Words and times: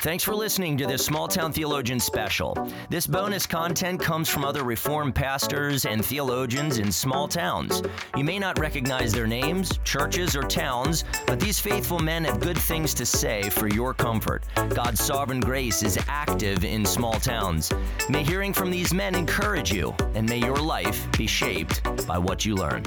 Thanks 0.00 0.22
for 0.22 0.34
listening 0.34 0.76
to 0.76 0.86
this 0.86 1.04
Small 1.04 1.26
Town 1.26 1.52
Theologian 1.52 1.98
special. 1.98 2.56
This 2.90 3.06
bonus 3.06 3.46
content 3.46 4.00
comes 4.00 4.28
from 4.28 4.44
other 4.44 4.62
Reformed 4.62 5.14
pastors 5.14 5.86
and 5.86 6.04
theologians 6.04 6.78
in 6.78 6.92
small 6.92 7.26
towns. 7.26 7.82
You 8.16 8.22
may 8.22 8.38
not 8.38 8.58
recognize 8.58 9.12
their 9.12 9.26
names, 9.26 9.78
churches, 9.84 10.36
or 10.36 10.42
towns, 10.42 11.04
but 11.26 11.40
these 11.40 11.58
faithful 11.58 11.98
men 11.98 12.24
have 12.24 12.40
good 12.40 12.58
things 12.58 12.94
to 12.94 13.06
say 13.06 13.48
for 13.48 13.68
your 13.68 13.94
comfort. 13.94 14.44
God's 14.68 15.00
sovereign 15.00 15.40
grace 15.40 15.82
is 15.82 15.98
active 16.08 16.64
in 16.64 16.84
small 16.84 17.14
towns. 17.14 17.72
May 18.08 18.22
hearing 18.22 18.52
from 18.52 18.70
these 18.70 18.92
men 18.92 19.14
encourage 19.14 19.72
you, 19.72 19.94
and 20.14 20.28
may 20.28 20.38
your 20.38 20.58
life 20.58 21.10
be 21.16 21.26
shaped 21.26 21.82
by 22.06 22.18
what 22.18 22.44
you 22.44 22.54
learn. 22.54 22.84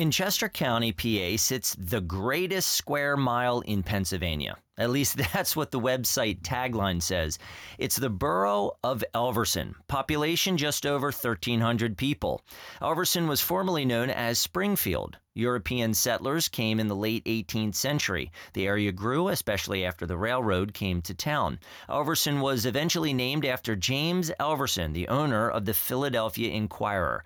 In 0.00 0.10
Chester 0.10 0.48
County, 0.48 0.92
PA, 0.92 1.36
sits 1.36 1.76
the 1.78 2.00
greatest 2.00 2.70
square 2.70 3.18
mile 3.18 3.60
in 3.60 3.82
Pennsylvania. 3.82 4.56
At 4.78 4.88
least 4.88 5.18
that's 5.34 5.54
what 5.54 5.72
the 5.72 5.78
website 5.78 6.40
tagline 6.40 7.02
says. 7.02 7.38
It's 7.76 7.96
the 7.96 8.08
borough 8.08 8.78
of 8.82 9.04
Elverson, 9.14 9.74
population 9.88 10.56
just 10.56 10.86
over 10.86 11.08
1,300 11.08 11.98
people. 11.98 12.40
Elverson 12.80 13.28
was 13.28 13.42
formerly 13.42 13.84
known 13.84 14.08
as 14.08 14.38
Springfield. 14.38 15.18
European 15.34 15.92
settlers 15.92 16.48
came 16.48 16.80
in 16.80 16.88
the 16.88 16.96
late 16.96 17.26
18th 17.26 17.74
century. 17.74 18.32
The 18.54 18.66
area 18.66 18.92
grew, 18.92 19.28
especially 19.28 19.84
after 19.84 20.06
the 20.06 20.16
railroad 20.16 20.72
came 20.72 21.02
to 21.02 21.12
town. 21.12 21.58
Elverson 21.90 22.40
was 22.40 22.64
eventually 22.64 23.12
named 23.12 23.44
after 23.44 23.76
James 23.76 24.30
Elverson, 24.40 24.94
the 24.94 25.08
owner 25.08 25.50
of 25.50 25.66
the 25.66 25.74
Philadelphia 25.74 26.50
Inquirer. 26.50 27.22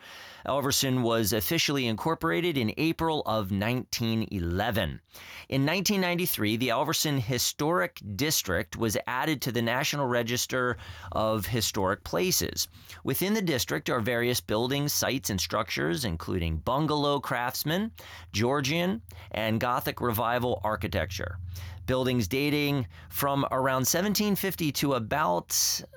Elverson 0.46 1.02
was 1.02 1.32
officially 1.32 1.86
incorporated 1.86 2.58
in 2.58 2.74
April 2.76 3.20
of 3.22 3.50
1911. 3.50 5.00
In 5.48 5.66
1993, 5.66 6.56
the 6.56 6.68
Elverson 6.68 7.18
Historic 7.18 8.00
District 8.16 8.76
was 8.76 8.98
added 9.06 9.40
to 9.42 9.52
the 9.52 9.62
National 9.62 10.06
Register 10.06 10.76
of 11.12 11.46
Historic 11.46 12.04
Places. 12.04 12.68
Within 13.04 13.32
the 13.32 13.42
district 13.42 13.88
are 13.88 14.00
various 14.00 14.40
buildings, 14.40 14.92
sites, 14.92 15.30
and 15.30 15.40
structures, 15.40 16.04
including 16.04 16.58
bungalow 16.58 17.20
craftsmen, 17.20 17.90
Georgian, 18.32 19.00
and 19.30 19.60
Gothic 19.60 20.00
Revival 20.00 20.60
architecture 20.62 21.38
buildings 21.86 22.28
dating 22.28 22.86
from 23.08 23.44
around 23.50 23.86
1750 23.86 24.72
to 24.72 24.94
about 24.94 25.50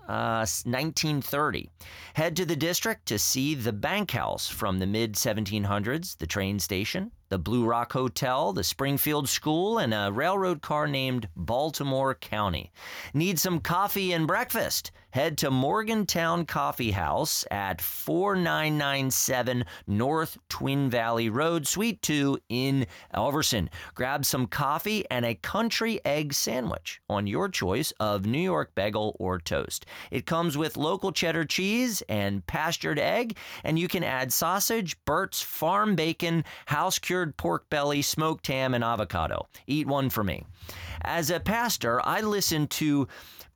uh, 0.08 0.46
1930. 0.66 1.70
Head 2.14 2.36
to 2.36 2.46
the 2.46 2.56
district 2.56 3.06
to 3.08 3.20
see 3.20 3.56
the 3.56 3.74
bank 3.74 4.12
house 4.12 4.48
from 4.48 4.80
the 4.80 4.88
mid 4.88 5.14
1700s, 5.14 6.18
the 6.18 6.28
train 6.28 6.60
station, 6.60 7.12
the 7.30 7.38
Blue 7.38 7.66
Rock 7.66 7.94
Hotel, 7.94 8.54
the 8.54 8.64
Springfield 8.64 9.28
School, 9.28 9.78
and 9.78 9.94
a 9.94 10.12
railroad 10.12 10.62
car 10.62 10.88
named 10.88 11.28
Baltimore 11.36 12.16
County. 12.16 12.72
Need 13.14 13.40
some 13.40 13.60
coffee 13.60 14.14
and 14.14 14.28
breakfast? 14.28 14.92
Head 15.18 15.38
to 15.40 15.50
Morgantown 15.50 16.46
Coffee 16.46 16.92
House 16.92 17.44
at 17.50 17.82
4997 17.82 19.66
North 19.88 20.38
Twin 20.48 20.92
Valley 20.92 21.30
Road, 21.30 21.66
Suite 21.66 22.00
2 22.04 22.38
in 22.50 22.86
Elverson. 23.16 23.70
Grab 23.96 24.26
some 24.26 24.46
coffee 24.46 25.06
and 25.10 25.26
a 25.26 25.34
country 25.34 26.00
egg 26.06 26.34
sandwich 26.34 27.02
on 27.10 27.26
your 27.26 27.50
choice 27.50 27.92
of 28.00 28.28
New 28.28 28.38
York 28.38 28.76
bagel 28.76 29.16
or 29.18 29.40
toast. 29.40 29.88
It 30.12 30.28
comes 30.28 30.56
with 30.56 30.78
local 30.78 31.12
cheddar 31.12 31.46
cheese 31.46 32.04
and 32.08 32.46
pastured 32.46 33.00
egg, 33.00 33.38
and 33.64 33.80
you 33.80 33.88
can 33.88 34.04
add 34.04 34.32
sausage, 34.32 35.04
Burt's 35.06 35.42
Farm 35.42 35.96
bacon, 35.96 36.44
house 36.68 37.00
cured 37.00 37.17
pork 37.26 37.70
belly, 37.70 38.02
smoked 38.02 38.48
ham, 38.48 38.74
and 38.74 38.84
avocado. 38.84 39.48
Eat 39.66 39.88
one 39.88 40.10
for 40.10 40.24
me. 40.24 40.44
As 41.02 41.30
a 41.30 41.40
pastor, 41.40 42.06
I 42.06 42.22
listen 42.22 42.68
to 42.68 43.08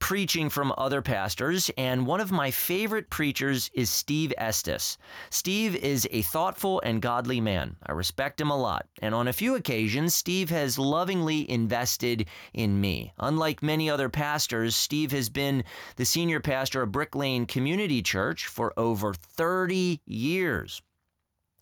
preaching 0.02 0.50
from 0.50 0.73
other 0.78 1.02
pastors, 1.02 1.70
and 1.78 2.08
one 2.08 2.20
of 2.20 2.31
my 2.31 2.50
favorite 2.50 3.09
preachers 3.12 3.70
is 3.73 3.90
Steve 3.90 4.34
Estes. 4.38 4.98
Steve 5.30 5.75
is 5.75 6.08
a 6.12 6.24
thoughtful 6.24 6.81
and 6.84 7.02
godly 7.02 7.40
man. 7.40 7.75
I 7.85 7.91
respect 7.91 8.41
him 8.41 8.50
a 8.50 8.58
lot, 8.58 8.88
and 9.02 9.13
on 9.13 9.28
a 9.28 9.34
few 9.34 9.56
occasions, 9.56 10.16
Steve 10.16 10.50
has 10.50 10.80
lovingly 10.80 11.50
invested 11.50 12.25
in 12.53 12.81
me. 12.81 13.14
Unlike 13.19 13.62
many 13.62 13.90
other 13.90 14.09
pastors, 14.09 14.75
Steve 14.75 15.12
has 15.12 15.30
been 15.30 15.64
the 15.97 16.06
senior 16.06 16.40
pastor 16.40 16.81
of 16.81 16.91
Brick 16.91 17.16
Lane 17.16 17.46
Community 17.46 18.02
Church 18.02 18.47
for 18.47 18.74
over 18.78 19.14
30 19.14 20.02
years. 20.06 20.81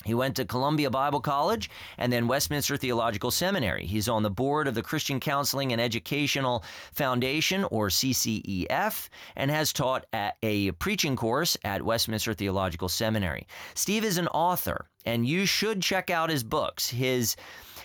He 0.05 0.13
went 0.13 0.37
to 0.37 0.45
Columbia 0.45 0.89
Bible 0.89 1.19
College 1.19 1.69
and 1.97 2.11
then 2.11 2.27
Westminster 2.27 2.77
Theological 2.77 3.31
Seminary. 3.31 3.85
He's 3.85 4.07
on 4.07 4.23
the 4.23 4.29
board 4.29 4.65
of 4.67 4.73
the 4.73 4.81
Christian 4.81 5.19
Counseling 5.19 5.73
and 5.73 5.81
Educational 5.81 6.63
Foundation, 6.93 7.65
or 7.65 7.89
CCEF, 7.89 9.09
and 9.35 9.51
has 9.51 9.73
taught 9.73 10.05
a 10.41 10.71
preaching 10.79 11.17
course 11.17 11.57
at 11.65 11.81
Westminster 11.81 12.33
Theological 12.33 12.87
Seminary. 12.87 13.45
Steve 13.73 14.05
is 14.05 14.17
an 14.17 14.29
author, 14.29 14.85
and 15.05 15.27
you 15.27 15.45
should 15.45 15.81
check 15.81 16.09
out 16.09 16.29
his 16.29 16.43
books. 16.43 16.89
His 16.89 17.35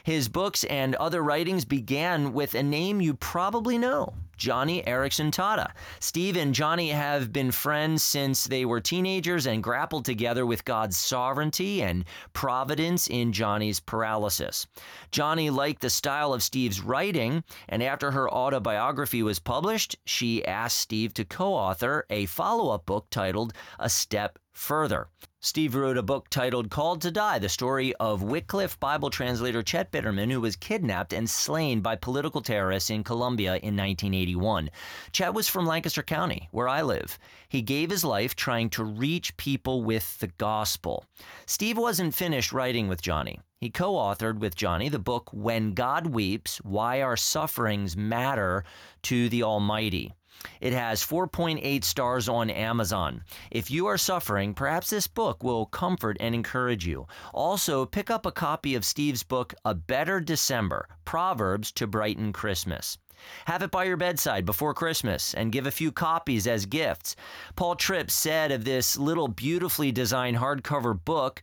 his 0.05 0.29
books 0.29 0.65
and 0.65 0.95
other 0.97 1.23
writings 1.23 1.65
began 1.65 2.33
with 2.33 2.55
a 2.55 2.63
name 2.63 3.01
you 3.01 3.15
probably 3.15 3.79
know 3.79 4.13
Joni 4.39 4.85
Eareckson 4.87 5.31
Tada. 5.31 5.73
Steve 6.01 6.37
and 6.37 6.55
Joni 6.55 6.93
have 6.93 7.33
been 7.33 7.51
friends 7.51 8.03
since 8.03 8.45
they 8.45 8.65
were 8.65 8.81
teenagers 8.81 9.47
and 9.47 9.63
grappled 9.63 10.05
together 10.05 10.47
with 10.47 10.65
God's 10.65 10.97
sovereignty 10.97 11.83
and 11.83 12.05
providence 12.33 13.07
in 13.07 13.33
Joni's 13.33 13.81
paralysis. 13.81 14.67
Joni 15.13 15.51
liked 15.51 15.83
the 15.83 15.91
style 15.91 16.33
of 16.33 16.43
Steve's 16.43 16.81
writing, 16.81 17.45
and 17.69 17.83
after 17.83 18.11
her 18.11 18.31
autobiography 18.31 19.23
was 19.23 19.39
published, 19.39 19.97
she 20.05 20.45
asked 20.45 20.79
Steve 20.79 21.15
to 21.15 21.25
co 21.25 21.55
author 21.55 22.07
a 22.11 22.27
follow 22.27 22.71
up 22.71 22.87
book 22.87 23.07
titled 23.11 23.53
A 23.79 23.89
Step 23.89 24.39
Further. 24.53 25.09
Steve 25.45 25.75
wrote 25.75 25.99
a 25.99 26.03
book 26.03 26.31
titled 26.31 26.71
Called 26.71 27.03
to 27.03 27.11
Die, 27.11 27.39
the 27.39 27.51
story 27.51 27.95
of 27.97 28.23
Wycliffe 28.23 28.81
Bible 28.81 29.11
translator 29.11 29.63
Chet 29.63 29.93
Bitterman, 29.93 30.33
who 30.33 30.41
was 30.41 30.57
kidnapped 30.57 31.13
and 31.13 31.29
slain 31.29 31.83
by 31.83 31.97
political 31.97 32.41
terrorists 32.41 32.89
in 32.89 33.05
Colombia 33.05 33.57
in 33.57 33.77
1981. 33.77 34.71
Chet 35.13 35.35
was 35.35 35.47
from 35.47 35.67
Lancaster 35.67 36.03
County, 36.03 36.49
where 36.51 36.67
I 36.67 36.81
live. 36.81 37.19
He 37.51 37.61
gave 37.61 37.91
his 37.91 38.05
life 38.05 38.35
trying 38.35 38.71
to 38.71 38.85
reach 38.85 39.37
people 39.37 39.85
with 39.85 40.19
the 40.19 40.29
gospel. 40.39 41.05
Steve 41.45 41.77
wasn't 41.77 42.15
finished 42.15 42.55
writing 42.55 42.89
with 42.89 43.03
Joni. 43.03 43.37
He 43.61 43.69
co 43.69 43.97
authored 43.97 44.39
with 44.39 44.57
Joni 44.57 44.91
the 44.91 44.99
book 44.99 45.29
When 45.31 45.75
God 45.75 46.07
Weeps 46.07 46.57
Why 46.65 47.03
Our 47.03 47.19
Sufferings 47.19 47.99
Matter 47.99 48.65
to 49.03 49.29
the 49.29 49.43
Almighty. 49.43 50.15
It 50.61 50.73
has 50.73 51.05
4.8 51.05 51.85
stars 51.85 52.29
on 52.29 52.51
Amazon. 52.51 53.23
If 53.51 53.71
you 53.71 53.87
are 53.87 53.99
suffering, 53.99 54.55
perhaps 54.55 54.91
this 54.91 55.07
book 55.07 55.43
will 55.43 55.67
comfort 55.67 56.17
and 56.21 56.35
encourage 56.35 56.87
you. 56.87 57.07
Also, 57.33 57.87
pick 57.87 58.11
up 58.11 58.27
a 58.27 58.33
copy 58.33 58.75
of 58.75 58.85
Steve's 58.85 59.23
book, 59.23 59.55
A 59.65 59.75
Better 59.75 60.21
December 60.21 60.89
Proverbs 61.05 61.73
to 61.73 61.87
Brighten 61.87 62.33
Christmas. 62.33 62.99
Have 63.47 63.63
it 63.63 63.71
by 63.71 63.85
your 63.85 63.97
bedside 63.97 64.45
before 64.45 64.75
Christmas 64.75 65.35
and 65.35 65.53
give 65.53 65.67
a 65.67 65.71
few 65.71 65.93
copies 65.93 66.47
as 66.47 66.67
gifts. 66.67 67.17
Paul 67.57 67.77
Tripp 67.77 68.11
said 68.11 68.51
of 68.51 68.65
this 68.65 68.97
little 68.99 69.29
beautifully 69.29 69.93
designed 69.93 70.37
hardcover 70.37 71.03
book, 71.05 71.41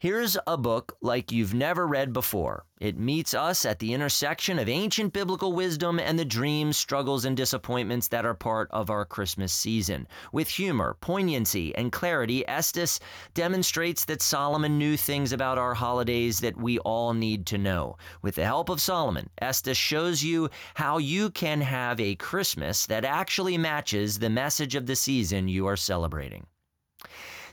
Here's 0.00 0.38
a 0.46 0.56
book 0.56 0.96
like 1.02 1.30
you've 1.30 1.52
never 1.52 1.86
read 1.86 2.14
before. 2.14 2.64
It 2.80 2.98
meets 2.98 3.34
us 3.34 3.66
at 3.66 3.80
the 3.80 3.92
intersection 3.92 4.58
of 4.58 4.66
ancient 4.66 5.12
biblical 5.12 5.52
wisdom 5.52 6.00
and 6.00 6.18
the 6.18 6.24
dreams, 6.24 6.78
struggles, 6.78 7.26
and 7.26 7.36
disappointments 7.36 8.08
that 8.08 8.24
are 8.24 8.32
part 8.32 8.70
of 8.70 8.88
our 8.88 9.04
Christmas 9.04 9.52
season. 9.52 10.08
With 10.32 10.48
humor, 10.48 10.96
poignancy, 11.02 11.74
and 11.76 11.92
clarity, 11.92 12.48
Estes 12.48 12.98
demonstrates 13.34 14.06
that 14.06 14.22
Solomon 14.22 14.78
knew 14.78 14.96
things 14.96 15.34
about 15.34 15.58
our 15.58 15.74
holidays 15.74 16.40
that 16.40 16.56
we 16.56 16.78
all 16.78 17.12
need 17.12 17.44
to 17.48 17.58
know. 17.58 17.98
With 18.22 18.36
the 18.36 18.46
help 18.46 18.70
of 18.70 18.80
Solomon, 18.80 19.28
Estes 19.42 19.76
shows 19.76 20.22
you 20.22 20.48
how 20.72 20.96
you 20.96 21.28
can 21.28 21.60
have 21.60 22.00
a 22.00 22.14
Christmas 22.14 22.86
that 22.86 23.04
actually 23.04 23.58
matches 23.58 24.18
the 24.18 24.30
message 24.30 24.74
of 24.76 24.86
the 24.86 24.96
season 24.96 25.46
you 25.46 25.66
are 25.66 25.76
celebrating. 25.76 26.46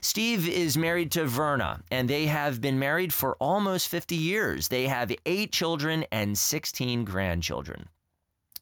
Steve 0.00 0.48
is 0.48 0.76
married 0.76 1.12
to 1.12 1.24
Verna, 1.24 1.80
and 1.90 2.08
they 2.08 2.26
have 2.26 2.60
been 2.60 2.78
married 2.78 3.12
for 3.12 3.36
almost 3.36 3.88
50 3.88 4.14
years. 4.14 4.68
They 4.68 4.86
have 4.86 5.12
eight 5.26 5.52
children 5.52 6.04
and 6.12 6.36
16 6.36 7.04
grandchildren. 7.04 7.88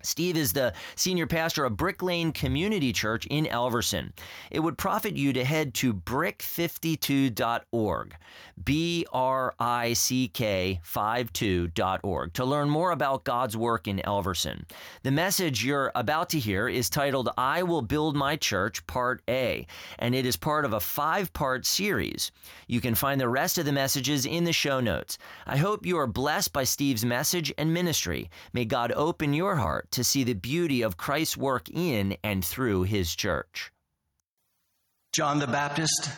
Steve 0.06 0.36
is 0.36 0.52
the 0.52 0.72
senior 0.94 1.26
pastor 1.26 1.64
of 1.64 1.76
Brick 1.76 2.00
Lane 2.00 2.30
Community 2.30 2.92
Church 2.92 3.26
in 3.26 3.46
Elverson. 3.46 4.12
It 4.52 4.60
would 4.60 4.78
profit 4.78 5.16
you 5.16 5.32
to 5.32 5.44
head 5.44 5.74
to 5.74 5.92
brick52.org, 5.92 8.14
B 8.62 9.04
R 9.12 9.52
I 9.58 9.94
C 9.94 10.28
K 10.28 10.80
52.org, 10.84 12.32
to 12.34 12.44
learn 12.44 12.70
more 12.70 12.92
about 12.92 13.24
God's 13.24 13.56
work 13.56 13.88
in 13.88 14.00
Elverson. 14.04 14.62
The 15.02 15.10
message 15.10 15.64
you're 15.64 15.90
about 15.96 16.30
to 16.30 16.38
hear 16.38 16.68
is 16.68 16.88
titled 16.88 17.30
I 17.36 17.64
Will 17.64 17.82
Build 17.82 18.14
My 18.14 18.36
Church, 18.36 18.86
Part 18.86 19.22
A, 19.28 19.66
and 19.98 20.14
it 20.14 20.24
is 20.24 20.36
part 20.36 20.64
of 20.64 20.72
a 20.72 20.80
five 20.80 21.32
part 21.32 21.66
series. 21.66 22.30
You 22.68 22.80
can 22.80 22.94
find 22.94 23.20
the 23.20 23.28
rest 23.28 23.58
of 23.58 23.64
the 23.64 23.72
messages 23.72 24.24
in 24.24 24.44
the 24.44 24.52
show 24.52 24.78
notes. 24.78 25.18
I 25.46 25.56
hope 25.56 25.84
you 25.84 25.98
are 25.98 26.06
blessed 26.06 26.52
by 26.52 26.62
Steve's 26.62 27.04
message 27.04 27.52
and 27.58 27.74
ministry. 27.74 28.30
May 28.52 28.64
God 28.64 28.92
open 28.92 29.34
your 29.34 29.56
heart 29.56 29.90
to 29.96 30.04
see 30.04 30.24
the 30.24 30.34
beauty 30.34 30.82
of 30.82 30.96
Christ's 30.96 31.36
work 31.36 31.68
in 31.70 32.16
and 32.22 32.44
through 32.44 32.82
his 32.82 33.14
church. 33.14 33.72
John 35.12 35.38
the 35.38 35.46
Baptist, 35.46 36.10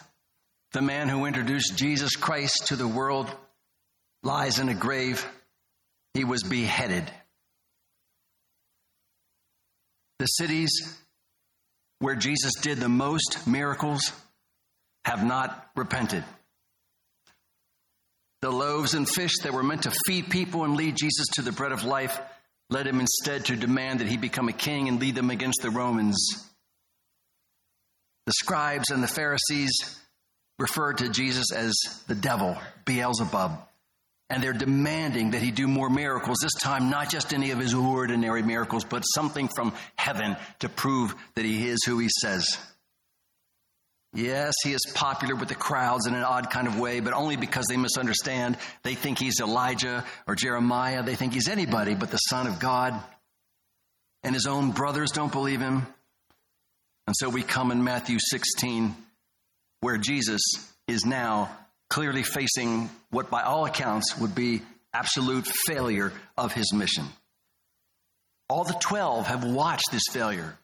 the 0.72 0.82
man 0.82 1.08
who 1.08 1.26
introduced 1.26 1.76
Jesus 1.76 2.16
Christ 2.16 2.66
to 2.66 2.76
the 2.76 2.88
world, 2.88 3.30
lies 4.25 4.58
in 4.58 4.69
a 4.69 4.75
grave. 4.75 5.25
He 6.14 6.25
was 6.25 6.42
beheaded. 6.42 7.08
The 10.19 10.26
cities 10.26 10.98
where 12.00 12.16
Jesus 12.16 12.54
did 12.54 12.78
the 12.78 12.88
most 12.88 13.46
miracles 13.46 14.12
have 15.04 15.24
not 15.24 15.70
repented. 15.76 16.24
The 18.42 18.50
loaves 18.50 18.94
and 18.94 19.08
fish 19.08 19.38
that 19.44 19.52
were 19.52 19.62
meant 19.62 19.84
to 19.84 19.92
feed 20.06 20.31
people 20.31 20.64
and 20.64 20.76
lead 20.76 20.96
Jesus 20.96 21.26
to 21.34 21.42
the 21.42 21.52
bread 21.52 21.70
of 21.70 21.84
life 21.84 22.20
led 22.70 22.87
him 22.87 23.00
instead 23.00 23.47
to 23.47 23.56
demand 23.56 24.00
that 24.00 24.09
he 24.09 24.17
become 24.17 24.49
a 24.49 24.53
king 24.53 24.88
and 24.88 25.00
lead 25.00 25.15
them 25.15 25.31
against 25.31 25.62
the 25.62 25.70
Romans. 25.70 26.17
The 28.26 28.32
scribes 28.32 28.91
and 28.91 29.03
the 29.03 29.09
Pharisees 29.09 29.99
referred 30.59 30.99
to 30.99 31.09
Jesus 31.09 31.53
as 31.53 31.75
the 32.09 32.15
devil, 32.15 32.56
Beelzebub, 32.85 33.59
and 34.29 34.43
they're 34.43 34.53
demanding 34.53 35.31
that 35.31 35.41
he 35.41 35.50
do 35.50 35.67
more 35.67 35.88
miracles, 35.88 36.38
this 36.43 36.53
time 36.55 36.91
not 36.91 37.09
just 37.09 37.32
any 37.32 37.53
of 37.53 37.59
his 37.59 37.73
ordinary 37.73 38.43
miracles, 38.43 38.85
but 38.85 39.00
something 39.03 39.49
from 39.49 39.73
heaven 39.97 40.37
to 40.59 40.69
prove 40.69 41.15
that 41.35 41.44
he 41.44 41.69
is 41.69 41.85
who 41.85 41.99
he 41.99 42.09
says. 42.20 42.59
Yes, 44.14 44.55
he 44.64 44.72
is 44.72 44.81
popular 44.94 45.37
with 45.37 45.49
the 45.49 45.55
crowds 45.55 46.06
in 46.06 46.14
an 46.14 46.22
odd 46.22 46.50
kind 46.50 46.66
of 46.66 46.78
way, 46.78 47.00
but 47.00 47.12
only 47.12 47.37
because 47.37 47.66
they 47.66 47.76
misunderstand. 47.76 48.56
They 48.82 48.94
think 48.94 49.19
he's 49.19 49.40
Elijah 49.40 50.05
or 50.26 50.34
Jeremiah. 50.34 51.02
They 51.02 51.14
think 51.14 51.34
he's 51.34 51.49
anybody 51.49 51.94
but 51.94 52.10
the 52.10 52.16
Son 52.16 52.46
of 52.46 52.58
God. 52.58 52.99
And 54.22 54.34
his 54.34 54.46
own 54.46 54.70
brothers 54.70 55.10
don't 55.10 55.31
believe 55.31 55.60
him. 55.60 55.87
And 57.06 57.14
so 57.16 57.28
we 57.28 57.43
come 57.43 57.70
in 57.70 57.84
Matthew 57.84 58.19
16, 58.20 58.94
where 59.81 59.99
Jesus 59.99 60.40
is 60.87 61.05
now 61.05 61.56
clearly 61.88 62.22
facing 62.22 62.90
what, 63.10 63.31
by 63.31 63.43
all 63.43 63.66
accounts, 63.66 64.19
would 64.19 64.34
be 64.34 64.62
absolute 64.93 65.46
failure 65.46 66.12
of 66.37 66.52
his 66.52 66.72
mission. 66.72 67.05
All 68.49 68.64
the 68.64 68.76
12 68.81 69.26
have 69.26 69.44
watched 69.44 69.90
this 69.93 70.02
failure. 70.10 70.58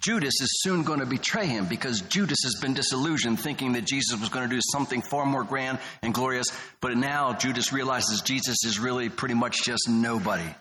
Judas 0.00 0.40
is 0.40 0.60
soon 0.62 0.84
going 0.84 1.00
to 1.00 1.06
betray 1.06 1.46
him 1.46 1.66
because 1.66 2.02
Judas 2.02 2.38
has 2.44 2.54
been 2.60 2.74
disillusioned, 2.74 3.40
thinking 3.40 3.72
that 3.72 3.84
Jesus 3.84 4.18
was 4.20 4.28
going 4.28 4.48
to 4.48 4.54
do 4.54 4.60
something 4.72 5.02
far 5.02 5.26
more 5.26 5.42
grand 5.42 5.78
and 6.02 6.14
glorious. 6.14 6.46
But 6.80 6.96
now 6.96 7.32
Judas 7.32 7.72
realizes 7.72 8.22
Jesus 8.22 8.64
is 8.64 8.78
really 8.78 9.08
pretty 9.08 9.34
much 9.34 9.64
just 9.64 9.88
nobody. 9.88 10.54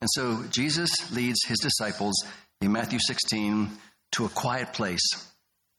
And 0.00 0.08
so 0.12 0.44
Jesus 0.50 0.90
leads 1.12 1.44
his 1.44 1.58
disciples 1.58 2.14
in 2.60 2.72
Matthew 2.72 3.00
16 3.04 3.70
to 4.12 4.26
a 4.26 4.28
quiet 4.28 4.72
place. 4.72 5.02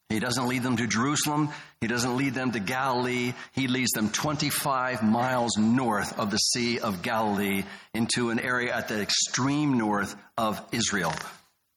He 0.09 0.19
doesn't 0.19 0.47
lead 0.47 0.63
them 0.63 0.77
to 0.77 0.85
Jerusalem. 0.85 1.49
He 1.79 1.87
doesn't 1.87 2.17
lead 2.17 2.33
them 2.33 2.51
to 2.51 2.59
Galilee. 2.59 3.33
He 3.53 3.67
leads 3.67 3.91
them 3.91 4.09
25 4.09 5.01
miles 5.03 5.57
north 5.57 6.19
of 6.19 6.31
the 6.31 6.37
Sea 6.37 6.79
of 6.79 7.01
Galilee 7.01 7.63
into 7.93 8.29
an 8.29 8.39
area 8.39 8.75
at 8.75 8.89
the 8.89 9.01
extreme 9.01 9.77
north 9.77 10.15
of 10.37 10.61
Israel. 10.71 11.13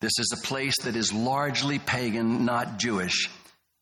This 0.01 0.19
is 0.19 0.33
a 0.37 0.47
place 0.47 0.79
that 0.83 0.95
is 0.95 1.13
largely 1.13 1.79
pagan, 1.79 2.45
not 2.45 2.79
Jewish. 2.79 3.31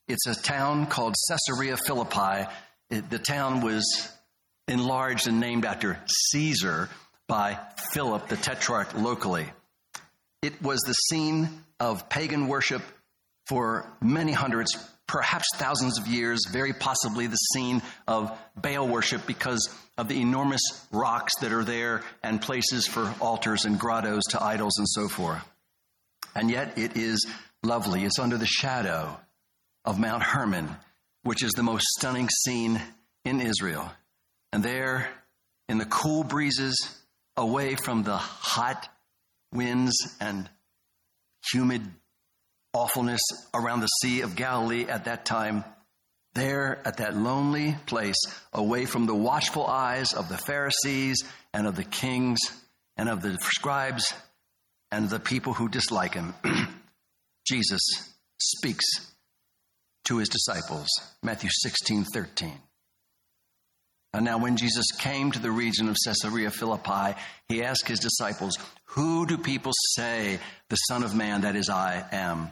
It's 0.07 0.27
a 0.27 0.35
town 0.35 0.87
called 0.87 1.15
Caesarea 1.29 1.77
Philippi. 1.77 2.49
It, 2.91 3.11
the 3.11 3.19
town 3.19 3.63
was 3.63 4.13
enlarged 4.69 5.27
and 5.27 5.41
named 5.41 5.65
after 5.65 5.99
Caesar 6.31 6.89
by 7.27 7.59
Philip 7.93 8.29
the 8.29 8.37
Tetrarch 8.37 8.95
locally. 8.95 9.47
It 10.43 10.63
was 10.63 10.81
the 10.81 10.93
scene 10.93 11.49
of 11.81 12.09
pagan 12.09 12.47
worship 12.47 12.83
for 13.47 13.91
many 14.01 14.33
hundreds, 14.33 14.77
perhaps 15.07 15.47
thousands 15.57 15.99
of 15.99 16.07
years, 16.07 16.47
very 16.51 16.73
possibly 16.73 17.27
the 17.27 17.37
scene 17.37 17.83
of 18.07 18.31
Baal 18.57 18.87
worship 18.87 19.27
because 19.27 19.69
of 19.99 20.09
the 20.09 20.21
enormous 20.21 20.63
rocks 20.93 21.33
that 21.41 21.53
are 21.53 21.65
there 21.65 22.03
and 22.23 22.41
places 22.41 22.87
for 22.87 23.13
altars 23.21 23.65
and 23.65 23.79
grottos 23.79 24.23
to 24.31 24.43
idols 24.43 24.79
and 24.79 24.89
so 24.89 25.09
forth. 25.09 25.43
And 26.35 26.51
yet 26.51 26.79
it 26.79 26.97
is 26.97 27.27
lovely. 27.63 28.05
It's 28.05 28.19
under 28.19 28.37
the 28.37 28.47
shadow 28.47 29.19
of 29.85 29.99
Mount 29.99 30.23
Hermon, 30.23 30.69
which 31.23 31.43
is 31.43 31.53
the 31.53 31.63
most 31.63 31.87
stunning 31.99 32.29
scene 32.29 32.81
in 33.25 33.41
Israel. 33.41 33.91
And 34.53 34.63
there, 34.63 35.09
in 35.69 35.79
the 35.79 35.87
cool 35.87 36.25
breezes, 36.25 36.77
away 37.37 37.77
from 37.77 38.03
the 38.03 38.17
hot 38.17 38.89
winds 39.53 39.97
and 40.21 40.49
humid 41.53 41.83
awfulness 42.73 43.21
around 43.55 43.81
the 43.81 43.87
Sea 43.87 44.23
of 44.23 44.37
Galilee 44.37 44.87
at 44.89 45.05
that 45.05 45.25
time, 45.25 45.65
there 46.35 46.81
at 46.85 46.97
that 46.97 47.17
lonely 47.17 47.77
place, 47.87 48.21
away 48.53 48.85
from 48.85 49.07
the 49.07 49.15
watchful 49.15 49.67
eyes 49.67 50.13
of 50.13 50.29
the 50.29 50.37
Pharisees 50.37 51.23
and 51.53 51.67
of 51.67 51.77
the 51.77 51.85
kings 51.85 52.39
and 52.97 53.09
of 53.09 53.23
the 53.23 53.39
scribes 53.41 54.13
and 54.95 55.11
the 55.11 55.19
people 55.19 55.53
who 55.53 55.69
dislike 55.69 56.15
him, 56.15 56.35
Jesus 57.47 57.83
speaks 58.41 58.85
to 60.05 60.19
his 60.19 60.29
disciples. 60.29 60.89
Matthew 61.21 61.51
16, 61.53 62.05
13. 62.05 62.53
And 64.13 64.25
now, 64.25 64.39
when 64.39 64.57
Jesus 64.57 64.87
came 64.97 65.33
to 65.33 65.41
the 65.41 65.51
region 65.51 65.89
of 65.89 65.97
Caesarea 66.05 66.53
Philippi, 66.53 67.19
he 67.49 67.65
asked 67.65 67.89
his 67.89 67.99
disciples, 67.99 68.57
Who 68.91 69.27
do 69.27 69.37
people 69.37 69.73
say 69.97 70.39
the 70.69 70.77
Son 70.77 71.03
of 71.03 71.17
Man, 71.17 71.41
that 71.41 71.57
is, 71.57 71.69
I 71.69 72.05
am? 72.13 72.51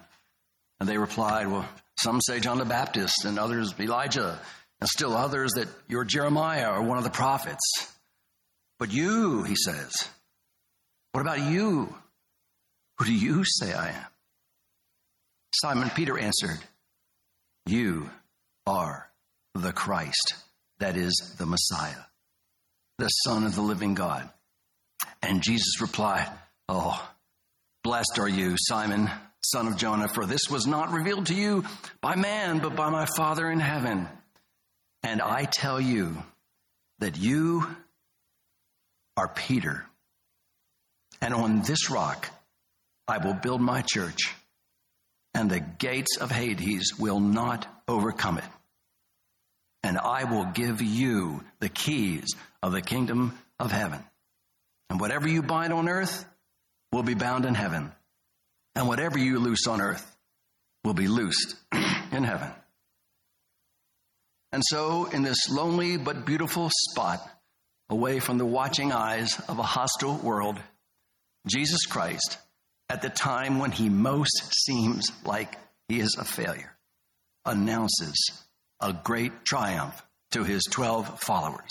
And 0.81 0.89
they 0.89 0.99
replied, 0.99 1.47
Well, 1.47 1.69
some 2.01 2.21
say 2.21 2.41
John 2.41 2.59
the 2.59 2.65
Baptist, 2.65 3.25
and 3.25 3.39
others 3.39 3.73
Elijah, 3.79 4.37
and 4.81 4.89
still 4.89 5.17
others 5.17 5.53
that 5.53 5.69
you're 5.87 6.05
Jeremiah 6.05 6.73
or 6.73 6.83
one 6.83 6.99
of 6.99 7.05
the 7.05 7.11
prophets. 7.11 7.63
But 8.81 8.93
you, 8.93 9.45
he 9.45 9.55
says, 9.55 9.93
what 11.13 11.21
about 11.21 11.41
you? 11.41 11.95
Who 12.99 13.05
do 13.05 13.15
you 13.15 13.45
say 13.45 13.73
I 13.73 13.89
am? 13.91 14.07
Simon 15.55 15.91
Peter 15.91 16.19
answered, 16.19 16.59
You 17.67 18.11
are 18.67 19.09
the 19.55 19.73
Christ, 19.73 20.35
that 20.79 20.97
is, 20.97 21.35
the 21.39 21.47
Messiah, 21.47 22.05
the 22.99 23.09
Son 23.09 23.45
of 23.45 23.55
the 23.55 23.63
living 23.63 23.95
God. 23.95 24.29
And 25.23 25.43
Jesus 25.43 25.81
replied, 25.81 26.29
Oh, 26.69 27.09
blessed 27.85 28.19
are 28.19 28.29
you, 28.29 28.57
Simon, 28.59 29.11
son 29.45 29.67
of 29.67 29.77
Jonah, 29.77 30.09
for 30.09 30.25
this 30.25 30.49
was 30.51 30.67
not 30.67 30.93
revealed 30.93 31.27
to 31.27 31.35
you 31.35 31.65
by 32.01 32.15
man, 32.15 32.59
but 32.59 32.77
by 32.77 32.91
my 32.91 33.07
Father 33.17 33.51
in 33.51 33.61
heaven. 33.61 34.09
And 35.03 35.21
I 35.21 35.45
tell 35.45 35.81
you 35.81 36.23
that 37.01 37.19
you 37.19 37.67
are 39.17 39.29
Peter, 39.29 39.85
and 41.21 41.35
on 41.35 41.63
this 41.63 41.91
rock, 41.91 42.31
I 43.13 43.19
will 43.19 43.35
build 43.35 43.61
my 43.61 43.83
church, 43.83 44.35
and 45.35 45.51
the 45.51 45.61
gates 45.61 46.17
of 46.17 46.31
Hades 46.31 46.95
will 46.99 47.21
not 47.21 47.67
overcome 47.87 48.39
it. 48.39 48.45
And 49.83 49.99
I 49.99 50.25
will 50.25 50.47
give 50.47 50.81
you 50.81 51.45
the 51.61 51.69
keys 51.69 52.35
of 52.63 52.73
the 52.73 52.81
kingdom 52.81 53.39
of 53.61 53.71
heaven. 53.71 54.03
And 54.89 54.99
whatever 54.99 55.29
you 55.29 55.43
bind 55.43 55.75
on 55.75 55.91
earth 55.91 56.25
will 56.91 57.03
be 57.03 57.13
bound 57.13 57.45
in 57.45 57.55
heaven. 57.55 57.93
And 58.75 58.89
whatever 58.89 59.19
you 59.19 59.41
loose 59.41 59.67
on 59.67 59.83
earth 59.83 60.11
will 60.83 60.95
be 60.95 61.07
loosed 61.07 61.55
in 62.13 62.25
heaven. 62.25 62.49
And 64.53 64.63
so, 64.65 65.05
in 65.05 65.23
this 65.23 65.51
lonely 65.51 65.99
but 65.99 66.25
beautiful 66.25 66.71
spot, 66.89 67.21
away 67.91 68.21
from 68.21 68.39
the 68.39 68.47
watching 68.47 68.91
eyes 68.91 69.39
of 69.51 69.59
a 69.59 69.63
hostile 69.63 70.17
world, 70.17 70.59
Jesus 71.47 71.85
Christ 71.85 72.39
at 72.93 73.01
the 73.01 73.09
time 73.09 73.59
when 73.59 73.71
he 73.71 73.89
most 73.89 74.53
seems 74.53 75.11
like 75.25 75.57
he 75.89 75.99
is 75.99 76.15
a 76.21 76.25
failure, 76.27 76.77
announces 77.47 78.45
a 78.81 78.93
great 78.93 79.47
triumph 79.47 80.03
to 80.33 80.45
his 80.45 80.63
12 80.71 81.19
followers. 81.21 81.71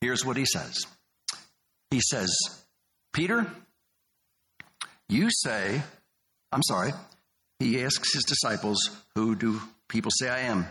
Here's 0.00 0.24
what 0.24 0.38
he 0.38 0.46
says 0.46 0.86
He 1.90 2.00
says, 2.00 2.34
Peter, 3.12 3.46
You 5.10 5.28
say, 5.30 5.82
I'm 6.50 6.62
sorry. 6.62 6.92
He 7.58 7.84
asks 7.84 8.14
his 8.14 8.24
disciples, 8.24 8.78
Who 9.16 9.36
do 9.36 9.60
people 9.86 10.12
say 10.18 10.30
I 10.30 10.40
am? 10.52 10.66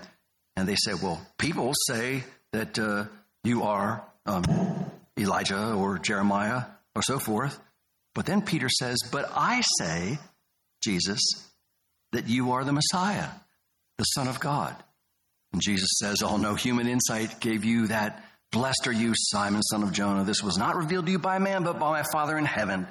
And 0.56 0.68
they 0.68 0.76
say, 0.76 0.94
Well, 0.96 1.22
people 1.38 1.74
say 1.88 2.24
that 2.52 2.80
uh, 2.80 3.06
you 3.44 3.62
are 3.62 4.04
um, 4.26 4.44
Elijah 5.20 5.74
or 5.74 6.00
Jeremiah 6.00 6.64
or 6.96 7.04
so 7.04 7.20
forth. 7.20 7.60
But 8.14 8.26
then 8.26 8.42
Peter 8.42 8.70
says, 8.70 8.98
But 9.12 9.32
I 9.36 9.62
say, 9.80 10.20
Jesus, 10.84 11.22
that 12.12 12.28
you 12.28 12.52
are 12.52 12.64
the 12.64 12.74
Messiah, 12.74 13.30
the 13.98 14.04
Son 14.04 14.28
of 14.28 14.40
God. 14.40 14.76
And 15.54 15.62
Jesus 15.62 15.90
says, 16.00 16.22
Oh, 16.24 16.38
no 16.38 16.56
human 16.56 16.88
insight 16.88 17.40
gave 17.40 17.66
you 17.66 17.88
that. 17.88 18.24
Blessed 18.52 18.88
are 18.88 18.92
you, 18.92 19.14
Simon, 19.16 19.62
son 19.64 19.82
of 19.82 19.94
Jonah. 19.94 20.26
This 20.26 20.44
was 20.44 20.58
not 20.58 20.76
revealed 20.76 21.06
to 21.06 21.12
you 21.14 21.20
by 21.20 21.40
man, 21.40 21.64
but 21.64 21.80
by 21.80 21.90
my 21.92 22.04
Father 22.12 22.38
in 22.38 22.44
heaven. 22.44 22.86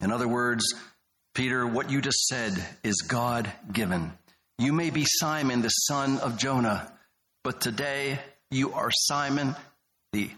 In 0.00 0.12
other 0.12 0.28
words, 0.28 0.64
Peter, 1.34 1.66
what 1.66 1.90
you 1.90 2.00
just 2.00 2.26
said 2.26 2.52
is 2.84 3.02
God 3.02 3.50
given. 3.72 4.12
You 4.58 4.72
may 4.72 4.90
be 4.90 5.04
Simon, 5.04 5.60
the 5.60 5.70
son 5.70 6.18
of 6.18 6.38
Jonah, 6.38 6.92
but 7.42 7.60
today 7.60 8.20
you 8.50 8.74
are 8.74 8.90
Simon, 8.92 9.56
the 10.12 10.30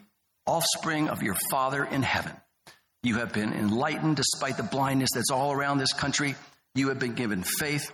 offspring 0.46 1.10
of 1.10 1.22
your 1.22 1.36
Father 1.50 1.84
in 1.84 2.02
heaven. 2.02 2.32
You 3.04 3.16
have 3.16 3.34
been 3.34 3.52
enlightened 3.52 4.16
despite 4.16 4.56
the 4.56 4.62
blindness 4.62 5.10
that's 5.14 5.30
all 5.30 5.52
around 5.52 5.76
this 5.76 5.92
country. 5.92 6.36
You 6.74 6.88
have 6.88 6.98
been 6.98 7.12
given 7.12 7.42
faith. 7.42 7.92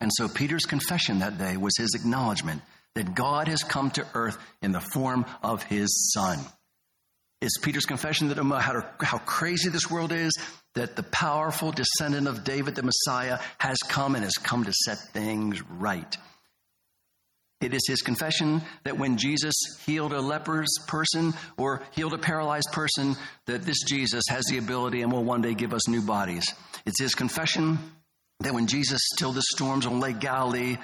And 0.00 0.10
so 0.14 0.28
Peter's 0.28 0.64
confession 0.64 1.18
that 1.18 1.36
day 1.36 1.58
was 1.58 1.76
his 1.76 1.94
acknowledgement 1.94 2.62
that 2.94 3.14
God 3.14 3.48
has 3.48 3.62
come 3.62 3.90
to 3.92 4.06
earth 4.14 4.38
in 4.62 4.72
the 4.72 4.80
form 4.80 5.26
of 5.42 5.62
his 5.62 6.10
Son. 6.14 6.38
It's 7.42 7.58
Peter's 7.58 7.84
confession 7.84 8.28
that 8.28 8.38
no 8.38 8.44
matter 8.44 8.86
how 9.02 9.18
crazy 9.18 9.68
this 9.68 9.90
world 9.90 10.10
is, 10.10 10.32
that 10.74 10.96
the 10.96 11.02
powerful 11.02 11.70
descendant 11.70 12.28
of 12.28 12.44
David, 12.44 12.76
the 12.76 12.82
Messiah, 12.82 13.38
has 13.58 13.76
come 13.88 14.14
and 14.14 14.24
has 14.24 14.38
come 14.38 14.64
to 14.64 14.72
set 14.72 14.96
things 15.12 15.62
right. 15.70 16.16
It 17.60 17.74
is 17.74 17.82
his 17.88 18.02
confession 18.02 18.62
that 18.84 18.98
when 18.98 19.16
Jesus 19.16 19.54
healed 19.84 20.12
a 20.12 20.20
leper's 20.20 20.72
person 20.86 21.34
or 21.56 21.82
healed 21.90 22.14
a 22.14 22.18
paralyzed 22.18 22.68
person, 22.72 23.16
that 23.46 23.62
this 23.62 23.82
Jesus 23.82 24.24
has 24.28 24.44
the 24.44 24.58
ability 24.58 25.02
and 25.02 25.10
will 25.10 25.24
one 25.24 25.42
day 25.42 25.54
give 25.54 25.74
us 25.74 25.88
new 25.88 26.00
bodies. 26.00 26.54
It's 26.86 27.00
his 27.00 27.16
confession 27.16 27.78
that 28.40 28.54
when 28.54 28.68
Jesus 28.68 29.00
stilled 29.14 29.34
the 29.34 29.42
storms 29.42 29.86
on 29.86 29.98
Lake 29.98 30.20
Galilee, 30.20 30.76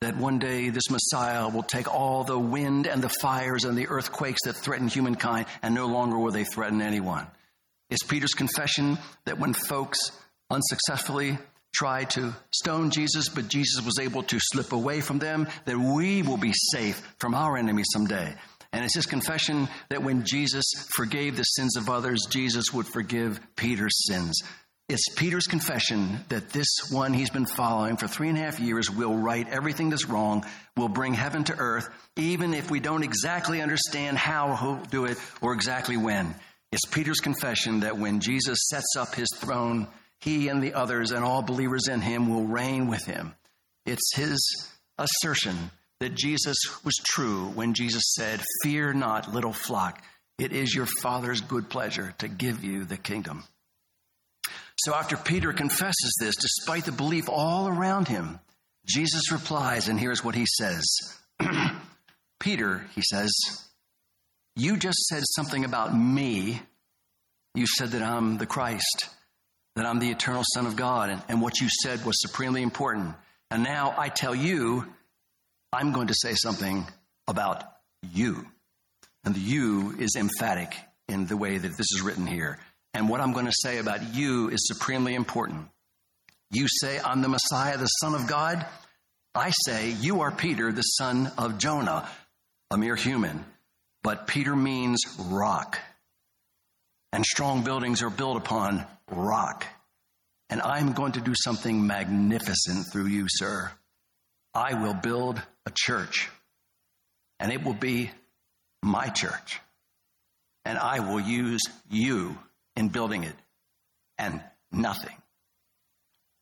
that 0.00 0.16
one 0.16 0.38
day 0.38 0.70
this 0.70 0.90
Messiah 0.90 1.48
will 1.48 1.62
take 1.62 1.92
all 1.92 2.24
the 2.24 2.38
wind 2.38 2.86
and 2.86 3.02
the 3.02 3.08
fires 3.08 3.64
and 3.64 3.76
the 3.76 3.88
earthquakes 3.88 4.40
that 4.44 4.54
threaten 4.54 4.88
humankind, 4.88 5.46
and 5.62 5.74
no 5.74 5.86
longer 5.86 6.18
will 6.18 6.32
they 6.32 6.44
threaten 6.44 6.80
anyone. 6.80 7.26
It's 7.90 8.02
Peter's 8.02 8.32
confession 8.32 8.96
that 9.26 9.38
when 9.38 9.52
folks 9.52 9.98
unsuccessfully 10.50 11.38
tried 11.72 12.10
to 12.10 12.34
stone 12.50 12.90
Jesus, 12.90 13.28
but 13.28 13.48
Jesus 13.48 13.84
was 13.84 13.98
able 13.98 14.22
to 14.24 14.38
slip 14.40 14.72
away 14.72 15.00
from 15.00 15.18
them, 15.18 15.48
that 15.64 15.78
we 15.78 16.22
will 16.22 16.36
be 16.36 16.52
safe 16.54 17.14
from 17.18 17.34
our 17.34 17.56
enemies 17.56 17.88
someday. 17.92 18.34
And 18.72 18.84
it's 18.84 18.94
his 18.94 19.06
confession 19.06 19.68
that 19.90 20.02
when 20.02 20.24
Jesus 20.24 20.64
forgave 20.96 21.36
the 21.36 21.42
sins 21.42 21.76
of 21.76 21.90
others, 21.90 22.26
Jesus 22.30 22.72
would 22.72 22.86
forgive 22.86 23.40
Peter's 23.56 24.06
sins. 24.06 24.40
It's 24.88 25.08
Peter's 25.14 25.46
confession 25.46 26.18
that 26.28 26.50
this 26.50 26.90
one 26.90 27.12
he's 27.12 27.30
been 27.30 27.46
following 27.46 27.96
for 27.96 28.08
three 28.08 28.28
and 28.28 28.36
a 28.36 28.40
half 28.40 28.60
years 28.60 28.90
will 28.90 29.16
right 29.16 29.48
everything 29.48 29.90
that's 29.90 30.06
wrong, 30.06 30.44
will 30.76 30.88
bring 30.88 31.14
heaven 31.14 31.44
to 31.44 31.56
earth, 31.56 31.88
even 32.16 32.52
if 32.52 32.70
we 32.70 32.80
don't 32.80 33.02
exactly 33.02 33.62
understand 33.62 34.18
how 34.18 34.56
he'll 34.56 34.84
do 34.90 35.04
it 35.04 35.18
or 35.40 35.52
exactly 35.52 35.96
when. 35.96 36.34
It's 36.72 36.86
Peter's 36.86 37.20
confession 37.20 37.80
that 37.80 37.98
when 37.98 38.20
Jesus 38.20 38.58
sets 38.68 38.96
up 38.98 39.14
his 39.14 39.28
throne, 39.36 39.86
he 40.22 40.48
and 40.48 40.62
the 40.62 40.74
others 40.74 41.10
and 41.10 41.24
all 41.24 41.42
believers 41.42 41.88
in 41.88 42.00
him 42.00 42.30
will 42.30 42.44
reign 42.44 42.86
with 42.86 43.04
him. 43.04 43.34
It's 43.84 44.14
his 44.14 44.70
assertion 44.96 45.72
that 45.98 46.14
Jesus 46.14 46.56
was 46.84 46.94
true 47.04 47.48
when 47.48 47.74
Jesus 47.74 48.14
said, 48.14 48.40
Fear 48.62 48.94
not, 48.94 49.34
little 49.34 49.52
flock. 49.52 50.00
It 50.38 50.52
is 50.52 50.74
your 50.74 50.86
Father's 51.02 51.40
good 51.40 51.68
pleasure 51.68 52.14
to 52.18 52.28
give 52.28 52.62
you 52.62 52.84
the 52.84 52.96
kingdom. 52.96 53.42
So 54.76 54.94
after 54.94 55.16
Peter 55.16 55.52
confesses 55.52 56.16
this, 56.20 56.36
despite 56.36 56.84
the 56.84 56.92
belief 56.92 57.28
all 57.28 57.66
around 57.66 58.06
him, 58.06 58.38
Jesus 58.86 59.32
replies, 59.32 59.88
and 59.88 59.98
here's 59.98 60.24
what 60.24 60.36
he 60.36 60.46
says 60.46 60.84
Peter, 62.40 62.86
he 62.94 63.02
says, 63.02 63.32
you 64.54 64.76
just 64.76 64.98
said 65.06 65.22
something 65.34 65.64
about 65.64 65.96
me. 65.96 66.62
You 67.54 67.66
said 67.66 67.90
that 67.90 68.02
I'm 68.02 68.38
the 68.38 68.46
Christ 68.46 69.08
that 69.76 69.86
I'm 69.86 69.98
the 69.98 70.10
eternal 70.10 70.42
Son 70.54 70.66
of 70.66 70.76
God, 70.76 71.10
and, 71.10 71.22
and 71.28 71.40
what 71.40 71.60
you 71.60 71.68
said 71.82 72.04
was 72.04 72.20
supremely 72.20 72.62
important. 72.62 73.14
And 73.50 73.62
now 73.62 73.94
I 73.96 74.08
tell 74.08 74.34
you, 74.34 74.86
I'm 75.72 75.92
going 75.92 76.08
to 76.08 76.14
say 76.14 76.34
something 76.34 76.86
about 77.26 77.64
you. 78.12 78.46
And 79.24 79.34
the 79.34 79.40
you 79.40 79.94
is 79.98 80.16
emphatic 80.16 80.74
in 81.08 81.26
the 81.26 81.36
way 81.36 81.58
that 81.58 81.76
this 81.76 81.92
is 81.92 82.02
written 82.02 82.26
here. 82.26 82.58
And 82.94 83.08
what 83.08 83.20
I'm 83.20 83.32
going 83.32 83.46
to 83.46 83.52
say 83.54 83.78
about 83.78 84.14
you 84.14 84.48
is 84.48 84.66
supremely 84.66 85.14
important. 85.14 85.68
You 86.50 86.66
say, 86.68 87.00
I'm 87.00 87.22
the 87.22 87.28
Messiah, 87.28 87.78
the 87.78 87.86
Son 87.86 88.14
of 88.14 88.26
God. 88.26 88.66
I 89.34 89.50
say, 89.64 89.92
you 89.92 90.20
are 90.20 90.30
Peter, 90.30 90.72
the 90.72 90.82
son 90.82 91.32
of 91.38 91.56
Jonah, 91.56 92.06
a 92.70 92.76
mere 92.76 92.96
human. 92.96 93.44
But 94.02 94.26
Peter 94.26 94.54
means 94.54 95.00
rock 95.18 95.78
and 97.12 97.24
strong 97.24 97.62
buildings 97.62 98.02
are 98.02 98.10
built 98.10 98.36
upon 98.36 98.86
rock. 99.10 99.66
And 100.50 100.60
I'm 100.60 100.92
going 100.92 101.12
to 101.12 101.20
do 101.20 101.34
something 101.34 101.86
magnificent 101.86 102.86
through 102.90 103.06
you, 103.06 103.26
sir. 103.28 103.70
I 104.54 104.74
will 104.74 104.94
build 104.94 105.40
a 105.66 105.72
church, 105.74 106.28
and 107.40 107.52
it 107.52 107.64
will 107.64 107.74
be 107.74 108.10
my 108.82 109.08
church. 109.08 109.60
And 110.64 110.78
I 110.78 111.00
will 111.00 111.20
use 111.20 111.62
you 111.90 112.38
in 112.76 112.88
building 112.88 113.24
it, 113.24 113.34
and 114.18 114.42
nothing 114.70 115.16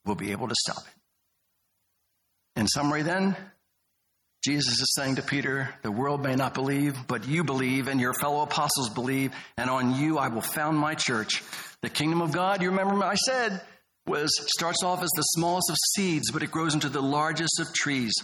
will 0.04 0.16
be 0.16 0.32
able 0.32 0.48
to 0.48 0.54
stop 0.56 0.82
it. 0.82 2.60
In 2.60 2.66
summary, 2.66 3.02
then, 3.02 3.36
Jesus 4.42 4.80
is 4.80 4.94
saying 4.94 5.16
to 5.16 5.22
Peter, 5.22 5.74
The 5.82 5.90
world 5.90 6.22
may 6.22 6.34
not 6.34 6.54
believe, 6.54 6.96
but 7.06 7.28
you 7.28 7.44
believe, 7.44 7.88
and 7.88 8.00
your 8.00 8.14
fellow 8.14 8.40
apostles 8.40 8.88
believe, 8.88 9.32
and 9.58 9.68
on 9.68 9.94
you 9.96 10.18
I 10.18 10.28
will 10.28 10.40
found 10.40 10.78
my 10.78 10.94
church. 10.94 11.42
The 11.82 11.90
kingdom 11.90 12.22
of 12.22 12.32
God, 12.32 12.62
you 12.62 12.70
remember 12.70 13.04
I 13.04 13.16
said, 13.16 13.60
was 14.06 14.30
starts 14.54 14.82
off 14.82 15.02
as 15.02 15.10
the 15.14 15.22
smallest 15.22 15.70
of 15.70 15.76
seeds, 15.94 16.30
but 16.30 16.42
it 16.42 16.50
grows 16.50 16.74
into 16.74 16.88
the 16.88 17.02
largest 17.02 17.60
of 17.60 17.72
trees. 17.74 18.14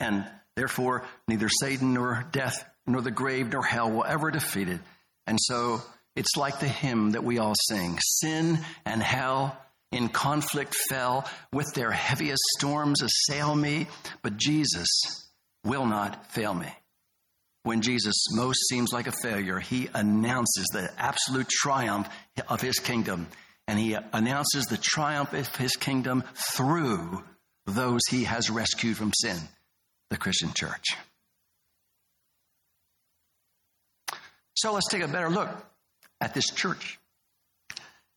And 0.00 0.26
therefore, 0.56 1.04
neither 1.28 1.48
Satan 1.48 1.94
nor 1.94 2.26
death, 2.32 2.68
nor 2.86 3.00
the 3.00 3.10
grave, 3.10 3.52
nor 3.52 3.62
hell 3.62 3.90
will 3.90 4.04
ever 4.04 4.30
defeat 4.30 4.68
it. 4.68 4.80
And 5.26 5.38
so 5.40 5.80
it's 6.16 6.36
like 6.36 6.60
the 6.60 6.68
hymn 6.68 7.12
that 7.12 7.24
we 7.24 7.38
all 7.38 7.54
sing 7.68 7.98
Sin 8.00 8.58
and 8.84 9.02
hell 9.02 9.56
in 9.92 10.08
conflict 10.08 10.74
fell, 10.88 11.28
with 11.52 11.72
their 11.74 11.90
heaviest 11.90 12.42
storms 12.58 13.02
assail 13.02 13.54
me, 13.54 13.86
but 14.22 14.36
Jesus 14.36 14.88
will 15.64 15.86
not 15.86 16.32
fail 16.32 16.52
me. 16.54 16.68
When 17.62 17.80
Jesus 17.80 18.14
most 18.32 18.68
seems 18.68 18.92
like 18.92 19.06
a 19.06 19.12
failure, 19.22 19.58
he 19.58 19.88
announces 19.94 20.66
the 20.72 20.90
absolute 20.98 21.48
triumph 21.48 22.08
of 22.48 22.60
his 22.60 22.78
kingdom, 22.78 23.26
and 23.66 23.78
he 23.78 23.96
announces 24.12 24.66
the 24.66 24.76
triumph 24.76 25.32
of 25.32 25.56
his 25.56 25.74
kingdom 25.76 26.24
through 26.52 27.22
those 27.66 28.02
he 28.10 28.24
has 28.24 28.50
rescued 28.50 28.96
from 28.96 29.12
sin, 29.14 29.38
the 30.10 30.18
Christian 30.18 30.52
church. 30.54 30.84
So 34.54 34.72
let's 34.72 34.88
take 34.88 35.02
a 35.02 35.08
better 35.08 35.30
look 35.30 35.48
at 36.20 36.34
this 36.34 36.46
church. 36.46 36.98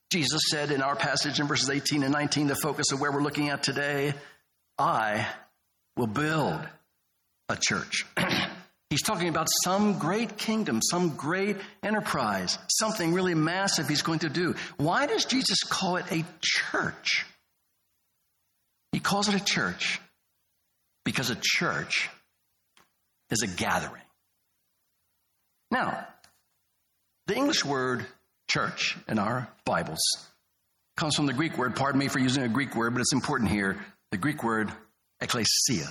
Jesus 0.10 0.42
said 0.50 0.72
in 0.72 0.82
our 0.82 0.96
passage 0.96 1.40
in 1.40 1.48
verses 1.48 1.70
18 1.70 2.04
and 2.04 2.14
19, 2.14 2.48
the 2.48 2.56
focus 2.56 2.92
of 2.92 3.02
where 3.02 3.12
we're 3.12 3.24
looking 3.24 3.50
at 3.50 3.64
today, 3.64 4.14
I 4.78 5.28
will 5.98 6.08
build 6.08 6.62
a 7.50 7.58
church. 7.58 8.06
he's 8.90 9.02
talking 9.02 9.28
about 9.28 9.48
some 9.64 10.00
great 10.00 10.38
kingdom, 10.38 10.82
some 10.82 11.16
great 11.16 11.58
enterprise, 11.84 12.58
something 12.70 13.14
really 13.14 13.34
massive 13.36 13.90
he's 13.90 14.02
going 14.02 14.20
to 14.20 14.30
do. 14.30 14.56
Why 14.78 15.08
does 15.08 15.26
Jesus 15.26 15.64
call 15.64 15.98
it 15.98 16.06
a 16.12 16.24
church? 16.42 17.26
He 18.94 19.00
calls 19.00 19.28
it 19.28 19.36
a 19.36 19.44
church 19.44 20.00
because 21.04 21.30
a 21.30 21.38
church 21.42 22.10
is 23.30 23.42
a 23.42 23.48
gathering. 23.48 24.02
Now, 25.70 26.08
the 27.26 27.36
English 27.36 27.66
word 27.66 28.06
church 28.48 28.98
in 29.08 29.20
our 29.20 29.48
Bibles 29.66 30.00
comes 30.98 31.16
from 31.16 31.27
the 31.27 31.34
Greek 31.34 31.58
word, 31.58 31.75
pardon 31.75 32.00
me 32.00 32.08
for 32.08 32.20
using 32.20 32.44
a 32.44 32.50
Greek 32.50 32.75
word, 32.75 32.94
but 32.94 33.01
it's 33.01 33.13
important 33.13 33.51
here 33.51 33.77
the 34.12 34.18
Greek 34.18 34.44
word 34.44 34.72
ecclesia. 35.22 35.88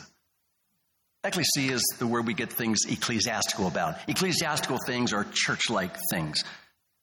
Ecclesia 1.23 1.73
is 1.73 1.83
the 1.99 2.07
word 2.07 2.27
we 2.27 2.35
get 2.35 2.53
things 2.53 2.81
ecclesiastical 2.89 3.67
about. 3.67 3.97
Ecclesiastical 4.09 4.79
things 4.87 5.13
are 5.13 5.27
church 5.33 5.71
like 5.71 5.97
things. 6.11 6.43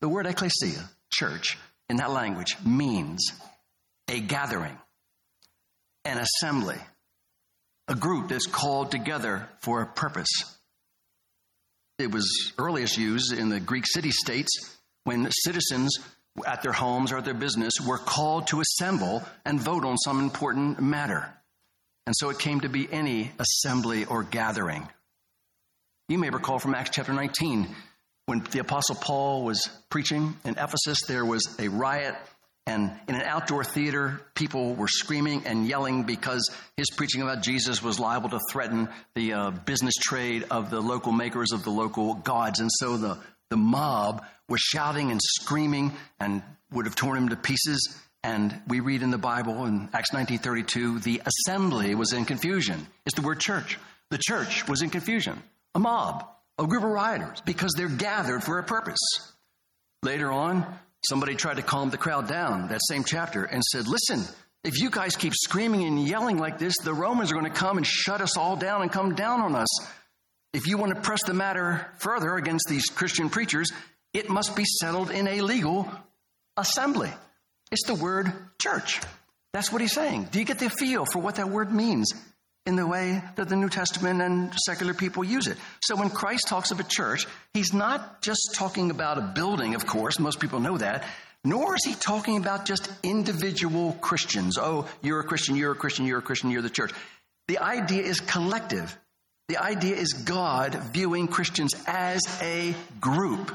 The 0.01 0.09
word 0.09 0.25
ecclesia, 0.25 0.89
church, 1.11 1.57
in 1.89 1.97
that 1.97 2.11
language 2.11 2.57
means 2.65 3.31
a 4.09 4.19
gathering, 4.19 4.77
an 6.03 6.17
assembly, 6.17 6.77
a 7.87 7.95
group 7.95 8.29
that's 8.29 8.47
called 8.47 8.91
together 8.91 9.47
for 9.61 9.81
a 9.81 9.85
purpose. 9.85 10.31
It 11.99 12.11
was 12.11 12.53
earliest 12.57 12.97
used 12.97 13.33
in 13.33 13.49
the 13.49 13.59
Greek 13.59 13.85
city 13.87 14.11
states 14.11 14.77
when 15.03 15.29
citizens 15.31 15.97
at 16.45 16.63
their 16.63 16.71
homes 16.71 17.11
or 17.11 17.17
at 17.17 17.25
their 17.25 17.33
business 17.33 17.73
were 17.85 17.97
called 17.97 18.47
to 18.47 18.61
assemble 18.61 19.23
and 19.45 19.59
vote 19.59 19.85
on 19.85 19.97
some 19.97 20.19
important 20.19 20.81
matter. 20.81 21.31
And 22.05 22.15
so 22.17 22.29
it 22.29 22.39
came 22.39 22.61
to 22.61 22.69
be 22.69 22.91
any 22.91 23.31
assembly 23.39 24.05
or 24.05 24.23
gathering. 24.23 24.87
You 26.09 26.17
may 26.17 26.29
recall 26.29 26.59
from 26.59 26.75
Acts 26.75 26.89
chapter 26.91 27.13
19 27.13 27.67
when 28.25 28.39
the 28.51 28.59
Apostle 28.59 28.95
Paul 28.95 29.43
was 29.43 29.69
preaching 29.89 30.35
in 30.45 30.51
Ephesus, 30.51 30.99
there 31.07 31.25
was 31.25 31.55
a 31.59 31.67
riot, 31.67 32.15
and 32.65 32.91
in 33.09 33.15
an 33.15 33.21
outdoor 33.21 33.65
theater, 33.65 34.21
people 34.33 34.75
were 34.75 34.87
screaming 34.87 35.45
and 35.45 35.67
yelling 35.67 36.03
because 36.03 36.49
his 36.77 36.89
preaching 36.95 37.21
about 37.21 37.41
Jesus 37.41 37.83
was 37.83 37.99
liable 37.99 38.29
to 38.29 38.39
threaten 38.49 38.87
the 39.15 39.33
uh, 39.33 39.51
business 39.51 39.95
trade 39.95 40.45
of 40.49 40.69
the 40.69 40.79
local 40.79 41.11
makers 41.11 41.51
of 41.51 41.65
the 41.65 41.69
local 41.69 42.13
gods. 42.13 42.61
And 42.61 42.69
so 42.71 42.95
the, 42.95 43.17
the 43.53 43.57
mob 43.57 44.25
was 44.49 44.59
shouting 44.59 45.11
and 45.11 45.21
screaming 45.21 45.93
and 46.19 46.41
would 46.71 46.87
have 46.87 46.95
torn 46.95 47.19
him 47.19 47.29
to 47.29 47.35
pieces. 47.35 47.95
And 48.23 48.59
we 48.67 48.79
read 48.79 49.03
in 49.03 49.11
the 49.11 49.19
Bible 49.19 49.65
in 49.65 49.89
Acts 49.93 50.11
19:32, 50.11 51.03
the 51.03 51.21
assembly 51.23 51.93
was 51.93 52.13
in 52.13 52.25
confusion. 52.25 52.87
It's 53.05 53.15
the 53.15 53.21
word 53.21 53.39
church. 53.39 53.77
The 54.09 54.17
church 54.17 54.67
was 54.67 54.81
in 54.81 54.89
confusion. 54.89 55.43
A 55.75 55.79
mob 55.79 56.27
a 56.57 56.65
group 56.65 56.83
of 56.83 56.89
rioters 56.89 57.41
because 57.41 57.73
they're 57.75 57.87
gathered 57.87 58.43
for 58.43 58.57
a 58.57 58.63
purpose. 58.63 58.99
Later 60.01 60.31
on, 60.31 60.65
somebody 61.07 61.35
tried 61.35 61.57
to 61.57 61.63
calm 61.63 61.91
the 61.91 61.97
crowd 61.97 62.27
down, 62.27 62.69
that 62.69 62.81
same 62.87 63.03
chapter, 63.03 63.43
and 63.43 63.63
said, 63.63 63.87
Listen, 63.87 64.23
if 64.63 64.79
you 64.79 64.89
guys 64.89 65.15
keep 65.15 65.33
screaming 65.35 65.83
and 65.83 66.07
yelling 66.07 66.37
like 66.37 66.57
this, 66.57 66.75
the 66.83 66.93
Romans 66.93 67.31
are 67.31 67.35
going 67.35 67.51
to 67.51 67.57
come 67.57 67.77
and 67.77 67.85
shut 67.85 68.21
us 68.21 68.37
all 68.37 68.55
down 68.55 68.81
and 68.81 68.91
come 68.91 69.15
down 69.15 69.41
on 69.41 69.55
us. 69.55 69.67
If 70.53 70.67
you 70.67 70.77
want 70.77 70.93
to 70.93 71.01
press 71.01 71.23
the 71.23 71.33
matter 71.33 71.87
further 71.97 72.35
against 72.35 72.67
these 72.69 72.85
Christian 72.85 73.29
preachers, 73.29 73.71
it 74.13 74.29
must 74.29 74.55
be 74.55 74.65
settled 74.65 75.09
in 75.09 75.27
a 75.27 75.41
legal 75.41 75.89
assembly. 76.55 77.11
It's 77.71 77.87
the 77.87 77.95
word 77.95 78.31
church. 78.59 79.01
That's 79.51 79.71
what 79.71 79.81
he's 79.81 79.93
saying. 79.93 80.29
Do 80.31 80.39
you 80.39 80.45
get 80.45 80.59
the 80.59 80.69
feel 80.69 81.05
for 81.05 81.19
what 81.19 81.35
that 81.35 81.49
word 81.49 81.71
means? 81.71 82.13
in 82.65 82.75
the 82.77 82.87
way 82.87 83.21
that 83.35 83.49
the 83.49 83.55
New 83.55 83.69
Testament 83.69 84.21
and 84.21 84.53
secular 84.65 84.93
people 84.93 85.23
use 85.23 85.47
it. 85.47 85.57
So 85.81 85.95
when 85.95 86.09
Christ 86.09 86.47
talks 86.47 86.71
of 86.71 86.79
a 86.79 86.83
church, 86.83 87.27
he's 87.53 87.73
not 87.73 88.21
just 88.21 88.51
talking 88.55 88.89
about 88.89 89.17
a 89.17 89.21
building, 89.21 89.75
of 89.75 89.85
course, 89.85 90.17
most 90.17 90.39
people 90.39 90.61
know 90.61 90.77
that, 90.77 91.03
nor 91.43 91.75
is 91.75 91.83
he 91.83 91.93
talking 91.93 92.37
about 92.37 92.65
just 92.65 92.89
individual 93.03 93.97
Christians. 93.99 94.57
Oh, 94.57 94.87
you're 95.01 95.19
a 95.19 95.25
Christian, 95.25 95.57
you're 95.57 95.73
a 95.73 95.75
Christian, 95.75 96.05
you're 96.05 96.19
a 96.19 96.21
Christian, 96.21 96.51
you're 96.51 96.61
the 96.61 96.69
church. 96.69 96.93
The 97.49 97.57
idea 97.57 98.03
is 98.03 98.21
collective. 98.21 98.97
The 99.49 99.57
idea 99.57 99.95
is 99.95 100.13
God 100.13 100.75
viewing 100.93 101.27
Christians 101.27 101.73
as 101.85 102.21
a 102.41 102.73
group. 102.99 103.51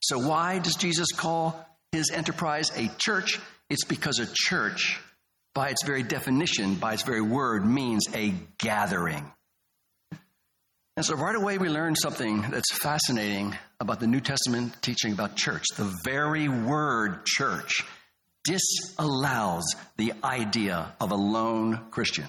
So 0.00 0.18
why 0.18 0.58
does 0.58 0.74
Jesus 0.74 1.08
call 1.12 1.64
his 1.92 2.10
enterprise 2.10 2.70
a 2.76 2.88
church? 2.98 3.38
It's 3.70 3.84
because 3.84 4.18
a 4.18 4.26
church 4.32 5.00
by 5.54 5.70
its 5.70 5.84
very 5.84 6.02
definition, 6.02 6.74
by 6.74 6.94
its 6.94 7.02
very 7.02 7.22
word, 7.22 7.64
means 7.64 8.06
a 8.14 8.34
gathering. 8.58 9.24
And 10.96 11.04
so 11.04 11.14
right 11.14 11.36
away 11.36 11.58
we 11.58 11.68
learn 11.68 11.94
something 11.94 12.42
that's 12.42 12.72
fascinating 12.72 13.56
about 13.80 14.00
the 14.00 14.06
New 14.06 14.20
Testament 14.20 14.74
teaching 14.82 15.12
about 15.12 15.36
church. 15.36 15.64
The 15.76 15.92
very 16.04 16.48
word 16.48 17.26
church 17.26 17.82
disallows 18.44 19.64
the 19.96 20.14
idea 20.24 20.94
of 21.00 21.10
a 21.10 21.16
lone 21.16 21.86
Christian. 21.90 22.26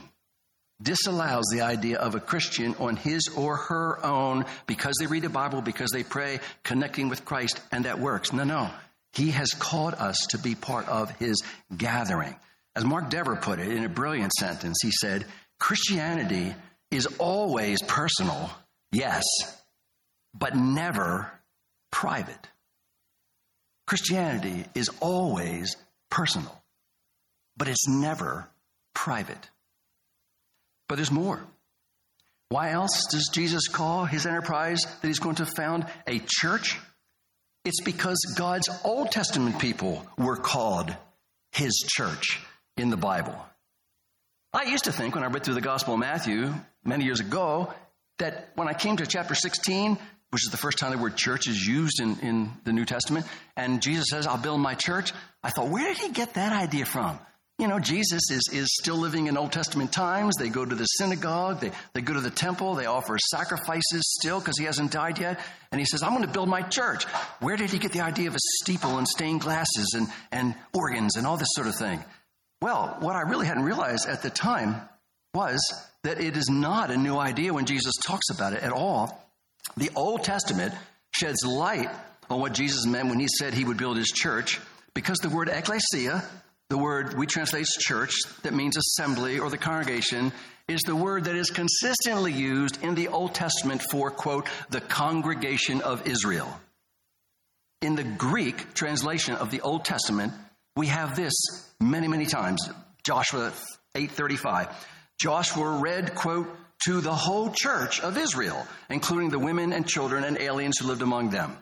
Disallows 0.82 1.46
the 1.52 1.62
idea 1.62 1.98
of 1.98 2.14
a 2.14 2.20
Christian 2.20 2.76
on 2.80 2.96
his 2.98 3.30
or 3.36 3.58
her 3.58 4.06
own 4.06 4.46
because 4.68 4.96
they 5.00 5.08
read 5.08 5.24
the 5.24 5.30
Bible, 5.30 5.62
because 5.62 5.90
they 5.92 6.04
pray, 6.04 6.40
connecting 6.64 7.10
with 7.10 7.26
Christ, 7.26 7.60
and 7.72 7.86
that 7.86 8.00
works. 8.00 8.32
No, 8.32 8.44
no. 8.44 8.70
He 9.14 9.32
has 9.32 9.50
called 9.52 9.96
us 9.96 10.18
to 10.30 10.38
be 10.38 10.54
part 10.54 10.88
of 10.88 11.10
his 11.18 11.42
gathering. 11.76 12.36
As 12.76 12.86
Mark 12.86 13.10
Dever 13.10 13.36
put 13.36 13.60
it 13.60 13.70
in 13.70 13.84
a 13.84 13.90
brilliant 13.90 14.32
sentence, 14.34 14.78
he 14.84 14.92
said, 14.92 15.26
Christianity 15.60 16.54
is 16.92 17.08
always 17.18 17.82
personal, 17.82 18.52
yes, 18.92 19.24
but 20.38 20.56
never 20.56 21.32
private. 21.92 22.48
Christianity 23.88 24.66
is 24.76 24.90
always 25.00 25.76
personal, 26.12 26.62
but 27.56 27.68
it's 27.68 27.88
never 27.88 28.48
private. 28.94 29.50
But 30.88 30.96
there's 30.96 31.12
more. 31.12 31.42
Why 32.50 32.72
else 32.72 33.08
does 33.12 33.30
Jesus 33.34 33.68
call 33.68 34.06
his 34.06 34.26
enterprise 34.26 34.80
that 35.02 35.08
he's 35.08 35.20
going 35.20 35.36
to 35.36 35.46
found 35.46 35.86
a 36.08 36.22
church? 36.26 36.78
It's 37.66 37.82
because 37.84 38.18
God's 38.38 38.70
Old 38.86 39.12
Testament 39.12 39.60
people 39.60 40.08
were 40.18 40.38
called 40.38 40.96
his 41.52 41.74
church 41.90 42.40
in 42.78 42.90
the 42.90 42.98
Bible. 42.98 43.36
I 44.54 44.64
used 44.64 44.86
to 44.86 44.94
think 44.94 45.16
when 45.16 45.24
I 45.24 45.28
read 45.28 45.44
through 45.44 45.56
the 45.56 45.62
Gospel 45.62 45.96
of 45.96 46.00
Matthew 46.00 46.54
many 46.86 47.04
years 47.04 47.20
ago 47.20 47.74
that 48.20 48.52
when 48.56 48.70
I 48.70 48.74
came 48.74 48.98
to 48.98 49.06
chapter 49.06 49.36
16, 49.36 49.98
which 50.30 50.46
is 50.46 50.52
the 50.52 50.58
first 50.58 50.78
time 50.78 50.92
the 50.92 50.98
word 50.98 51.18
church 51.18 51.48
is 51.48 51.66
used 51.66 52.00
in, 52.02 52.20
in 52.20 52.52
the 52.64 52.72
New 52.72 52.86
Testament, 52.86 53.26
and 53.56 53.82
Jesus 53.82 54.06
says, 54.10 54.26
I'll 54.26 54.38
build 54.38 54.62
my 54.62 54.76
church, 54.76 55.12
I 55.44 55.50
thought, 55.50 55.68
where 55.68 55.88
did 55.88 55.98
he 55.98 56.10
get 56.12 56.36
that 56.36 56.54
idea 56.54 56.86
from? 56.86 57.20
You 57.60 57.68
know, 57.68 57.80
Jesus 57.80 58.30
is, 58.30 58.50
is 58.54 58.68
still 58.80 58.98
living 58.98 59.26
in 59.26 59.36
Old 59.36 59.52
Testament 59.52 59.92
times. 59.92 60.36
They 60.36 60.50
go 60.50 60.64
to 60.64 60.76
the 60.76 60.86
synagogue, 60.86 61.60
they, 61.60 61.72
they 61.94 62.02
go 62.02 62.14
to 62.14 62.22
the 62.22 62.30
temple, 62.30 62.76
they 62.76 62.86
offer 62.86 63.18
sacrifices 63.18 64.14
still 64.20 64.40
because 64.40 64.60
he 64.60 64.66
hasn't 64.66 64.92
died 64.92 65.18
yet. 65.18 65.40
And 65.72 65.82
he 65.82 65.86
says, 65.86 66.04
I'm 66.04 66.12
going 66.12 66.22
to 66.22 66.32
build 66.32 66.50
my 66.50 66.62
church. 66.62 67.06
Where 67.40 67.58
did 67.58 67.72
he 67.72 67.80
get 67.80 67.94
the 67.94 68.02
idea 68.02 68.28
of 68.28 68.36
a 68.36 68.40
steeple 68.62 69.00
and 69.00 69.08
stained 69.08 69.42
glasses 69.42 69.96
and, 69.96 70.08
and 70.32 70.54
organs 70.72 71.18
and 71.18 71.26
all 71.26 71.38
this 71.38 71.50
sort 71.52 71.68
of 71.68 71.76
thing? 71.76 72.04
Well, 72.62 72.96
what 73.00 73.16
I 73.16 73.22
really 73.22 73.48
hadn't 73.48 73.64
realized 73.64 74.08
at 74.08 74.22
the 74.22 74.30
time 74.30 74.76
was 75.34 75.60
that 76.04 76.22
it 76.22 76.38
is 76.38 76.50
not 76.50 76.92
a 76.92 76.98
new 76.98 77.18
idea 77.18 77.54
when 77.54 77.66
Jesus 77.66 77.94
talks 78.04 78.30
about 78.30 78.54
it 78.54 78.62
at 78.62 78.72
all. 78.72 79.28
The 79.78 79.90
Old 79.96 80.24
Testament 80.24 80.76
sheds 81.12 81.44
light 81.44 81.90
on 82.30 82.40
what 82.40 82.54
Jesus 82.54 82.86
meant 82.86 83.10
when 83.10 83.20
he 83.20 83.28
said 83.28 83.54
he 83.54 83.66
would 83.66 83.78
build 83.78 83.98
his 83.98 84.08
church 84.08 84.60
because 84.94 85.18
the 85.20 85.30
word 85.30 85.50
ecclesia, 85.50 86.24
the 86.70 86.78
word 86.78 87.18
we 87.18 87.26
translate 87.26 87.62
as 87.62 87.70
church, 87.70 88.14
that 88.44 88.54
means 88.54 88.78
assembly 88.78 89.40
or 89.40 89.50
the 89.50 89.58
congregation, 89.58 90.34
is 90.68 90.82
the 90.82 90.96
word 90.96 91.24
that 91.26 91.36
is 91.36 91.50
consistently 91.50 92.34
used 92.34 92.84
in 92.84 92.94
the 92.94 93.08
Old 93.08 93.34
Testament 93.34 93.82
for, 93.90 94.12
quote, 94.12 94.48
the 94.70 94.82
congregation 94.82 95.82
of 95.82 96.06
Israel. 96.08 96.60
In 97.82 97.96
the 97.96 98.04
Greek 98.04 98.74
translation 98.74 99.36
of 99.36 99.50
the 99.50 99.62
Old 99.62 99.86
Testament, 99.86 100.34
we 100.76 100.88
have 100.88 101.16
this 101.16 101.34
many, 101.80 102.08
many 102.08 102.26
times. 102.26 102.68
Joshua 103.04 103.54
8:35. 103.96 104.70
Joshua 105.20 105.80
read, 105.80 106.16
quote, 106.16 106.48
to 106.86 107.02
the 107.02 107.16
whole 107.16 107.52
church 107.52 108.02
of 108.02 108.18
Israel, 108.18 108.68
including 108.90 109.30
the 109.30 109.40
women 109.40 109.74
and 109.74 109.88
children 109.88 110.24
and 110.24 110.40
aliens 110.40 110.78
who 110.78 110.88
lived 110.88 111.02
among 111.02 111.30
them. 111.30 111.58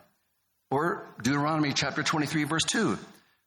Or 0.71 1.07
Deuteronomy 1.21 1.73
chapter 1.73 2.01
23, 2.01 2.43
verse 2.43 2.63
2. 2.63 2.97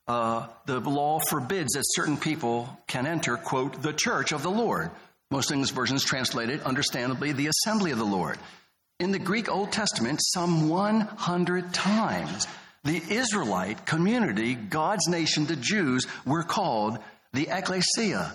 Uh, 0.08 0.46
the 0.64 0.80
law 0.80 1.20
forbids 1.28 1.74
that 1.74 1.84
certain 1.84 2.16
people 2.16 2.68
can 2.86 3.06
enter, 3.06 3.36
quote, 3.36 3.82
the 3.82 3.92
church 3.92 4.32
of 4.32 4.42
the 4.42 4.50
Lord. 4.50 4.90
Most 5.30 5.52
English 5.52 5.72
versions 5.72 6.02
translate 6.02 6.48
it, 6.48 6.62
understandably, 6.62 7.32
the 7.32 7.48
assembly 7.48 7.90
of 7.90 7.98
the 7.98 8.04
Lord. 8.04 8.38
In 8.98 9.12
the 9.12 9.18
Greek 9.18 9.50
Old 9.50 9.70
Testament, 9.70 10.20
some 10.22 10.70
100 10.70 11.74
times, 11.74 12.46
the 12.84 13.02
Israelite 13.10 13.84
community, 13.84 14.54
God's 14.54 15.06
nation, 15.08 15.44
the 15.44 15.56
Jews, 15.56 16.06
were 16.24 16.42
called 16.42 16.98
the 17.34 17.48
ecclesia, 17.50 18.32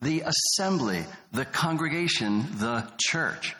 the 0.00 0.24
assembly, 0.26 1.04
the 1.30 1.44
congregation, 1.44 2.46
the 2.58 2.84
church. 2.98 3.54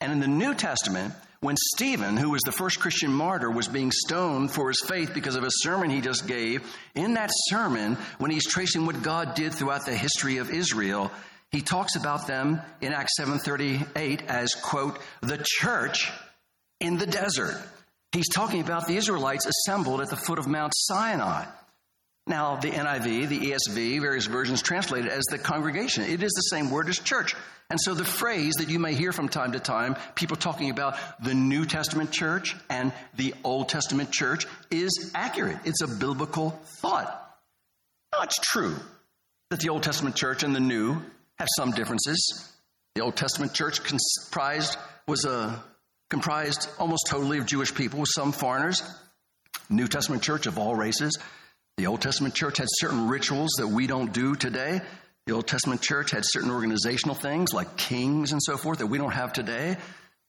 And 0.00 0.12
in 0.12 0.20
the 0.20 0.28
New 0.28 0.54
Testament, 0.54 1.12
when 1.40 1.56
Stephen, 1.56 2.18
who 2.18 2.30
was 2.30 2.42
the 2.42 2.52
first 2.52 2.80
Christian 2.80 3.10
martyr, 3.10 3.50
was 3.50 3.66
being 3.66 3.90
stoned 3.90 4.52
for 4.52 4.68
his 4.68 4.82
faith 4.86 5.14
because 5.14 5.36
of 5.36 5.44
a 5.44 5.50
sermon 5.50 5.88
he 5.88 6.02
just 6.02 6.26
gave, 6.26 6.62
in 6.94 7.14
that 7.14 7.30
sermon, 7.48 7.96
when 8.18 8.30
he's 8.30 8.46
tracing 8.46 8.84
what 8.84 9.02
God 9.02 9.34
did 9.34 9.54
throughout 9.54 9.86
the 9.86 9.96
history 9.96 10.36
of 10.36 10.50
Israel, 10.50 11.10
he 11.50 11.62
talks 11.62 11.96
about 11.96 12.26
them 12.26 12.60
in 12.80 12.92
Acts 12.92 13.14
7:38 13.18 14.22
as 14.26 14.54
quote, 14.54 14.98
the 15.22 15.42
church 15.42 16.10
in 16.78 16.98
the 16.98 17.06
desert. 17.06 17.56
He's 18.12 18.28
talking 18.28 18.60
about 18.60 18.86
the 18.86 18.96
Israelites 18.96 19.46
assembled 19.46 20.00
at 20.00 20.10
the 20.10 20.16
foot 20.16 20.38
of 20.38 20.46
Mount 20.46 20.72
Sinai. 20.76 21.46
Now, 22.30 22.54
the 22.54 22.70
NIV, 22.70 23.28
the 23.28 23.40
ESV, 23.50 24.00
various 24.00 24.26
versions 24.26 24.62
translate 24.62 25.04
it 25.04 25.10
as 25.10 25.24
the 25.32 25.36
congregation. 25.36 26.04
It 26.04 26.22
is 26.22 26.30
the 26.30 26.42
same 26.42 26.70
word 26.70 26.88
as 26.88 27.00
church. 27.00 27.34
And 27.68 27.80
so 27.80 27.92
the 27.92 28.04
phrase 28.04 28.54
that 28.58 28.68
you 28.68 28.78
may 28.78 28.94
hear 28.94 29.10
from 29.10 29.28
time 29.28 29.50
to 29.50 29.58
time, 29.58 29.96
people 30.14 30.36
talking 30.36 30.70
about 30.70 30.96
the 31.20 31.34
New 31.34 31.66
Testament 31.66 32.12
church 32.12 32.54
and 32.70 32.92
the 33.16 33.34
Old 33.42 33.68
Testament 33.68 34.12
church, 34.12 34.46
is 34.70 35.10
accurate. 35.12 35.56
It's 35.64 35.82
a 35.82 35.88
biblical 35.88 36.50
thought. 36.78 37.08
Now, 38.12 38.22
it's 38.22 38.38
true 38.38 38.76
that 39.50 39.58
the 39.58 39.70
Old 39.70 39.82
Testament 39.82 40.14
church 40.14 40.44
and 40.44 40.54
the 40.54 40.60
New 40.60 41.02
have 41.40 41.48
some 41.56 41.72
differences. 41.72 42.48
The 42.94 43.00
Old 43.00 43.16
Testament 43.16 43.54
church 43.54 43.82
comprised 43.82 44.76
was 45.08 45.24
a 45.24 45.60
comprised 46.10 46.68
almost 46.78 47.08
totally 47.08 47.38
of 47.38 47.46
Jewish 47.46 47.74
people 47.74 47.98
with 47.98 48.10
some 48.14 48.30
foreigners. 48.30 48.84
New 49.68 49.88
Testament 49.88 50.22
church 50.22 50.46
of 50.46 50.58
all 50.58 50.76
races. 50.76 51.18
The 51.80 51.86
Old 51.86 52.02
Testament 52.02 52.34
church 52.34 52.58
had 52.58 52.68
certain 52.68 53.08
rituals 53.08 53.52
that 53.56 53.68
we 53.68 53.86
don't 53.86 54.12
do 54.12 54.34
today. 54.34 54.82
The 55.24 55.32
Old 55.32 55.46
Testament 55.46 55.80
church 55.80 56.10
had 56.10 56.26
certain 56.26 56.50
organizational 56.50 57.14
things 57.14 57.54
like 57.54 57.78
kings 57.78 58.32
and 58.32 58.42
so 58.42 58.58
forth 58.58 58.80
that 58.80 58.88
we 58.88 58.98
don't 58.98 59.12
have 59.12 59.32
today. 59.32 59.78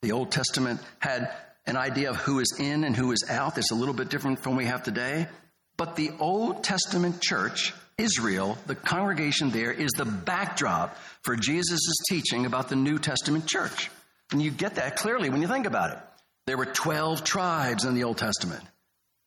The 0.01 0.13
Old 0.13 0.31
Testament 0.31 0.79
had 0.99 1.29
an 1.65 1.75
idea 1.75 2.09
of 2.09 2.15
who 2.15 2.39
is 2.39 2.55
in 2.57 2.85
and 2.85 2.95
who 2.95 3.11
is 3.11 3.25
out 3.29 3.55
that's 3.55 3.71
a 3.71 3.75
little 3.75 3.93
bit 3.93 4.07
different 4.07 4.41
from 4.41 4.53
what 4.53 4.59
we 4.59 4.65
have 4.67 4.83
today. 4.83 5.27
But 5.75 5.97
the 5.97 6.11
Old 6.21 6.63
Testament 6.63 7.19
church, 7.19 7.73
Israel, 7.97 8.57
the 8.65 8.75
congregation 8.75 9.49
there, 9.49 9.73
is 9.73 9.91
the 9.91 10.05
backdrop 10.05 10.97
for 11.23 11.35
Jesus' 11.35 11.97
teaching 12.09 12.45
about 12.45 12.69
the 12.69 12.77
New 12.77 12.97
Testament 12.97 13.45
church. 13.45 13.91
And 14.31 14.41
you 14.41 14.51
get 14.51 14.75
that 14.75 14.95
clearly 14.95 15.29
when 15.29 15.41
you 15.41 15.49
think 15.49 15.65
about 15.65 15.91
it. 15.91 15.99
There 16.47 16.55
were 16.55 16.65
12 16.65 17.25
tribes 17.25 17.83
in 17.83 17.93
the 17.93 18.05
Old 18.05 18.19
Testament. 18.19 18.63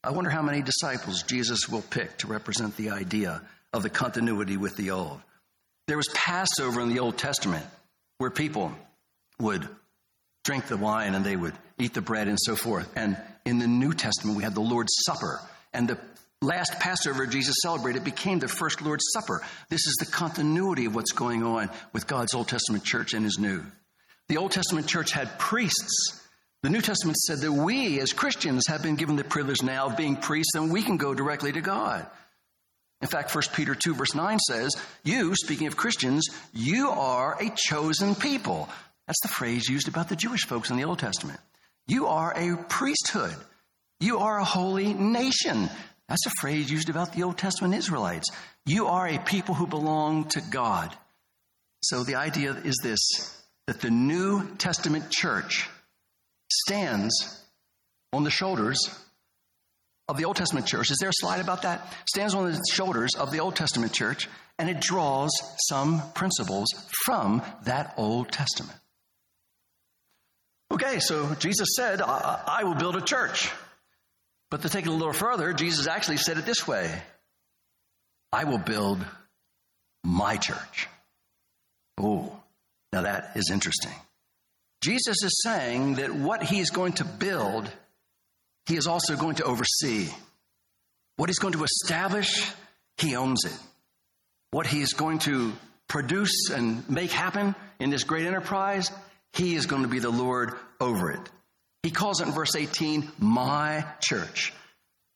I 0.04 0.10
wonder 0.10 0.28
how 0.28 0.42
many 0.42 0.60
disciples 0.60 1.22
Jesus 1.22 1.66
will 1.66 1.80
pick 1.80 2.18
to 2.18 2.26
represent 2.26 2.76
the 2.76 2.90
idea 2.90 3.40
of 3.72 3.82
the 3.82 3.88
continuity 3.88 4.58
with 4.58 4.76
the 4.76 4.90
old. 4.90 5.18
There 5.88 5.96
was 5.96 6.08
Passover 6.08 6.82
in 6.82 6.90
the 6.90 6.98
Old 6.98 7.16
Testament 7.16 7.64
where 8.18 8.30
people 8.30 8.74
would 9.40 9.66
drink 10.44 10.66
the 10.66 10.76
wine 10.76 11.14
and 11.14 11.24
they 11.24 11.36
would 11.36 11.54
eat 11.78 11.94
the 11.94 12.02
bread 12.02 12.28
and 12.28 12.38
so 12.38 12.54
forth. 12.54 12.90
And 12.94 13.16
in 13.46 13.58
the 13.58 13.66
New 13.66 13.94
Testament, 13.94 14.36
we 14.36 14.44
had 14.44 14.54
the 14.54 14.60
Lord's 14.60 14.94
Supper. 15.06 15.40
And 15.72 15.88
the 15.88 15.98
last 16.42 16.78
Passover 16.80 17.26
Jesus 17.26 17.56
celebrated 17.62 18.04
became 18.04 18.40
the 18.40 18.48
first 18.48 18.82
Lord's 18.82 19.06
Supper. 19.10 19.40
This 19.70 19.86
is 19.86 19.96
the 19.98 20.12
continuity 20.12 20.84
of 20.84 20.94
what's 20.94 21.12
going 21.12 21.42
on 21.42 21.70
with 21.94 22.06
God's 22.06 22.34
Old 22.34 22.48
Testament 22.48 22.84
church 22.84 23.14
and 23.14 23.24
his 23.24 23.38
new. 23.38 23.64
The 24.28 24.36
Old 24.36 24.52
Testament 24.52 24.86
church 24.86 25.12
had 25.12 25.38
priests 25.38 26.20
the 26.64 26.70
New 26.70 26.80
Testament 26.80 27.18
said 27.18 27.40
that 27.40 27.52
we 27.52 28.00
as 28.00 28.14
Christians 28.14 28.68
have 28.68 28.82
been 28.82 28.96
given 28.96 29.16
the 29.16 29.22
privilege 29.22 29.62
now 29.62 29.84
of 29.84 29.98
being 29.98 30.16
priests 30.16 30.54
and 30.54 30.72
we 30.72 30.80
can 30.80 30.96
go 30.96 31.12
directly 31.12 31.52
to 31.52 31.60
God. 31.60 32.06
In 33.02 33.08
fact, 33.08 33.34
1 33.34 33.44
Peter 33.52 33.74
2, 33.74 33.94
verse 33.94 34.14
9 34.14 34.38
says, 34.38 34.74
You, 35.02 35.34
speaking 35.36 35.66
of 35.66 35.76
Christians, 35.76 36.26
you 36.54 36.88
are 36.88 37.36
a 37.38 37.52
chosen 37.54 38.14
people. 38.14 38.66
That's 39.06 39.20
the 39.20 39.28
phrase 39.28 39.68
used 39.68 39.88
about 39.88 40.08
the 40.08 40.16
Jewish 40.16 40.46
folks 40.46 40.70
in 40.70 40.78
the 40.78 40.84
Old 40.84 41.00
Testament. 41.00 41.38
You 41.86 42.06
are 42.06 42.32
a 42.34 42.56
priesthood. 42.56 43.36
You 44.00 44.20
are 44.20 44.38
a 44.38 44.44
holy 44.44 44.94
nation. 44.94 45.68
That's 46.08 46.24
a 46.24 46.40
phrase 46.40 46.70
used 46.70 46.88
about 46.88 47.12
the 47.12 47.24
Old 47.24 47.36
Testament 47.36 47.74
Israelites. 47.74 48.30
You 48.64 48.86
are 48.86 49.06
a 49.06 49.18
people 49.18 49.54
who 49.54 49.66
belong 49.66 50.30
to 50.30 50.40
God. 50.40 50.96
So 51.82 52.04
the 52.04 52.14
idea 52.14 52.52
is 52.52 52.80
this 52.82 53.00
that 53.66 53.82
the 53.82 53.90
New 53.90 54.48
Testament 54.56 55.10
church 55.10 55.68
stands 56.50 57.42
on 58.12 58.24
the 58.24 58.30
shoulders 58.30 58.78
of 60.08 60.16
the 60.16 60.24
Old 60.24 60.36
Testament 60.36 60.66
church. 60.66 60.90
Is 60.90 60.98
there 60.98 61.08
a 61.08 61.14
slide 61.14 61.40
about 61.40 61.62
that? 61.62 61.92
Stands 62.08 62.34
on 62.34 62.50
the 62.50 62.60
shoulders 62.70 63.14
of 63.14 63.30
the 63.30 63.40
Old 63.40 63.56
Testament 63.56 63.92
church, 63.92 64.28
and 64.58 64.68
it 64.68 64.80
draws 64.80 65.30
some 65.68 66.02
principles 66.12 66.68
from 67.04 67.42
that 67.64 67.94
Old 67.96 68.30
Testament. 68.30 68.78
Okay, 70.70 70.98
so 70.98 71.34
Jesus 71.36 71.68
said, 71.76 72.02
I, 72.02 72.42
I 72.46 72.64
will 72.64 72.74
build 72.74 72.96
a 72.96 73.00
church. 73.00 73.50
But 74.50 74.62
to 74.62 74.68
take 74.68 74.86
it 74.86 74.90
a 74.90 74.92
little 74.92 75.12
further, 75.12 75.52
Jesus 75.52 75.86
actually 75.86 76.18
said 76.18 76.38
it 76.38 76.46
this 76.46 76.66
way 76.66 77.02
I 78.32 78.44
will 78.44 78.58
build 78.58 79.04
my 80.04 80.36
church. 80.36 80.88
Oh, 81.98 82.36
now 82.92 83.02
that 83.02 83.32
is 83.36 83.50
interesting. 83.50 83.92
Jesus 84.84 85.22
is 85.22 85.40
saying 85.42 85.94
that 85.94 86.14
what 86.14 86.42
he 86.42 86.60
is 86.60 86.68
going 86.68 86.92
to 86.94 87.06
build, 87.06 87.70
he 88.66 88.76
is 88.76 88.86
also 88.86 89.16
going 89.16 89.36
to 89.36 89.44
oversee. 89.44 90.08
What 91.16 91.30
he's 91.30 91.38
going 91.38 91.54
to 91.54 91.64
establish, 91.64 92.52
he 92.98 93.16
owns 93.16 93.46
it. 93.46 93.56
What 94.50 94.66
he 94.66 94.82
is 94.82 94.92
going 94.92 95.20
to 95.20 95.54
produce 95.88 96.50
and 96.50 96.88
make 96.90 97.10
happen 97.10 97.54
in 97.80 97.88
this 97.88 98.04
great 98.04 98.26
enterprise, 98.26 98.90
he 99.32 99.54
is 99.54 99.64
going 99.64 99.82
to 99.82 99.88
be 99.88 100.00
the 100.00 100.10
Lord 100.10 100.52
over 100.78 101.10
it. 101.12 101.30
He 101.82 101.90
calls 101.90 102.20
it 102.20 102.28
in 102.28 102.34
verse 102.34 102.54
18, 102.54 103.10
my 103.18 103.86
church. 104.00 104.52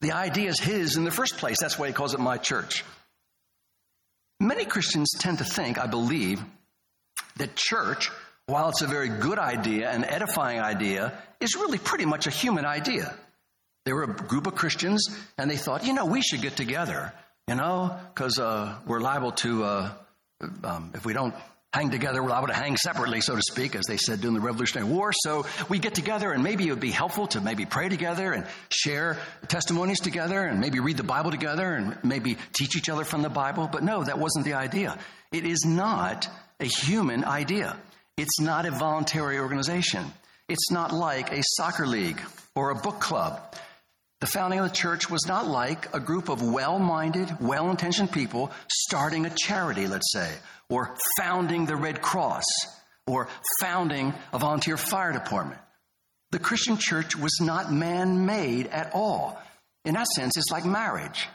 The 0.01 0.13
idea 0.13 0.49
is 0.49 0.59
his 0.59 0.97
in 0.97 1.05
the 1.05 1.11
first 1.11 1.37
place. 1.37 1.59
That's 1.61 1.79
why 1.79 1.89
he 1.89 1.93
calls 1.93 2.15
it 2.15 2.21
my 2.21 2.39
church. 2.39 2.85
Many 4.41 4.65
Christians 4.65 5.11
tend 5.19 5.39
to 5.39 5.45
think, 5.45 5.79
I 5.79 5.89
believe, 5.89 6.43
that 7.37 7.55
church 7.55 8.11
while 8.49 8.71
it's 8.71 8.81
a 8.81 8.87
very 8.87 9.09
good 9.11 9.39
idea, 9.39 9.91
an 9.91 10.05
edifying 10.05 10.59
idea, 10.59 11.13
is 11.39 11.55
really 11.55 11.77
pretty 11.77 12.07
much 12.07 12.27
a 12.27 12.31
human 12.31 12.65
idea. 12.65 13.15
They 13.85 13.93
were 13.93 14.05
a 14.05 14.09
group 14.09 14.47
of 14.47 14.55
Christians 14.55 15.07
and 15.37 15.51
they 15.51 15.59
thought, 15.59 15.87
you 15.87 15.93
know, 15.93 16.07
we 16.07 16.23
should 16.23 16.41
get 16.41 16.57
together, 16.57 17.13
you 17.47 17.55
know, 17.55 17.95
because 18.15 18.39
uh, 18.39 18.75
we're 18.87 19.01
liable 19.01 19.33
to, 19.33 19.65
uh, 19.65 19.91
um, 20.65 20.93
if 20.95 21.05
we 21.05 21.13
don't 21.13 21.35
hang 21.75 21.91
together, 21.91 22.23
we're 22.23 22.31
liable 22.31 22.49
to 22.49 22.55
hang 22.55 22.79
separately, 22.79 23.21
so 23.21 23.37
to 23.37 23.43
speak, 23.43 23.77
as 23.77 23.85
they 23.85 23.99
said 23.99 24.23
during 24.23 24.35
the 24.35 24.41
Revolutionary 24.41 24.91
War. 24.91 25.13
So 25.13 25.45
we 25.69 25.79
get 25.79 25.95
together 25.95 26.33
and 26.33 26.43
maybe 26.43 26.67
it 26.67 26.71
would 26.71 26.81
be 26.81 26.91
helpful 26.91 27.27
to 27.29 27.43
maybe 27.43 27.67
pray 27.67 27.91
together 27.91 28.33
and 28.33 28.47
share 28.71 29.19
testimonies 29.49 30.01
together 30.01 30.43
and 30.43 30.59
maybe 30.59 30.81
read 30.81 30.97
the 30.97 31.03
Bible 31.03 31.31
together 31.31 31.75
and 31.75 31.99
maybe 32.03 32.39
teach 32.55 32.77
each 32.77 32.89
other 32.89 33.05
from 33.05 33.21
the 33.21 33.29
Bible. 33.29 33.69
But 33.71 33.83
no, 33.83 34.05
that 34.05 34.19
wasn't 34.19 34.47
the 34.47 34.55
idea. 34.55 34.99
It 35.33 35.45
is 35.45 35.67
not 35.67 36.27
a 36.61 36.65
human 36.65 37.25
idea. 37.27 37.77
It's 38.19 38.41
not 38.41 38.67
a 38.67 38.73
voluntary 38.73 39.39
organization. 39.39 40.05
It's 40.49 40.73
not 40.73 40.93
like 40.93 41.31
a 41.31 41.41
soccer 41.41 41.87
league 41.87 42.21
or 42.57 42.71
a 42.71 42.75
book 42.75 42.99
club. 42.99 43.41
The 44.21 44.27
founding 44.27 44.59
of 44.59 44.69
the 44.69 44.75
church 44.75 45.09
was 45.09 45.25
not 45.29 45.47
like 45.47 45.95
a 45.95 46.01
group 46.01 46.29
of 46.29 46.43
well 46.43 46.81
minded, 46.81 47.31
well 47.41 47.71
intentioned 47.71 48.11
people 48.11 48.51
starting 48.69 49.25
a 49.25 49.31
charity, 49.31 49.87
let's 49.87 50.13
say, 50.13 50.35
or 50.69 50.97
founding 51.17 51.67
the 51.67 51.77
Red 51.77 52.03
Cross, 52.03 52.43
or 53.07 53.29
founding 53.61 54.13
a 54.33 54.39
volunteer 54.41 54.77
fire 54.77 55.13
department. 55.13 55.61
The 56.33 56.41
Christian 56.41 56.77
church 56.77 57.15
was 57.15 57.39
not 57.41 57.73
man 57.73 58.27
made 58.27 58.67
at 58.67 58.91
all. 58.95 59.41
In 59.85 59.95
that 59.95 60.09
sense, 60.09 60.37
it's 60.37 60.51
like 60.51 60.65
marriage. 60.65 61.29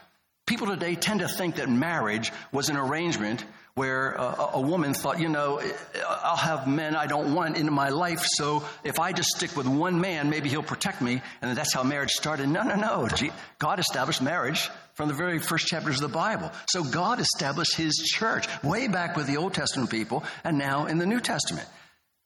People 0.45 0.67
today 0.67 0.95
tend 0.95 1.21
to 1.21 1.29
think 1.29 1.55
that 1.55 1.69
marriage 1.69 2.33
was 2.51 2.67
an 2.67 2.75
arrangement 2.75 3.45
where 3.75 4.19
uh, 4.19 4.35
a, 4.35 4.57
a, 4.57 4.61
woman 4.61 4.93
thought, 4.93 5.19
you 5.19 5.29
know, 5.29 5.59
I'll 6.07 6.35
have 6.35 6.67
men 6.67 6.95
I 6.95 7.07
don't 7.07 7.33
want 7.33 7.57
in 7.57 7.71
my 7.73 7.89
life, 7.89 8.23
so 8.23 8.63
if 8.83 8.99
I 8.99 9.13
just 9.13 9.29
stick 9.29 9.57
with 9.57 9.67
one 9.67 9.99
man, 9.99 10.29
maybe 10.29 10.47
he'll 10.47 10.61
protect 10.61 11.01
me, 11.01 11.21
and 11.41 11.57
that's 11.57 11.73
how 11.73 11.81
marriage 11.81 12.11
started. 12.11 12.49
No, 12.49 12.61
no, 12.61 12.75
no. 12.75 13.09
God 13.57 13.79
established 13.79 14.21
marriage 14.21 14.69
from 14.93 15.07
the 15.07 15.15
very 15.15 15.39
first 15.39 15.67
chapters 15.67 15.95
of 16.01 16.11
the 16.11 16.15
Bible. 16.15 16.51
So 16.69 16.83
God 16.83 17.19
established 17.19 17.75
his 17.75 17.95
church 17.95 18.47
way 18.63 18.87
back 18.87 19.15
with 19.15 19.25
the 19.25 19.37
Old 19.37 19.55
Testament 19.55 19.89
people 19.89 20.23
and 20.43 20.57
now 20.57 20.85
in 20.85 20.99
the 20.99 21.07
New 21.07 21.19
Testament. 21.19 21.67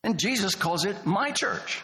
And 0.03 0.19
Jesus 0.19 0.55
calls 0.55 0.85
it 0.85 1.05
my 1.05 1.31
church. 1.31 1.81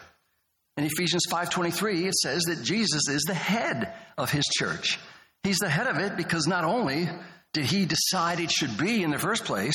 In 0.76 0.84
Ephesians 0.84 1.24
5:23 1.30 2.06
it 2.06 2.14
says 2.14 2.42
that 2.44 2.62
Jesus 2.62 3.08
is 3.08 3.22
the 3.22 3.34
head 3.34 3.92
of 4.18 4.30
his 4.30 4.44
church. 4.44 4.98
He's 5.42 5.58
the 5.58 5.68
head 5.68 5.86
of 5.86 5.98
it 5.98 6.16
because 6.16 6.46
not 6.46 6.64
only 6.64 7.08
did 7.54 7.64
he 7.64 7.86
decide 7.86 8.40
it 8.40 8.50
should 8.50 8.76
be 8.76 9.02
in 9.02 9.10
the 9.10 9.18
first 9.18 9.44
place, 9.44 9.74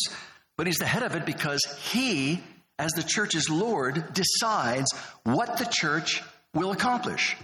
but 0.58 0.68
he's 0.68 0.78
the 0.78 0.86
head 0.86 1.02
of 1.02 1.16
it 1.16 1.26
because 1.26 1.64
he, 1.92 2.44
as 2.78 2.92
the 2.92 3.04
church's 3.04 3.50
Lord, 3.50 4.14
decides 4.14 4.92
what 5.24 5.58
the 5.58 5.66
church 5.66 6.22
will 6.54 6.72
accomplish, 6.72 7.38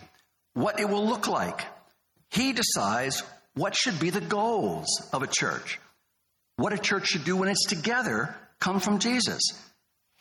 what 0.54 0.80
it 0.80 0.90
will 0.90 1.08
look 1.08 1.28
like. 1.28 1.62
He 2.30 2.52
decides 2.52 3.24
what 3.54 3.76
should 3.76 3.98
be 3.98 4.10
the 4.10 4.22
goals 4.22 4.88
of 5.14 5.24
a 5.24 5.28
church. 5.28 5.80
What 6.58 6.74
a 6.74 6.78
church 6.78 7.08
should 7.08 7.24
do 7.24 7.38
when 7.38 7.50
it's 7.50 7.66
together 7.66 8.36
come 8.60 8.82
from 8.82 9.00
Jesus. 9.00 9.42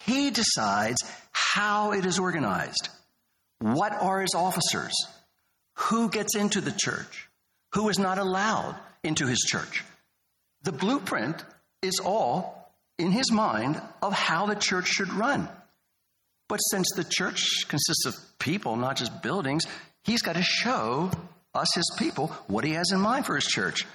He 0.07 0.31
decides 0.31 1.03
how 1.33 1.92
it 1.92 2.07
is 2.07 2.20
organized. 2.20 2.88
What 3.59 3.92
are 3.92 4.20
his 4.20 4.35
officers? 4.37 4.92
Who 5.74 6.09
gets 6.09 6.37
into 6.37 6.61
the 6.61 6.72
church? 6.72 7.29
Who 7.72 7.88
is 7.88 7.98
not 7.98 8.18
allowed 8.18 8.77
into 9.03 9.27
his 9.27 9.40
church? 9.40 9.83
The 10.64 10.72
blueprint 10.72 11.44
is 11.83 12.00
all 12.03 12.72
in 12.98 13.11
his 13.11 13.31
mind 13.31 13.81
of 14.03 14.12
how 14.12 14.46
the 14.46 14.55
church 14.55 14.88
should 14.88 15.12
run. 15.12 15.48
But 16.48 16.59
since 16.59 16.88
the 16.96 17.05
church 17.05 17.68
consists 17.68 18.07
of 18.07 18.14
people, 18.38 18.77
not 18.77 18.96
just 18.96 19.22
buildings, 19.22 19.66
he's 20.03 20.22
got 20.22 20.37
to 20.37 20.42
show 20.42 21.11
us, 21.55 21.74
his 21.74 21.90
people, 21.98 22.29
what 22.46 22.64
he 22.64 22.72
has 22.72 22.90
in 22.92 23.00
mind 23.00 23.27
for 23.27 23.35
his 23.35 23.44
church. 23.44 23.87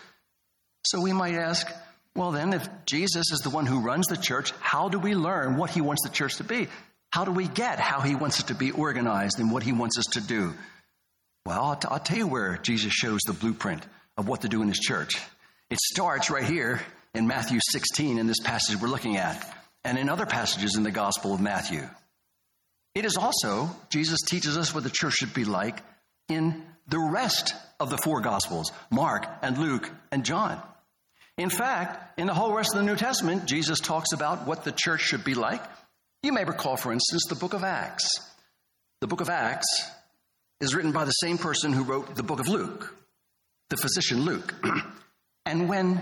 So 0.85 1.01
we 1.01 1.11
might 1.11 1.35
ask, 1.35 1.67
well, 2.15 2.31
then, 2.31 2.53
if 2.53 2.67
Jesus 2.85 3.31
is 3.31 3.39
the 3.39 3.49
one 3.49 3.65
who 3.65 3.81
runs 3.81 4.07
the 4.07 4.17
church, 4.17 4.51
how 4.59 4.89
do 4.89 4.99
we 4.99 5.13
learn 5.15 5.57
what 5.57 5.69
he 5.69 5.81
wants 5.81 6.03
the 6.03 6.09
church 6.09 6.37
to 6.37 6.43
be? 6.43 6.67
How 7.11 7.25
do 7.25 7.31
we 7.31 7.47
get 7.47 7.79
how 7.79 8.01
he 8.01 8.15
wants 8.15 8.39
it 8.39 8.47
to 8.47 8.55
be 8.55 8.71
organized 8.71 9.39
and 9.39 9.51
what 9.51 9.63
he 9.63 9.73
wants 9.73 9.97
us 9.97 10.05
to 10.13 10.21
do? 10.21 10.53
Well, 11.45 11.63
I'll, 11.63 11.75
t- 11.75 11.87
I'll 11.89 11.99
tell 11.99 12.17
you 12.17 12.27
where 12.27 12.57
Jesus 12.61 12.93
shows 12.93 13.21
the 13.25 13.33
blueprint 13.33 13.83
of 14.17 14.27
what 14.27 14.41
to 14.41 14.49
do 14.49 14.61
in 14.61 14.67
his 14.67 14.79
church. 14.79 15.13
It 15.69 15.79
starts 15.79 16.31
right 16.31 16.43
here 16.43 16.81
in 17.13 17.27
Matthew 17.27 17.59
16 17.71 18.17
in 18.17 18.25
this 18.25 18.39
passage 18.39 18.81
we're 18.81 18.87
looking 18.87 19.17
at, 19.17 19.55
and 19.83 19.99
in 19.99 20.09
other 20.09 20.25
passages 20.25 20.75
in 20.75 20.81
the 20.81 20.89
Gospel 20.89 21.33
of 21.33 21.41
Matthew. 21.41 21.87
It 22.95 23.05
is 23.05 23.17
also, 23.17 23.69
Jesus 23.89 24.19
teaches 24.27 24.57
us 24.57 24.73
what 24.73 24.83
the 24.83 24.89
church 24.89 25.13
should 25.13 25.33
be 25.33 25.45
like 25.45 25.83
in 26.27 26.63
the 26.87 26.97
rest 26.97 27.53
of 27.79 27.91
the 27.91 27.99
four 28.03 28.21
Gospels 28.21 28.71
Mark 28.89 29.27
and 29.43 29.59
Luke 29.59 29.91
and 30.11 30.25
John. 30.25 30.59
In 31.37 31.51
fact, 31.51 32.19
in 32.19 32.25
the 32.25 32.33
whole 32.33 32.51
rest 32.51 32.73
of 32.73 32.79
the 32.79 32.85
New 32.85 32.97
Testament, 32.97 33.45
Jesus 33.45 33.79
talks 33.79 34.11
about 34.11 34.47
what 34.47 34.63
the 34.63 34.71
church 34.71 35.01
should 35.01 35.23
be 35.23 35.35
like. 35.35 35.61
You 36.23 36.33
may 36.33 36.45
recall, 36.45 36.77
for 36.77 36.91
instance, 36.91 37.25
the 37.29 37.35
book 37.35 37.53
of 37.53 37.63
Acts. 37.63 38.09
The 39.01 39.07
book 39.07 39.21
of 39.21 39.29
Acts 39.29 39.67
is 40.61 40.73
written 40.73 40.91
by 40.91 41.05
the 41.05 41.11
same 41.11 41.37
person 41.37 41.73
who 41.73 41.83
wrote 41.83 42.15
the 42.15 42.23
book 42.23 42.39
of 42.39 42.47
Luke, 42.47 42.95
the 43.69 43.77
physician 43.77 44.21
Luke. 44.21 44.55
and 45.49 45.67
when 45.67 45.99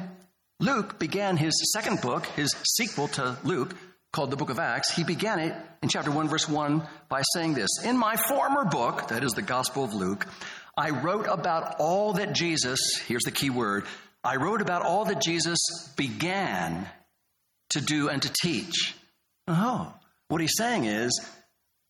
Luke 0.60 1.00
began 1.00 1.38
his 1.38 1.54
second 1.72 2.02
book, 2.02 2.26
his 2.26 2.54
sequel 2.76 3.08
to 3.10 3.38
Luke, 3.46 3.74
called 4.12 4.30
the 4.30 4.36
book 4.36 4.50
of 4.50 4.60
Acts, 4.60 4.94
he 4.94 5.06
began 5.06 5.40
it 5.40 5.56
in 5.82 5.88
chapter 5.88 6.12
1, 6.12 6.28
verse 6.28 6.50
1 6.50 6.86
by 7.08 7.22
saying 7.34 7.54
this 7.54 7.70
In 7.86 7.98
my 7.98 8.18
former 8.18 8.66
book, 8.66 9.08
that 9.08 9.24
is 9.24 9.32
the 9.32 9.42
Gospel 9.42 9.86
of 9.86 9.94
Luke, 9.94 10.28
I 10.76 10.90
wrote 10.90 11.28
about 11.30 11.78
all 11.80 12.14
that 12.14 12.34
Jesus, 12.34 12.80
here's 13.08 13.24
the 13.24 13.32
key 13.32 13.50
word, 13.50 13.86
I 14.22 14.36
wrote 14.36 14.62
about 14.62 14.82
all 14.82 15.06
that 15.06 15.22
Jesus 15.22 15.60
began 15.96 16.86
to 17.70 17.80
do 17.80 18.10
and 18.10 18.22
to 18.22 18.32
teach. 18.42 18.96
Oh, 19.48 19.94
what 20.28 20.42
he's 20.42 20.58
saying 20.58 20.84
is, 20.84 21.26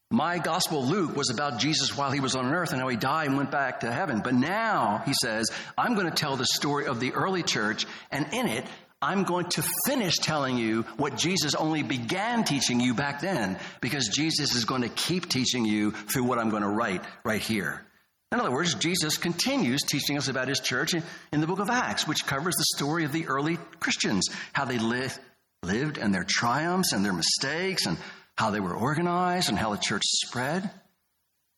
my 0.09 0.39
gospel, 0.39 0.85
Luke, 0.85 1.15
was 1.17 1.29
about 1.29 1.59
Jesus 1.59 1.97
while 1.97 2.11
he 2.11 2.21
was 2.21 2.35
on 2.35 2.53
earth 2.53 2.71
and 2.71 2.81
how 2.81 2.87
he 2.87 2.95
died 2.95 3.27
and 3.27 3.35
went 3.35 3.51
back 3.51 3.81
to 3.81 3.91
heaven. 3.91 4.21
But 4.23 4.35
now, 4.35 5.03
he 5.05 5.13
says, 5.21 5.51
I'm 5.77 5.95
going 5.95 6.09
to 6.09 6.15
tell 6.15 6.37
the 6.37 6.45
story 6.45 6.85
of 6.85 7.01
the 7.01 7.13
early 7.13 7.43
church, 7.43 7.85
and 8.09 8.33
in 8.33 8.47
it, 8.47 8.65
I'm 9.01 9.25
going 9.25 9.47
to 9.49 9.63
finish 9.85 10.15
telling 10.15 10.57
you 10.57 10.83
what 10.95 11.17
Jesus 11.17 11.55
only 11.55 11.83
began 11.83 12.45
teaching 12.45 12.79
you 12.79 12.93
back 12.93 13.19
then, 13.19 13.59
because 13.81 14.07
Jesus 14.07 14.55
is 14.55 14.65
going 14.65 14.81
to 14.81 14.89
keep 14.89 15.27
teaching 15.27 15.65
you 15.65 15.91
through 15.91 16.23
what 16.23 16.39
I'm 16.39 16.49
going 16.49 16.63
to 16.63 16.69
write 16.69 17.03
right 17.25 17.41
here. 17.41 17.83
In 18.31 18.39
other 18.39 18.51
words, 18.51 18.75
Jesus 18.75 19.17
continues 19.17 19.83
teaching 19.83 20.17
us 20.17 20.29
about 20.29 20.47
his 20.47 20.59
church 20.59 20.93
in, 20.93 21.41
the 21.41 21.47
book 21.47 21.59
of 21.59 21.69
Acts, 21.69 22.07
which 22.07 22.25
covers 22.25 22.55
the 22.55 22.65
story 22.75 23.03
of 23.03 23.11
the 23.11 23.27
early 23.27 23.57
Christians, 23.79 24.29
how 24.53 24.65
they 24.65 24.79
lived, 24.79 25.19
lived 25.63 25.97
and 25.97 26.13
their 26.13 26.25
triumphs 26.25 26.91
and 26.91 27.05
their 27.05 27.13
mistakes 27.13 27.85
and 27.85 27.97
how 28.37 28.51
they 28.51 28.59
were 28.59 28.75
organized 28.75 29.49
and 29.49 29.57
how 29.57 29.71
the 29.71 29.77
church 29.77 30.03
spread. 30.05 30.69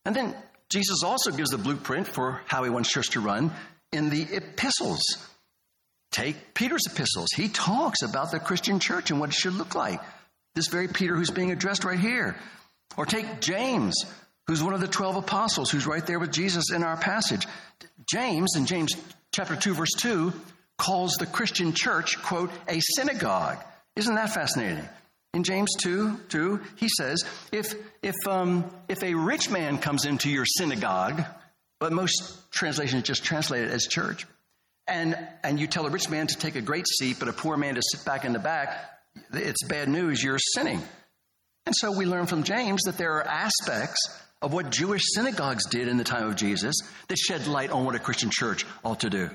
And 0.05 0.15
then 0.15 0.35
Jesus 0.69 1.03
also 1.03 1.31
gives 1.31 1.49
the 1.49 1.57
blueprint 1.57 2.07
for 2.07 2.41
how 2.45 2.63
he 2.63 2.69
wants 2.69 2.91
church 2.91 3.09
to 3.11 3.19
run 3.19 3.51
in 3.91 4.09
the 4.09 4.21
epistles. 4.31 5.01
Take 6.11 6.53
Peter's 6.53 6.85
epistles. 6.87 7.29
He 7.35 7.49
talks 7.49 8.01
about 8.01 8.31
the 8.31 8.39
Christian 8.39 8.79
church 8.79 9.11
and 9.11 9.19
what 9.19 9.29
it 9.29 9.35
should 9.35 9.53
look 9.53 9.75
like. 9.75 9.99
This 10.55 10.67
very 10.67 10.87
Peter 10.87 11.15
who's 11.15 11.29
being 11.29 11.51
addressed 11.51 11.83
right 11.83 11.99
here. 11.99 12.35
Or 12.97 13.05
take 13.05 13.41
James, 13.41 13.95
who's 14.47 14.63
one 14.63 14.73
of 14.73 14.81
the 14.81 14.87
12 14.87 15.17
apostles, 15.17 15.69
who's 15.69 15.85
right 15.85 16.05
there 16.05 16.19
with 16.19 16.31
Jesus 16.31 16.71
in 16.71 16.83
our 16.83 16.97
passage. 16.97 17.47
James, 18.11 18.55
in 18.55 18.65
James 18.65 18.95
chapter 19.31 19.55
2, 19.55 19.73
verse 19.75 19.93
2, 19.97 20.33
calls 20.77 21.13
the 21.13 21.27
Christian 21.27 21.73
church, 21.73 22.19
quote, 22.23 22.49
a 22.67 22.79
synagogue. 22.79 23.57
Isn't 23.95 24.15
that 24.15 24.33
fascinating? 24.33 24.87
In 25.33 25.43
James 25.43 25.69
2, 25.81 26.17
2 26.29 26.59
he 26.77 26.89
says, 26.89 27.23
if, 27.51 27.75
if, 28.01 28.15
um, 28.27 28.69
if 28.87 29.03
a 29.03 29.13
rich 29.13 29.49
man 29.49 29.77
comes 29.77 30.05
into 30.05 30.29
your 30.29 30.45
synagogue, 30.45 31.23
but 31.79 31.93
most 31.93 32.51
translations 32.51 33.03
just 33.03 33.23
translate 33.23 33.63
it 33.63 33.71
as 33.71 33.83
church, 33.83 34.25
and, 34.87 35.15
and 35.43 35.59
you 35.59 35.67
tell 35.67 35.85
a 35.85 35.89
rich 35.91 36.09
man 36.09 36.25
to 36.27 36.35
take 36.35 36.55
a 36.55 36.61
great 36.61 36.87
seat, 36.87 37.17
but 37.19 37.27
a 37.27 37.33
poor 37.33 37.57
man 37.57 37.75
to 37.75 37.81
sit 37.83 38.03
back 38.05 38.25
in 38.25 38.33
the 38.33 38.39
back, 38.39 38.89
it's 39.31 39.63
bad 39.65 39.87
news, 39.87 40.23
you're 40.23 40.39
sinning. 40.55 40.81
And 41.67 41.75
so 41.75 41.91
we 41.91 42.05
learn 42.05 42.25
from 42.25 42.43
James 42.43 42.81
that 42.85 42.97
there 42.97 43.13
are 43.17 43.27
aspects 43.27 43.99
of 44.41 44.51
what 44.51 44.71
Jewish 44.71 45.03
synagogues 45.13 45.67
did 45.67 45.87
in 45.87 45.97
the 45.97 46.03
time 46.03 46.25
of 46.25 46.35
Jesus 46.35 46.75
that 47.07 47.17
shed 47.19 47.45
light 47.45 47.69
on 47.69 47.85
what 47.85 47.93
a 47.93 47.99
Christian 47.99 48.31
church 48.31 48.65
ought 48.83 49.01
to 49.01 49.09
do. 49.09 49.29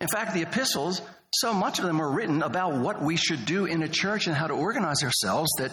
In 0.00 0.06
fact, 0.06 0.34
the 0.34 0.42
epistles, 0.42 1.02
so 1.34 1.52
much 1.52 1.78
of 1.78 1.84
them 1.84 2.00
are 2.00 2.10
written 2.10 2.42
about 2.42 2.74
what 2.74 3.02
we 3.02 3.16
should 3.16 3.44
do 3.44 3.66
in 3.66 3.82
a 3.82 3.88
church 3.88 4.26
and 4.26 4.34
how 4.34 4.46
to 4.46 4.54
organize 4.54 5.02
ourselves 5.02 5.50
that 5.58 5.72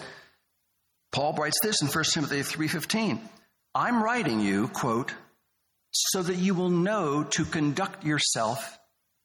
Paul 1.12 1.32
writes 1.34 1.58
this 1.62 1.80
in 1.80 1.88
1 1.88 2.12
Timothy 2.12 2.42
3:15. 2.42 3.26
I'm 3.74 4.02
writing 4.02 4.40
you, 4.40 4.68
quote, 4.68 5.12
so 5.92 6.22
that 6.22 6.36
you 6.36 6.54
will 6.54 6.70
know 6.70 7.24
to 7.24 7.44
conduct 7.44 8.04
yourself, 8.04 8.78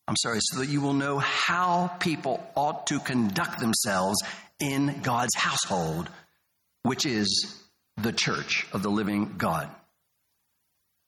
I'm 0.08 0.16
sorry, 0.18 0.40
so 0.42 0.60
that 0.60 0.70
you 0.70 0.82
will 0.82 0.94
know 0.94 1.20
how 1.20 1.88
people 2.00 2.46
ought 2.56 2.88
to 2.88 3.00
conduct 3.00 3.60
themselves 3.60 4.22
in 4.60 5.02
God's 5.02 5.36
household, 5.36 6.10
which 6.84 7.06
is 7.06 7.62
the 7.98 8.14
church 8.14 8.68
of 8.72 8.84
the 8.84 8.90
living 8.90 9.36
God. 9.38 9.70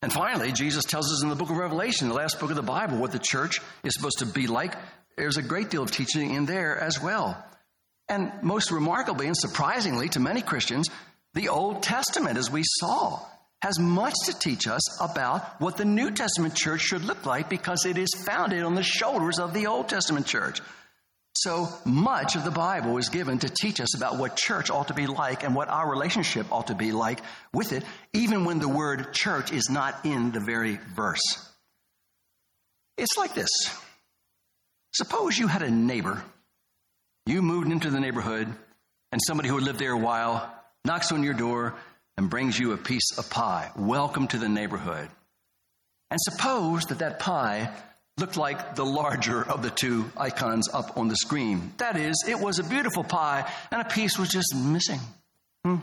And 0.01 0.11
finally, 0.11 0.51
Jesus 0.51 0.83
tells 0.83 1.11
us 1.13 1.23
in 1.23 1.29
the 1.29 1.35
book 1.35 1.49
of 1.49 1.55
Revelation, 1.55 2.09
the 2.09 2.13
last 2.13 2.39
book 2.39 2.49
of 2.49 2.57
the 2.57 2.61
Bible, 2.61 2.97
what 2.97 3.13
the 3.13 3.19
church 3.19 3.61
is 3.85 3.93
supposed 3.93 4.19
to 4.19 4.25
be 4.25 4.47
like. 4.47 4.75
There's 5.17 5.37
a 5.37 5.43
great 5.43 5.69
deal 5.69 5.83
of 5.83 5.91
teaching 5.91 6.33
in 6.33 6.45
there 6.45 6.77
as 6.77 7.01
well. 7.01 7.43
And 8.09 8.31
most 8.41 8.71
remarkably 8.71 9.27
and 9.27 9.37
surprisingly 9.37 10.09
to 10.09 10.19
many 10.19 10.41
Christians, 10.41 10.89
the 11.33 11.49
Old 11.49 11.83
Testament, 11.83 12.37
as 12.37 12.51
we 12.51 12.63
saw, 12.65 13.19
has 13.61 13.79
much 13.79 14.13
to 14.25 14.37
teach 14.37 14.67
us 14.67 15.01
about 15.01 15.61
what 15.61 15.77
the 15.77 15.85
New 15.85 16.11
Testament 16.11 16.53
church 16.53 16.81
should 16.81 17.05
look 17.05 17.25
like 17.25 17.49
because 17.49 17.85
it 17.85 17.97
is 17.97 18.09
founded 18.25 18.63
on 18.63 18.75
the 18.75 18.83
shoulders 18.83 19.39
of 19.39 19.53
the 19.53 19.67
Old 19.67 19.87
Testament 19.87 20.25
church. 20.25 20.59
So 21.35 21.67
much 21.85 22.35
of 22.35 22.43
the 22.43 22.51
Bible 22.51 22.97
is 22.97 23.09
given 23.09 23.39
to 23.39 23.49
teach 23.49 23.79
us 23.79 23.95
about 23.95 24.17
what 24.17 24.35
church 24.35 24.69
ought 24.69 24.89
to 24.89 24.93
be 24.93 25.07
like 25.07 25.43
and 25.43 25.55
what 25.55 25.69
our 25.69 25.89
relationship 25.89 26.45
ought 26.51 26.67
to 26.67 26.75
be 26.75 26.91
like 26.91 27.21
with 27.53 27.73
it, 27.73 27.83
even 28.11 28.45
when 28.45 28.59
the 28.59 28.67
word 28.67 29.13
church 29.13 29.51
is 29.51 29.69
not 29.69 30.05
in 30.05 30.31
the 30.31 30.41
very 30.41 30.77
verse. 30.95 31.23
It's 32.97 33.17
like 33.17 33.33
this 33.33 33.49
Suppose 34.93 35.39
you 35.39 35.47
had 35.47 35.63
a 35.63 35.71
neighbor, 35.71 36.23
you 37.25 37.41
moved 37.41 37.71
into 37.71 37.89
the 37.89 37.99
neighborhood, 37.99 38.47
and 39.11 39.21
somebody 39.25 39.49
who 39.49 39.55
had 39.55 39.63
lived 39.63 39.79
there 39.79 39.93
a 39.93 39.97
while 39.97 40.53
knocks 40.85 41.11
on 41.11 41.23
your 41.23 41.33
door 41.33 41.73
and 42.15 42.29
brings 42.29 42.59
you 42.59 42.73
a 42.73 42.77
piece 42.77 43.17
of 43.17 43.27
pie. 43.27 43.71
Welcome 43.75 44.27
to 44.27 44.37
the 44.37 44.47
neighborhood. 44.47 45.09
And 46.11 46.19
suppose 46.21 46.83
that 46.85 46.99
that 46.99 47.17
pie 47.17 47.71
looked 48.19 48.37
like 48.37 48.75
the 48.75 48.85
larger 48.85 49.41
of 49.41 49.63
the 49.63 49.71
two 49.71 50.11
icons 50.15 50.69
up 50.71 50.95
on 50.95 51.07
the 51.07 51.15
screen. 51.15 51.73
That 51.77 51.97
is, 51.97 52.23
it 52.27 52.39
was 52.39 52.59
a 52.59 52.63
beautiful 52.63 53.03
pie 53.03 53.51
and 53.71 53.81
a 53.81 53.85
piece 53.85 54.19
was 54.19 54.29
just 54.29 54.53
missing. 54.55 54.99
Hmm. 55.65 55.77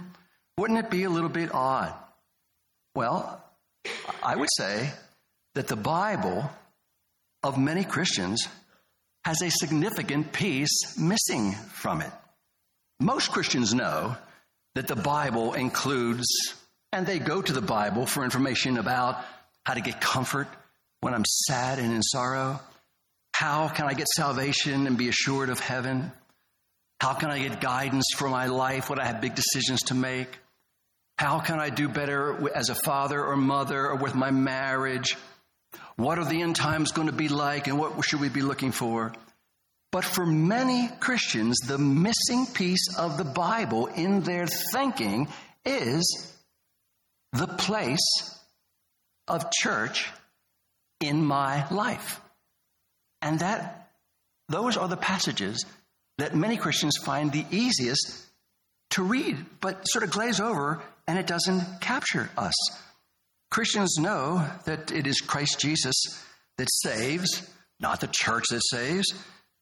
Wouldn't 0.56 0.78
it 0.78 0.88
be 0.88 1.02
a 1.02 1.10
little 1.10 1.28
bit 1.28 1.52
odd? 1.52 1.92
Well, 2.94 3.42
I 4.22 4.36
would 4.36 4.50
say 4.56 4.92
that 5.56 5.66
the 5.66 5.74
Bible 5.74 6.48
of 7.42 7.58
many 7.58 7.82
Christians 7.82 8.46
has 9.24 9.42
a 9.42 9.50
significant 9.50 10.32
piece 10.32 10.98
missing 10.98 11.52
from 11.52 12.00
it. 12.00 12.12
Most 13.00 13.32
Christians 13.32 13.74
know 13.74 14.16
that 14.74 14.86
the 14.86 14.96
Bible 14.96 15.54
includes, 15.54 16.26
and 16.92 17.06
they 17.06 17.18
go 17.18 17.40
to 17.42 17.52
the 17.52 17.62
Bible 17.62 18.06
for 18.06 18.24
information 18.24 18.78
about 18.78 19.24
how 19.64 19.74
to 19.74 19.80
get 19.80 20.00
comfort 20.00 20.48
when 21.00 21.14
I'm 21.14 21.24
sad 21.24 21.78
and 21.78 21.92
in 21.92 22.02
sorrow? 22.02 22.60
How 23.34 23.68
can 23.68 23.86
I 23.86 23.94
get 23.94 24.06
salvation 24.08 24.86
and 24.86 24.98
be 24.98 25.08
assured 25.08 25.48
of 25.48 25.60
heaven? 25.60 26.12
How 27.00 27.14
can 27.14 27.30
I 27.30 27.38
get 27.38 27.60
guidance 27.60 28.06
for 28.14 28.28
my 28.28 28.46
life 28.46 28.90
when 28.90 29.00
I 29.00 29.06
have 29.06 29.20
big 29.20 29.34
decisions 29.34 29.82
to 29.84 29.94
make? 29.94 30.38
How 31.16 31.40
can 31.40 31.58
I 31.58 31.70
do 31.70 31.88
better 31.88 32.50
as 32.54 32.68
a 32.68 32.74
father 32.74 33.24
or 33.24 33.36
mother 33.36 33.86
or 33.86 33.96
with 33.96 34.14
my 34.14 34.30
marriage? 34.30 35.16
What 35.96 36.18
are 36.18 36.24
the 36.24 36.42
end 36.42 36.56
times 36.56 36.92
going 36.92 37.08
to 37.08 37.12
be 37.12 37.28
like 37.28 37.66
and 37.66 37.78
what 37.78 38.02
should 38.04 38.20
we 38.20 38.28
be 38.28 38.42
looking 38.42 38.72
for? 38.72 39.12
But 39.92 40.04
for 40.04 40.24
many 40.24 40.88
Christians, 41.00 41.58
the 41.66 41.78
missing 41.78 42.46
piece 42.46 42.96
of 42.96 43.18
the 43.18 43.24
Bible 43.24 43.86
in 43.86 44.20
their 44.22 44.46
thinking 44.72 45.28
is 45.64 46.32
the 47.32 47.46
place 47.46 48.38
of 49.26 49.50
church 49.50 50.08
in 51.00 51.24
my 51.24 51.68
life. 51.70 52.20
And 53.22 53.40
that 53.40 53.90
those 54.48 54.76
are 54.76 54.88
the 54.88 54.96
passages 54.96 55.64
that 56.18 56.34
many 56.34 56.56
Christians 56.56 56.96
find 56.96 57.32
the 57.32 57.46
easiest 57.50 58.26
to 58.90 59.02
read, 59.02 59.36
but 59.60 59.84
sort 59.88 60.04
of 60.04 60.10
glaze 60.10 60.40
over 60.40 60.80
and 61.06 61.18
it 61.18 61.26
doesn't 61.26 61.80
capture 61.80 62.30
us. 62.36 62.54
Christians 63.50 63.96
know 63.98 64.46
that 64.64 64.92
it 64.92 65.06
is 65.06 65.20
Christ 65.20 65.58
Jesus 65.58 65.96
that 66.56 66.68
saves, 66.70 67.50
not 67.80 68.00
the 68.00 68.08
church 68.10 68.44
that 68.50 68.62
saves. 68.64 69.06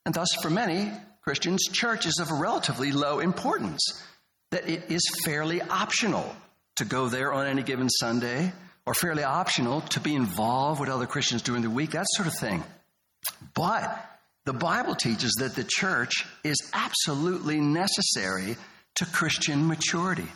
And 0.04 0.14
thus, 0.14 0.34
for 0.42 0.50
many 0.50 0.92
Christians, 1.22 1.64
church 1.72 2.06
is 2.06 2.18
of 2.20 2.30
relatively 2.30 2.92
low 2.92 3.20
importance, 3.20 4.02
that 4.50 4.68
it 4.68 4.90
is 4.90 5.02
fairly 5.24 5.62
optional 5.62 6.34
to 6.76 6.84
go 6.84 7.08
there 7.08 7.32
on 7.32 7.46
any 7.46 7.62
given 7.62 7.88
Sunday 7.88 8.52
or 8.86 8.94
fairly 8.94 9.24
optional 9.24 9.80
to 9.82 10.00
be 10.00 10.14
involved 10.14 10.80
with 10.80 10.88
other 10.88 11.06
Christians 11.06 11.42
during 11.42 11.62
the 11.62 11.70
week, 11.70 11.90
that 11.90 12.06
sort 12.10 12.28
of 12.28 12.34
thing. 12.34 12.62
But 13.54 14.04
the 14.46 14.54
Bible 14.54 14.94
teaches 14.94 15.34
that 15.40 15.54
the 15.54 15.64
church 15.64 16.24
is 16.42 16.70
absolutely 16.72 17.60
necessary 17.60 18.56
to 18.94 19.04
Christian 19.04 19.66
maturity. 19.66 20.28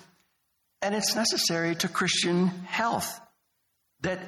And 0.82 0.94
it's 0.94 1.14
necessary 1.14 1.74
to 1.76 1.88
Christian 1.88 2.48
health. 2.48 3.20
That 4.02 4.20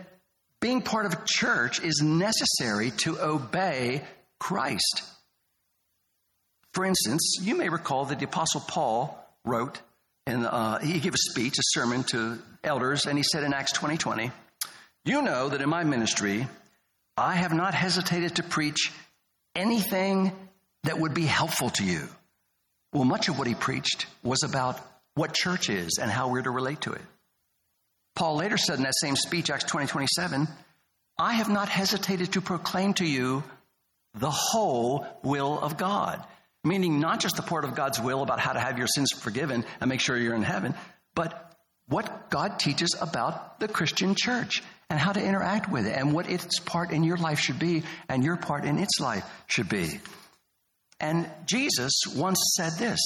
being 0.60 0.82
part 0.82 1.06
of 1.06 1.12
a 1.12 1.22
church 1.26 1.82
is 1.82 2.00
necessary 2.02 2.90
to 2.98 3.20
obey 3.20 4.02
Christ. 4.40 5.02
For 6.72 6.84
instance, 6.84 7.38
you 7.40 7.54
may 7.54 7.68
recall 7.68 8.06
that 8.06 8.18
the 8.18 8.24
Apostle 8.24 8.62
Paul 8.62 9.18
wrote, 9.44 9.80
and 10.26 10.46
uh, 10.46 10.78
he 10.78 11.00
gave 11.00 11.14
a 11.14 11.18
speech, 11.18 11.54
a 11.58 11.62
sermon 11.62 12.02
to 12.04 12.38
elders, 12.64 13.06
and 13.06 13.16
he 13.18 13.22
said 13.22 13.44
in 13.44 13.52
Acts 13.54 13.72
20 13.72 13.96
20, 13.96 14.30
You 15.04 15.22
know 15.22 15.48
that 15.48 15.60
in 15.60 15.68
my 15.68 15.84
ministry, 15.84 16.48
I 17.16 17.34
have 17.34 17.52
not 17.52 17.74
hesitated 17.74 18.36
to 18.36 18.42
preach 18.42 18.92
anything 19.54 20.32
that 20.82 20.98
would 20.98 21.14
be 21.14 21.26
helpful 21.26 21.70
to 21.70 21.84
you. 21.84 22.08
Well, 22.92 23.04
much 23.04 23.28
of 23.28 23.38
what 23.38 23.46
he 23.46 23.54
preached 23.54 24.06
was 24.22 24.42
about 24.42 24.80
what 25.14 25.32
church 25.32 25.70
is 25.70 25.98
and 26.00 26.10
how 26.10 26.28
we're 26.28 26.42
to 26.42 26.50
relate 26.50 26.80
to 26.82 26.92
it. 26.92 27.02
Paul 28.14 28.36
later 28.36 28.56
said 28.56 28.78
in 28.78 28.84
that 28.84 28.94
same 29.00 29.16
speech, 29.16 29.50
Acts 29.50 29.64
20 29.64 29.86
27, 29.86 30.48
I 31.18 31.34
have 31.34 31.48
not 31.48 31.68
hesitated 31.68 32.32
to 32.32 32.40
proclaim 32.40 32.94
to 32.94 33.04
you 33.04 33.44
the 34.14 34.30
whole 34.30 35.06
will 35.22 35.58
of 35.58 35.76
God 35.76 36.24
meaning 36.64 36.98
not 36.98 37.20
just 37.20 37.36
the 37.36 37.42
part 37.42 37.64
of 37.64 37.74
God's 37.74 38.00
will 38.00 38.22
about 38.22 38.40
how 38.40 38.52
to 38.54 38.60
have 38.60 38.78
your 38.78 38.86
sins 38.86 39.12
forgiven 39.12 39.64
and 39.80 39.88
make 39.88 40.00
sure 40.00 40.16
you're 40.16 40.34
in 40.34 40.42
heaven, 40.42 40.74
but 41.14 41.52
what 41.86 42.30
God 42.30 42.58
teaches 42.58 42.96
about 43.00 43.60
the 43.60 43.68
Christian 43.68 44.14
church 44.14 44.62
and 44.88 44.98
how 44.98 45.12
to 45.12 45.22
interact 45.22 45.70
with 45.70 45.86
it 45.86 45.96
and 45.96 46.12
what 46.14 46.28
its 46.28 46.58
part 46.58 46.90
in 46.90 47.04
your 47.04 47.18
life 47.18 47.38
should 47.38 47.58
be 47.58 47.82
and 48.08 48.24
your 48.24 48.36
part 48.36 48.64
in 48.64 48.78
its 48.78 48.98
life 48.98 49.24
should 49.46 49.68
be. 49.68 50.00
And 50.98 51.28
Jesus 51.44 51.92
once 52.16 52.40
said 52.56 52.72
this 52.78 53.00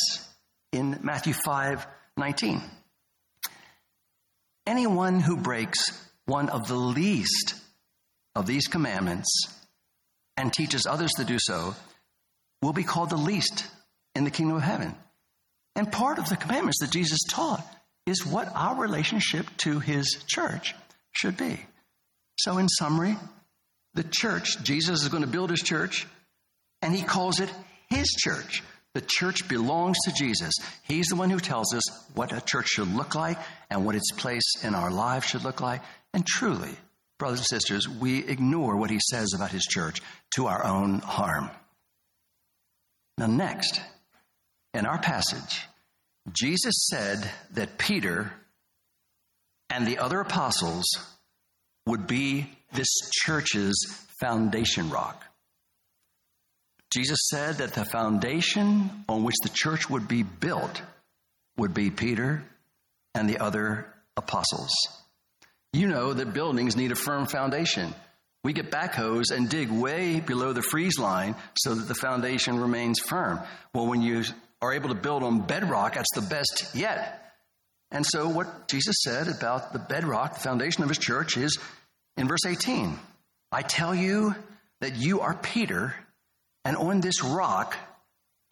in 0.73 1.01
Matthew 1.03 1.33
5 1.33 1.87
19. 2.17 2.63
Anyone 4.69 5.21
who 5.21 5.39
breaks 5.39 5.79
one 6.27 6.51
of 6.51 6.69
the 6.69 6.77
least 6.77 7.55
of 8.35 8.47
these 8.47 8.67
commandments 8.67 9.27
and 10.37 10.53
teaches 10.53 10.87
others 10.87 11.11
to 11.17 11.25
do 11.25 11.39
so 11.41 11.75
will 12.61 12.75
be 12.75 12.85
called 12.85 13.09
the 13.09 13.17
least 13.17 13.67
in 14.15 14.25
the 14.25 14.31
kingdom 14.31 14.59
of 14.59 14.63
heaven. 14.63 14.95
And 15.75 15.91
part 15.91 16.19
of 16.19 16.29
the 16.29 16.37
commandments 16.37 16.81
that 16.81 16.91
Jesus 16.91 17.21
taught 17.31 17.67
is 18.05 18.27
what 18.27 18.53
our 18.55 18.79
relationship 18.79 19.47
to 19.65 19.81
his 19.81 20.23
church 20.27 20.75
should 21.13 21.39
be. 21.39 21.61
So, 22.37 22.59
in 22.59 22.69
summary, 22.69 23.17
the 23.95 24.05
church, 24.05 24.63
Jesus 24.63 25.03
is 25.03 25.09
going 25.09 25.23
to 25.23 25.31
build 25.31 25.49
his 25.49 25.63
church, 25.63 26.07
and 26.83 26.95
he 26.95 27.03
calls 27.03 27.41
it 27.41 27.51
his 27.89 28.09
church. 28.09 28.63
The 28.99 29.07
church 29.07 29.47
belongs 29.47 29.97
to 30.07 30.13
Jesus. 30.13 30.53
He's 30.83 31.07
the 31.07 31.15
one 31.15 31.31
who 31.31 31.39
tells 31.39 31.73
us 31.73 31.85
what 32.15 32.33
a 32.33 32.41
church 32.41 32.67
should 32.67 32.93
look 32.97 33.15
like 33.15 33.39
and 33.71 33.87
what 33.87 33.95
its 33.95 34.11
place 34.11 34.65
in 34.65 34.75
our 34.75 34.91
lives 34.91 35.25
should 35.25 35.45
look 35.45 35.61
like. 35.61 35.83
And 36.13 36.27
truly, 36.27 36.73
brothers 37.17 37.39
and 37.39 37.47
sisters, 37.47 37.89
we 37.89 38.27
ignore 38.27 38.77
what 38.77 38.91
he 38.91 38.99
says 38.99 39.35
about 39.37 39.53
his 39.53 39.63
church 39.63 40.03
to 40.35 40.49
our 40.49 40.65
own 40.65 40.99
harm. 40.99 41.49
Now, 43.19 43.27
next, 43.27 43.81
in 44.75 44.85
our 44.85 44.99
passage, 44.99 45.69
Jesus 46.33 46.89
said 46.91 47.31
that 47.53 47.79
Peter 47.79 48.33
and 49.71 49.87
the 49.87 49.99
other 49.99 50.19
apostles 50.19 50.87
would 51.87 52.09
be 52.09 52.51
this 52.73 52.89
church's 53.13 53.77
foundation 54.19 54.91
rock. 54.91 55.25
Jesus 56.91 57.19
said 57.31 57.57
that 57.57 57.75
the 57.75 57.85
foundation 57.85 59.05
on 59.09 59.25
which 59.25 59.37
the 59.43 59.51
church 59.51 59.91
would 59.91 60.09
be 60.09 60.23
built 60.23 60.83
would 61.57 61.75
be 61.75 61.91
Peter 61.91 62.43
and 63.15 63.29
the 63.29 63.39
other 63.39 63.87
apostles. 64.17 64.71
You 65.73 65.87
know 65.89 66.15
that 66.15 66.33
buildings 66.33 66.77
need 66.77 66.93
a 66.93 66.97
firm 66.97 67.27
foundation. 67.27 67.95
We 68.43 68.53
get 68.53 68.71
backhoes 68.71 69.31
and 69.31 69.49
dig 69.49 69.71
way 69.71 70.21
below 70.21 70.53
the 70.53 70.63
freeze 70.63 70.99
line 70.99 71.35
so 71.59 71.75
that 71.75 71.89
the 71.89 71.95
foundation 71.95 72.59
remains 72.59 73.01
firm. 73.01 73.41
Well, 73.75 73.87
when 73.87 74.01
you 74.01 74.25
are 74.63 74.73
able 74.73 74.89
to 74.89 74.95
build 74.95 75.23
on 75.23 75.41
bedrock, 75.41 75.95
that's 75.95 76.15
the 76.15 76.23
best 76.23 76.71
yet. 76.75 77.35
And 77.91 78.07
so, 78.07 78.29
what 78.29 78.69
Jesus 78.69 78.97
said 79.03 79.29
about 79.29 79.73
the 79.73 79.79
bedrock, 79.79 80.35
the 80.35 80.41
foundation 80.41 80.83
of 80.83 80.89
his 80.89 80.99
church, 80.99 81.37
is 81.37 81.59
in 82.17 82.29
verse 82.29 82.47
18 82.47 82.99
I 83.51 83.63
tell 83.63 83.95
you 83.95 84.35
that 84.81 84.97
you 84.97 85.21
are 85.21 85.35
Peter, 85.35 85.95
and 86.69 86.77
on 86.77 87.01
this 87.01 87.25
rock 87.25 87.79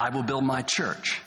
I 0.00 0.08
will 0.08 0.22
build 0.22 0.42
my 0.42 0.62
church. 0.62 1.20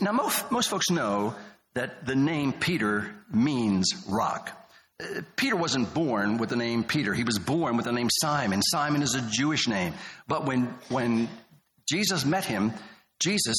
Now, 0.00 0.12
most, 0.12 0.52
most 0.52 0.70
folks 0.70 0.88
know 0.88 1.34
that 1.74 2.06
the 2.06 2.14
name 2.14 2.52
Peter 2.52 3.12
means 3.32 3.92
rock. 4.08 4.56
Uh, 5.02 5.22
Peter 5.34 5.56
wasn't 5.56 5.92
born 5.92 6.38
with 6.38 6.48
the 6.48 6.54
name 6.54 6.84
Peter. 6.84 7.12
He 7.12 7.24
was 7.24 7.40
born 7.40 7.76
with 7.76 7.86
the 7.86 7.92
name 7.92 8.08
Simon. 8.20 8.62
Simon 8.62 9.02
is 9.02 9.16
a 9.16 9.20
Jewish 9.32 9.66
name. 9.66 9.94
But 10.28 10.46
when, 10.46 10.72
when 10.88 11.28
Jesus 11.90 12.24
met 12.24 12.44
him, 12.44 12.72
Jesus 13.18 13.58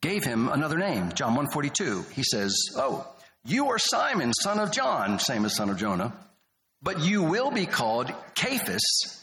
gave 0.00 0.24
him 0.24 0.48
another 0.48 0.78
name, 0.78 1.12
John 1.12 1.36
142. 1.36 2.04
He 2.14 2.24
says, 2.24 2.52
Oh, 2.76 3.06
you 3.44 3.68
are 3.68 3.78
Simon, 3.78 4.32
son 4.32 4.58
of 4.58 4.72
John, 4.72 5.20
same 5.20 5.44
as 5.44 5.54
son 5.54 5.70
of 5.70 5.76
Jonah, 5.76 6.12
but 6.82 6.98
you 6.98 7.22
will 7.22 7.52
be 7.52 7.66
called 7.66 8.12
Cephas, 8.34 9.15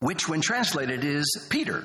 which 0.00 0.28
when 0.28 0.40
translated 0.40 1.04
is 1.04 1.46
Peter. 1.50 1.84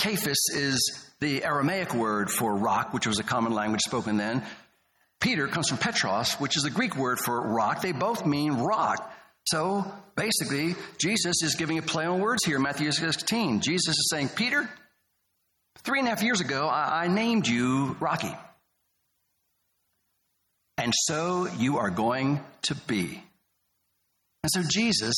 Cephas 0.00 0.50
is 0.54 1.10
the 1.20 1.44
Aramaic 1.44 1.94
word 1.94 2.30
for 2.30 2.54
rock, 2.54 2.94
which 2.94 3.06
was 3.06 3.18
a 3.18 3.24
common 3.24 3.52
language 3.52 3.80
spoken 3.80 4.16
then. 4.16 4.44
Peter 5.20 5.48
comes 5.48 5.68
from 5.68 5.78
Petros, 5.78 6.34
which 6.34 6.56
is 6.56 6.62
the 6.62 6.70
Greek 6.70 6.96
word 6.96 7.18
for 7.18 7.40
rock. 7.40 7.82
They 7.82 7.92
both 7.92 8.24
mean 8.24 8.52
rock. 8.52 9.12
So 9.46 9.90
basically, 10.14 10.76
Jesus 10.98 11.42
is 11.42 11.56
giving 11.56 11.78
a 11.78 11.82
play 11.82 12.04
on 12.04 12.20
words 12.20 12.44
here, 12.44 12.58
Matthew 12.58 12.92
16. 12.92 13.60
Jesus 13.60 13.96
is 13.96 14.08
saying, 14.10 14.28
Peter, 14.28 14.68
three 15.78 15.98
and 15.98 16.06
a 16.06 16.10
half 16.10 16.22
years 16.22 16.40
ago, 16.40 16.68
I, 16.68 17.04
I 17.04 17.08
named 17.08 17.48
you 17.48 17.96
Rocky. 17.98 18.32
And 20.76 20.92
so 20.94 21.48
you 21.58 21.78
are 21.78 21.90
going 21.90 22.40
to 22.62 22.76
be. 22.86 23.20
And 24.44 24.50
so 24.52 24.62
Jesus 24.62 25.16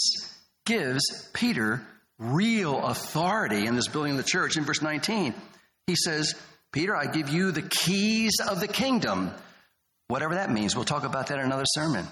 gives 0.66 1.28
Peter 1.32 1.86
real 2.18 2.78
authority 2.84 3.66
in 3.66 3.76
this 3.76 3.88
building 3.88 4.12
of 4.12 4.18
the 4.18 4.24
church. 4.24 4.56
In 4.56 4.64
verse 4.64 4.82
19, 4.82 5.34
he 5.86 5.96
says, 5.96 6.34
Peter, 6.72 6.94
I 6.94 7.06
give 7.06 7.28
you 7.28 7.50
the 7.50 7.62
keys 7.62 8.34
of 8.46 8.60
the 8.60 8.68
kingdom 8.68 9.32
whatever 10.10 10.34
that 10.34 10.50
means. 10.50 10.74
We'll 10.74 10.84
talk 10.84 11.04
about 11.04 11.28
that 11.28 11.38
in 11.38 11.44
another 11.44 11.64
sermon. 11.66 12.06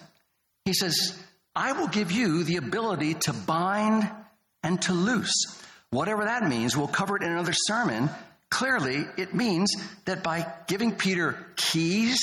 He 0.64 0.72
says, 0.72 1.18
I 1.54 1.72
will 1.72 1.88
give 1.88 2.12
you 2.12 2.44
the 2.44 2.56
ability 2.56 3.14
to 3.14 3.32
bind 3.32 4.08
and 4.62 4.80
to 4.82 4.92
loose. 4.92 5.34
Whatever 5.90 6.24
that 6.24 6.44
means, 6.44 6.76
we'll 6.76 6.86
cover 6.86 7.16
it 7.16 7.22
in 7.22 7.32
another 7.32 7.52
sermon. 7.52 8.08
Clearly, 8.50 9.04
it 9.16 9.34
means 9.34 9.74
that 10.04 10.22
by 10.22 10.46
giving 10.68 10.92
Peter 10.92 11.36
keys 11.56 12.18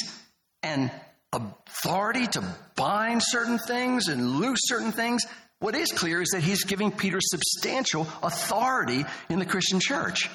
and 0.64 0.90
authority 1.34 2.28
to 2.28 2.44
bind 2.76 3.22
certain 3.24 3.60
things 3.60 4.08
and 4.08 4.38
loose 4.38 4.60
certain 4.64 4.92
things, 4.92 5.24
what 5.60 5.76
is 5.76 5.91
clear 5.91 6.22
is 6.22 6.30
that 6.30 6.44
he's 6.44 6.63
giving 6.63 6.91
Peter 6.91 7.20
substantial 7.22 8.08
authority 8.22 9.06
in 9.30 9.39
the 9.39 9.46
Christian 9.46 9.80
church. 9.80 10.30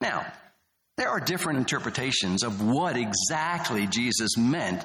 Now, 0.00 0.26
there 0.96 1.08
are 1.08 1.20
different 1.20 1.58
interpretations 1.58 2.42
of 2.42 2.62
what 2.62 2.96
exactly 2.96 3.86
Jesus 3.86 4.36
meant 4.36 4.84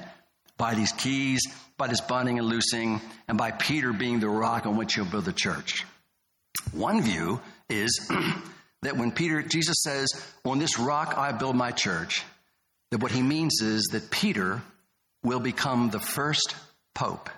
by 0.56 0.74
these 0.74 0.92
keys, 0.92 1.42
by 1.76 1.86
this 1.86 2.00
binding 2.00 2.38
and 2.38 2.46
loosing, 2.46 3.00
and 3.28 3.38
by 3.38 3.50
Peter 3.50 3.92
being 3.92 4.20
the 4.20 4.28
rock 4.28 4.66
on 4.66 4.76
which 4.76 4.94
he'll 4.94 5.04
build 5.04 5.24
the 5.24 5.32
church. 5.32 5.84
One 6.72 7.02
view 7.02 7.40
is 7.68 8.10
that 8.82 8.96
when 8.96 9.12
Peter, 9.12 9.42
Jesus 9.42 9.76
says, 9.82 10.08
On 10.44 10.58
this 10.58 10.78
rock 10.78 11.16
I 11.16 11.32
build 11.32 11.56
my 11.56 11.70
church, 11.70 12.22
that 12.90 13.00
what 13.00 13.12
he 13.12 13.22
means 13.22 13.60
is 13.62 13.88
that 13.92 14.10
Peter 14.10 14.60
will 15.22 15.40
become 15.40 15.90
the 15.90 16.00
first 16.00 16.54
pope. 16.94 17.30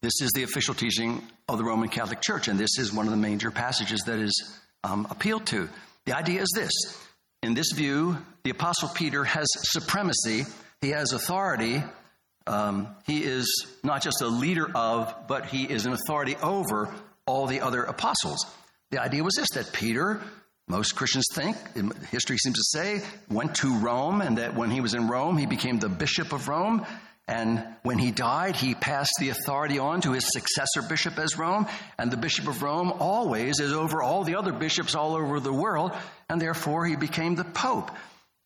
This 0.00 0.20
is 0.20 0.30
the 0.32 0.44
official 0.44 0.74
teaching 0.74 1.26
of 1.48 1.58
the 1.58 1.64
Roman 1.64 1.88
Catholic 1.88 2.20
Church, 2.20 2.46
and 2.46 2.56
this 2.56 2.78
is 2.78 2.92
one 2.92 3.06
of 3.06 3.10
the 3.10 3.16
major 3.16 3.50
passages 3.50 4.02
that 4.06 4.20
is 4.20 4.58
um, 4.84 5.08
appealed 5.10 5.46
to. 5.46 5.68
The 6.06 6.16
idea 6.16 6.40
is 6.40 6.52
this 6.54 6.70
in 7.42 7.54
this 7.54 7.72
view, 7.74 8.16
the 8.44 8.50
Apostle 8.50 8.90
Peter 8.90 9.24
has 9.24 9.46
supremacy, 9.72 10.44
he 10.80 10.90
has 10.90 11.12
authority. 11.12 11.82
Um, 12.46 12.88
he 13.06 13.24
is 13.24 13.66
not 13.82 14.00
just 14.00 14.22
a 14.22 14.28
leader 14.28 14.70
of, 14.74 15.12
but 15.26 15.46
he 15.46 15.64
is 15.64 15.84
an 15.84 15.92
authority 15.92 16.36
over 16.36 16.94
all 17.26 17.46
the 17.46 17.60
other 17.60 17.82
apostles. 17.82 18.46
The 18.90 19.02
idea 19.02 19.22
was 19.22 19.34
this 19.34 19.50
that 19.50 19.72
Peter, 19.72 20.20
most 20.68 20.94
Christians 20.94 21.26
think, 21.34 21.56
history 22.06 22.38
seems 22.38 22.56
to 22.56 22.64
say, 22.64 23.02
went 23.28 23.56
to 23.56 23.76
Rome, 23.78 24.20
and 24.20 24.38
that 24.38 24.54
when 24.54 24.70
he 24.70 24.80
was 24.80 24.94
in 24.94 25.08
Rome, 25.08 25.36
he 25.36 25.46
became 25.46 25.78
the 25.78 25.88
bishop 25.88 26.32
of 26.32 26.46
Rome. 26.46 26.86
And 27.28 27.62
when 27.82 27.98
he 27.98 28.10
died, 28.10 28.56
he 28.56 28.74
passed 28.74 29.12
the 29.20 29.28
authority 29.28 29.78
on 29.78 30.00
to 30.00 30.12
his 30.12 30.24
successor 30.32 30.80
bishop 30.80 31.18
as 31.18 31.36
Rome. 31.38 31.66
And 31.98 32.10
the 32.10 32.16
bishop 32.16 32.48
of 32.48 32.62
Rome 32.62 32.90
always 32.90 33.60
is 33.60 33.74
over 33.74 34.02
all 34.02 34.24
the 34.24 34.36
other 34.36 34.52
bishops 34.52 34.94
all 34.94 35.14
over 35.14 35.38
the 35.38 35.52
world. 35.52 35.92
And 36.30 36.40
therefore, 36.40 36.86
he 36.86 36.96
became 36.96 37.34
the 37.34 37.44
pope. 37.44 37.90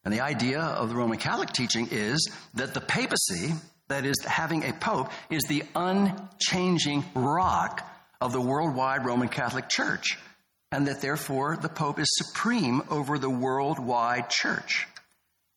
And 0.05 0.13
the 0.13 0.21
idea 0.21 0.61
of 0.61 0.89
the 0.89 0.97
Roman 0.97 1.19
Catholic 1.19 1.53
teaching 1.53 1.89
is 1.93 2.29
that 2.55 2.75
the 2.75 2.81
papacy, 2.81 3.53
that 3.87 4.05
is, 4.05 4.17
having 4.27 4.65
a 4.65 4.73
pope, 4.73 5.13
is 5.31 5.45
the 5.45 5.63
unchanging 5.77 7.05
rock 7.15 7.89
of 8.21 8.33
the 8.33 8.41
worldwide 8.41 9.07
Roman 9.07 9.29
Catholic 9.29 9.69
Church. 9.69 10.19
And 10.73 10.89
that 10.89 11.01
therefore, 11.01 11.57
the 11.57 11.69
pope 11.69 12.01
is 12.01 12.09
supreme 12.11 12.83
over 12.91 13.17
the 13.17 13.31
worldwide 13.31 14.29
church. 14.29 14.89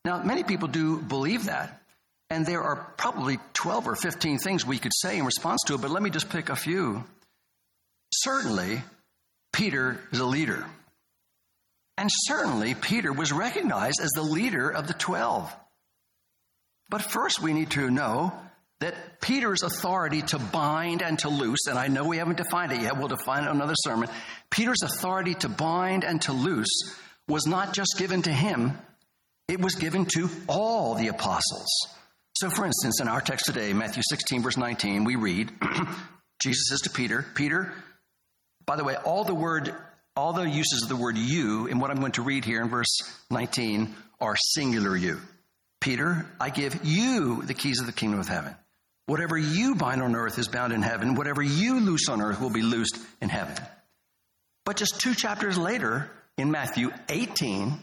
Now, 0.04 0.22
many 0.22 0.44
people 0.44 0.68
do 0.68 1.02
believe 1.02 1.46
that. 1.46 1.82
And 2.30 2.46
there 2.46 2.64
are 2.64 2.94
probably 2.98 3.40
12 3.54 3.88
or 3.88 3.96
15 3.96 4.40
things 4.40 4.66
we 4.66 4.80
could 4.80 4.94
say 4.96 5.20
in 5.20 5.26
response 5.26 5.62
to 5.68 5.76
it, 5.76 5.82
but 5.82 5.92
let 5.92 6.02
me 6.02 6.10
just 6.10 6.30
pick 6.30 6.50
a 6.50 6.56
few. 6.56 7.04
Certainly, 8.14 8.82
Peter 9.54 10.00
is 10.12 10.20
a 10.20 10.26
leader. 10.26 10.66
And 11.98 12.10
certainly, 12.12 12.74
Peter 12.74 13.14
was 13.14 13.32
recognized 13.32 14.00
as 14.02 14.10
the 14.12 14.24
leader 14.24 14.70
of 14.70 14.88
the 14.88 14.94
12. 14.94 15.54
But 16.90 17.02
first, 17.02 17.42
we 17.42 17.54
need 17.54 17.72
to 17.72 17.90
know 17.90 18.34
that 18.80 19.22
Peter's 19.22 19.64
authority 19.64 20.22
to 20.22 20.38
bind 20.40 21.02
and 21.02 21.18
to 21.20 21.30
loose, 21.30 21.68
and 21.68 21.80
I 21.80 21.88
know 21.88 22.06
we 22.06 22.18
haven't 22.18 22.38
defined 22.38 22.74
it 22.74 22.82
yet, 22.82 22.98
we'll 22.98 23.08
define 23.08 23.44
it 23.44 23.50
in 23.50 23.56
another 23.56 23.76
sermon. 23.78 24.10
Peter's 24.50 24.82
authority 24.84 25.34
to 25.36 25.50
bind 25.50 26.04
and 26.04 26.22
to 26.24 26.34
loose 26.34 26.98
was 27.28 27.48
not 27.48 27.74
just 27.74 27.96
given 27.98 28.22
to 28.24 28.32
him, 28.32 28.78
it 29.48 29.62
was 29.62 29.76
given 29.76 30.06
to 30.16 30.30
all 30.48 30.96
the 30.96 31.08
apostles. 31.08 31.70
So, 32.38 32.50
for 32.50 32.66
instance, 32.66 33.00
in 33.00 33.08
our 33.08 33.22
text 33.22 33.46
today, 33.46 33.72
Matthew 33.72 34.04
16, 34.10 34.42
verse 34.42 34.58
19, 34.58 35.06
we 35.06 35.16
read, 35.16 35.52
Jesus 36.42 36.68
says 36.68 36.82
to 36.82 36.90
Peter, 36.90 37.26
Peter, 37.34 37.74
by 38.66 38.76
the 38.76 38.84
way, 38.84 38.96
all 38.96 39.24
the 39.24 39.34
word, 39.34 39.74
all 40.18 40.34
the 40.34 40.44
uses 40.44 40.84
of 40.84 40.90
the 40.90 40.98
word 40.98 41.18
you 41.18 41.68
in 41.68 41.80
what 41.80 41.92
I'm 41.92 42.00
going 42.00 42.12
to 42.14 42.24
read 42.24 42.44
here 42.44 42.62
in 42.62 42.68
verse 42.68 43.00
19 43.32 43.96
are 44.20 44.36
singular 44.36 44.98
you. 44.98 45.22
Peter, 45.80 46.26
I 46.38 46.50
give 46.50 46.84
you 46.84 47.42
the 47.42 47.54
keys 47.54 47.80
of 47.80 47.86
the 47.86 47.94
kingdom 47.94 48.20
of 48.20 48.28
heaven. 48.28 48.54
Whatever 49.06 49.38
you 49.38 49.76
bind 49.76 50.02
on 50.02 50.14
earth 50.16 50.38
is 50.38 50.50
bound 50.50 50.74
in 50.74 50.82
heaven. 50.82 51.16
Whatever 51.16 51.42
you 51.42 51.80
loose 51.80 52.10
on 52.10 52.22
earth 52.22 52.42
will 52.42 52.50
be 52.50 52.64
loosed 52.64 52.98
in 53.22 53.30
heaven. 53.30 53.56
But 54.66 54.76
just 54.76 55.00
two 55.00 55.14
chapters 55.14 55.58
later, 55.58 56.10
in 56.38 56.52
Matthew 56.52 56.92
18, 57.08 57.80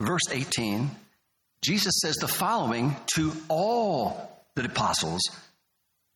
verse 0.00 0.22
18, 0.32 0.90
Jesus 1.62 2.00
says 2.00 2.16
the 2.16 2.28
following 2.28 2.96
to 3.14 3.32
all 3.48 4.44
the 4.54 4.64
apostles. 4.64 5.20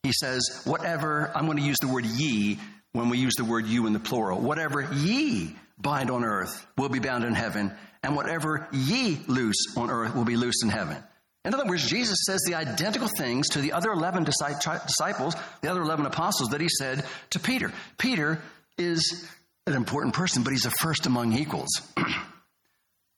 He 0.02 0.12
says, 0.12 0.62
Whatever, 0.64 1.30
I'm 1.34 1.46
going 1.46 1.58
to 1.58 1.64
use 1.64 1.78
the 1.80 1.88
word 1.88 2.06
ye 2.06 2.58
when 2.92 3.08
we 3.08 3.18
use 3.18 3.34
the 3.36 3.44
word 3.44 3.66
you 3.66 3.86
in 3.86 3.92
the 3.92 4.00
plural. 4.00 4.38
Whatever 4.38 4.82
ye 4.94 5.56
bind 5.78 6.10
on 6.10 6.24
earth 6.24 6.66
will 6.76 6.88
be 6.88 6.98
bound 6.98 7.24
in 7.24 7.34
heaven, 7.34 7.72
and 8.02 8.16
whatever 8.16 8.68
ye 8.72 9.20
loose 9.26 9.76
on 9.76 9.90
earth 9.90 10.14
will 10.14 10.24
be 10.24 10.36
loosed 10.36 10.62
in 10.62 10.70
heaven. 10.70 10.96
In 11.44 11.54
other 11.54 11.64
words, 11.66 11.88
Jesus 11.88 12.18
says 12.24 12.40
the 12.46 12.54
identical 12.54 13.08
things 13.18 13.48
to 13.50 13.60
the 13.60 13.72
other 13.72 13.90
11 13.90 14.24
disciples, 14.24 15.34
the 15.60 15.70
other 15.70 15.82
11 15.82 16.06
apostles 16.06 16.50
that 16.50 16.60
he 16.60 16.68
said 16.68 17.04
to 17.30 17.40
Peter. 17.40 17.72
Peter 17.98 18.40
is 18.78 19.28
an 19.66 19.74
important 19.74 20.14
person, 20.14 20.44
but 20.44 20.52
he's 20.52 20.66
a 20.66 20.70
first 20.70 21.06
among 21.06 21.32
equals. 21.32 21.70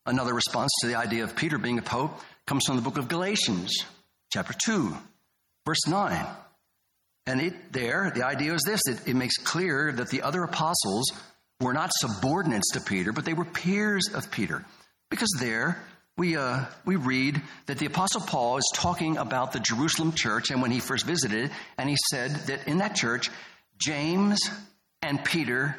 Another 0.07 0.35
response 0.35 0.71
to 0.81 0.87
the 0.87 0.97
idea 0.97 1.25
of 1.25 1.35
Peter 1.35 1.57
being 1.57 1.79
a 1.79 1.83
pope 1.83 2.21
comes 2.47 2.67
from 2.67 2.77
the 2.77 2.83
book 2.83 2.99
of 2.99 3.09
Galatians, 3.09 3.73
chapter 4.31 4.55
2, 4.67 4.95
verse 5.65 5.87
9. 5.87 6.27
And 7.27 7.41
it 7.41 7.73
there, 7.73 8.13
the 8.15 8.27
idea 8.27 8.53
is 8.53 8.63
this 8.67 8.83
it, 8.87 9.09
it 9.09 9.17
makes 9.17 9.39
clear 9.39 9.93
that 9.93 10.11
the 10.11 10.21
other 10.21 10.43
apostles 10.43 11.11
were 11.61 11.73
not 11.73 11.91
subordinates 11.95 12.73
to 12.73 12.81
Peter, 12.81 13.13
but 13.13 13.25
they 13.25 13.33
were 13.33 13.47
peers 13.47 14.09
of 14.13 14.31
Peter. 14.31 14.63
Because 15.09 15.31
there, 15.41 15.83
we, 16.19 16.37
uh, 16.37 16.67
we 16.85 16.97
read 16.97 17.41
that 17.65 17.79
the 17.79 17.87
Apostle 17.87 18.21
Paul 18.21 18.59
is 18.59 18.71
talking 18.75 19.17
about 19.17 19.53
the 19.53 19.61
Jerusalem 19.61 20.13
church 20.13 20.51
and 20.51 20.61
when 20.61 20.71
he 20.71 20.81
first 20.81 21.07
visited, 21.07 21.51
and 21.79 21.89
he 21.89 21.97
said 22.11 22.31
that 22.47 22.69
in 22.69 22.79
that 22.79 22.95
church, 22.95 23.31
James 23.79 24.39
and 25.01 25.25
Peter 25.25 25.77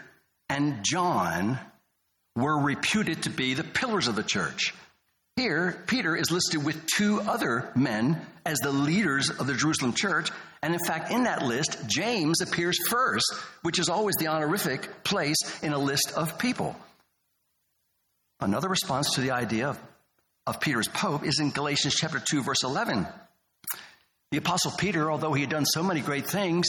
and 0.49 0.83
John 0.83 1.59
were 2.35 2.59
reputed 2.59 3.23
to 3.23 3.29
be 3.29 3.53
the 3.53 3.63
pillars 3.63 4.07
of 4.07 4.15
the 4.15 4.23
church. 4.23 4.73
Here, 5.35 5.83
Peter 5.87 6.15
is 6.15 6.31
listed 6.31 6.63
with 6.63 6.85
two 6.85 7.19
other 7.21 7.69
men 7.75 8.21
as 8.45 8.57
the 8.59 8.71
leaders 8.71 9.29
of 9.29 9.47
the 9.47 9.53
Jerusalem 9.53 9.93
church. 9.93 10.29
And 10.61 10.73
in 10.73 10.79
fact, 10.87 11.11
in 11.11 11.23
that 11.23 11.43
list, 11.43 11.77
James 11.87 12.41
appears 12.41 12.77
first, 12.87 13.33
which 13.61 13.77
is 13.77 13.89
always 13.89 14.15
the 14.15 14.27
honorific 14.27 15.03
place 15.03 15.37
in 15.61 15.73
a 15.73 15.77
list 15.77 16.13
of 16.15 16.39
people. 16.39 16.75
Another 18.39 18.69
response 18.69 19.11
to 19.15 19.21
the 19.21 19.31
idea 19.31 19.69
of, 19.69 19.79
of 20.47 20.59
Peter's 20.61 20.87
pope 20.87 21.25
is 21.25 21.39
in 21.39 21.51
Galatians 21.51 21.95
chapter 21.95 22.19
2, 22.19 22.43
verse 22.43 22.63
11. 22.63 23.05
The 24.31 24.37
apostle 24.37 24.71
Peter, 24.77 25.11
although 25.11 25.33
he 25.33 25.41
had 25.41 25.49
done 25.49 25.65
so 25.65 25.83
many 25.83 26.01
great 26.01 26.27
things, 26.27 26.67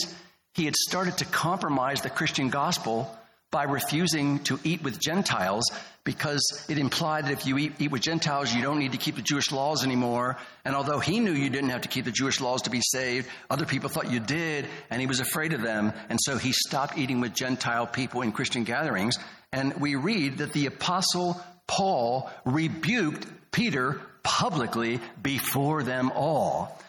he 0.55 0.65
had 0.65 0.77
started 0.77 1.19
to 1.19 1.25
compromise 1.25 2.01
the 2.01 2.11
Christian 2.11 2.49
gospel 2.49 3.17
by 3.51 3.65
refusing 3.65 4.41
to 4.41 4.59
eat 4.65 4.83
with 4.83 5.01
Gentiles 5.01 5.65
because 6.05 6.65
it 6.69 6.79
implied 6.79 7.27
that 7.27 7.33
if 7.33 7.47
you 7.47 7.59
eat, 7.59 7.73
eat, 7.79 7.91
with 7.91 8.03
Gentiles, 8.03 8.55
you 8.55 8.63
don't 8.63 8.79
need 8.79 8.93
to 8.93 8.99
keep 8.99 9.17
the 9.17 9.23
Jewish 9.23 9.51
laws 9.51 9.85
anymore. 9.85 10.37
And 10.65 10.75
although 10.75 10.99
he 10.99 11.21
knew 11.21 11.33
you 11.33 11.51
didn't 11.51 11.71
have 11.71 11.83
to 11.83 11.89
keep 11.89 12.05
the 12.05 12.13
Jewish 12.13 12.41
laws 12.41 12.63
to 12.63 12.71
be 12.71 12.81
saved, 12.81 13.29
other 13.51 13.67
people 13.67 13.89
thought 13.89 14.11
you 14.11 14.21
did, 14.21 14.67
and 14.91 15.01
he 15.01 15.07
was 15.07 15.21
afraid 15.21 15.53
of 15.53 15.63
them. 15.63 15.93
And 16.09 16.19
so 16.23 16.39
he 16.39 16.53
stopped 16.53 16.97
eating 16.97 17.21
with 17.21 17.35
Gentile 17.35 17.87
people 17.87 18.23
in 18.23 18.33
Christian 18.33 18.65
gatherings. 18.65 19.17
And 19.53 19.75
we 19.81 19.95
read 19.95 20.39
that 20.39 20.53
the 20.53 20.67
apostle 20.67 21.41
Paul 21.67 22.31
rebuked 22.45 23.27
Peter 23.53 24.01
publicly 24.23 25.01
before 25.23 25.83
them 25.83 26.13
all. 26.15 26.81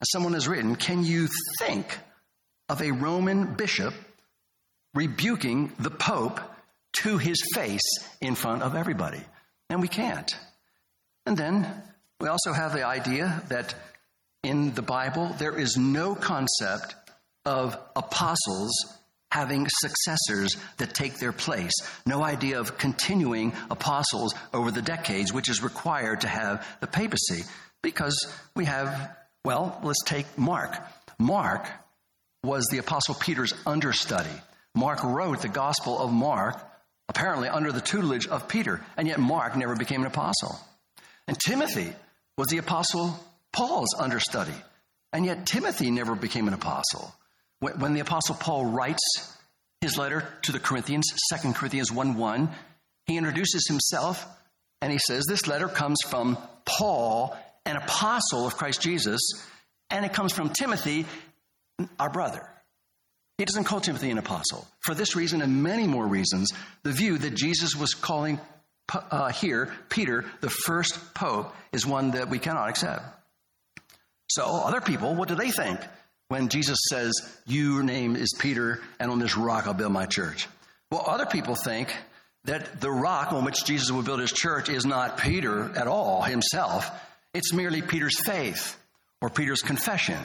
As 0.00 0.10
someone 0.10 0.34
has 0.34 0.48
written, 0.48 0.76
can 0.76 1.04
you 1.04 1.28
think 1.58 1.98
of 2.68 2.80
a 2.80 2.92
Roman 2.92 3.54
bishop 3.54 3.94
rebuking 4.94 5.72
the 5.78 5.90
Pope 5.90 6.40
to 6.92 7.18
his 7.18 7.42
face 7.54 7.98
in 8.20 8.34
front 8.34 8.62
of 8.62 8.74
everybody. 8.74 9.20
And 9.68 9.80
we 9.80 9.88
can't. 9.88 10.30
And 11.26 11.36
then 11.36 11.66
we 12.20 12.28
also 12.28 12.52
have 12.52 12.72
the 12.72 12.84
idea 12.84 13.42
that 13.48 13.74
in 14.42 14.74
the 14.74 14.82
Bible, 14.82 15.34
there 15.38 15.56
is 15.56 15.76
no 15.76 16.14
concept 16.14 16.94
of 17.44 17.78
apostles 17.94 18.72
having 19.30 19.66
successors 19.68 20.56
that 20.78 20.92
take 20.92 21.18
their 21.18 21.32
place. 21.32 21.72
No 22.04 22.22
idea 22.24 22.58
of 22.58 22.78
continuing 22.78 23.52
apostles 23.70 24.34
over 24.52 24.70
the 24.70 24.82
decades, 24.82 25.32
which 25.32 25.48
is 25.48 25.62
required 25.62 26.22
to 26.22 26.28
have 26.28 26.66
the 26.80 26.86
papacy. 26.86 27.44
Because 27.82 28.32
we 28.56 28.64
have, 28.64 29.16
well, 29.44 29.78
let's 29.84 30.02
take 30.04 30.26
Mark. 30.36 30.76
Mark 31.18 31.66
was 32.42 32.66
the 32.70 32.78
apostle 32.78 33.14
Peter's 33.14 33.54
understudy. 33.66 34.30
Mark 34.74 35.02
wrote 35.02 35.42
the 35.42 35.48
Gospel 35.48 35.98
of 35.98 36.12
Mark, 36.12 36.56
apparently 37.08 37.48
under 37.48 37.72
the 37.72 37.80
tutelage 37.80 38.26
of 38.26 38.48
Peter, 38.48 38.80
and 38.96 39.08
yet 39.08 39.18
Mark 39.18 39.56
never 39.56 39.74
became 39.74 40.02
an 40.02 40.06
apostle. 40.06 40.58
And 41.26 41.38
Timothy 41.38 41.92
was 42.36 42.48
the 42.48 42.58
apostle 42.58 43.18
Paul's 43.52 43.94
understudy, 43.98 44.54
and 45.12 45.24
yet 45.24 45.46
Timothy 45.46 45.90
never 45.90 46.14
became 46.14 46.48
an 46.48 46.54
apostle. 46.54 47.14
When 47.58 47.94
the 47.94 48.00
apostle 48.00 48.36
Paul 48.36 48.66
writes 48.66 49.36
his 49.80 49.98
letter 49.98 50.26
to 50.42 50.52
the 50.52 50.60
Corinthians, 50.60 51.06
2 51.34 51.52
Corinthians 51.52 51.92
1 51.92 52.14
1, 52.14 52.50
he 53.06 53.16
introduces 53.16 53.66
himself 53.66 54.26
and 54.80 54.92
he 54.92 54.98
says, 54.98 55.24
This 55.28 55.46
letter 55.46 55.68
comes 55.68 55.98
from 56.06 56.38
Paul, 56.64 57.36
an 57.66 57.76
apostle 57.76 58.46
of 58.46 58.56
Christ 58.56 58.80
Jesus, 58.80 59.20
and 59.90 60.04
it 60.04 60.12
comes 60.12 60.32
from 60.32 60.50
Timothy, 60.50 61.06
our 61.98 62.10
brother. 62.10 62.48
He 63.40 63.46
doesn't 63.46 63.64
call 63.64 63.80
Timothy 63.80 64.10
an 64.10 64.18
apostle. 64.18 64.68
For 64.80 64.94
this 64.94 65.16
reason 65.16 65.40
and 65.40 65.62
many 65.62 65.86
more 65.86 66.06
reasons, 66.06 66.52
the 66.82 66.92
view 66.92 67.16
that 67.16 67.34
Jesus 67.34 67.74
was 67.74 67.94
calling 67.94 68.38
uh, 68.92 69.32
here 69.32 69.72
Peter 69.88 70.26
the 70.42 70.50
first 70.50 71.14
pope 71.14 71.56
is 71.72 71.86
one 71.86 72.10
that 72.10 72.28
we 72.28 72.38
cannot 72.38 72.68
accept. 72.68 73.02
So, 74.28 74.44
other 74.44 74.82
people, 74.82 75.14
what 75.14 75.28
do 75.28 75.36
they 75.36 75.50
think 75.50 75.80
when 76.28 76.50
Jesus 76.50 76.76
says, 76.90 77.14
Your 77.46 77.82
name 77.82 78.14
is 78.14 78.28
Peter, 78.38 78.82
and 78.98 79.10
on 79.10 79.18
this 79.18 79.38
rock 79.38 79.66
I'll 79.66 79.72
build 79.72 79.92
my 79.92 80.04
church? 80.04 80.46
Well, 80.90 81.04
other 81.06 81.24
people 81.24 81.54
think 81.54 81.96
that 82.44 82.82
the 82.82 82.90
rock 82.90 83.32
on 83.32 83.46
which 83.46 83.64
Jesus 83.64 83.90
will 83.90 84.02
build 84.02 84.20
his 84.20 84.32
church 84.32 84.68
is 84.68 84.84
not 84.84 85.16
Peter 85.16 85.74
at 85.78 85.86
all 85.86 86.20
himself, 86.20 86.90
it's 87.32 87.54
merely 87.54 87.80
Peter's 87.80 88.20
faith 88.22 88.78
or 89.22 89.30
Peter's 89.30 89.62
confession. 89.62 90.18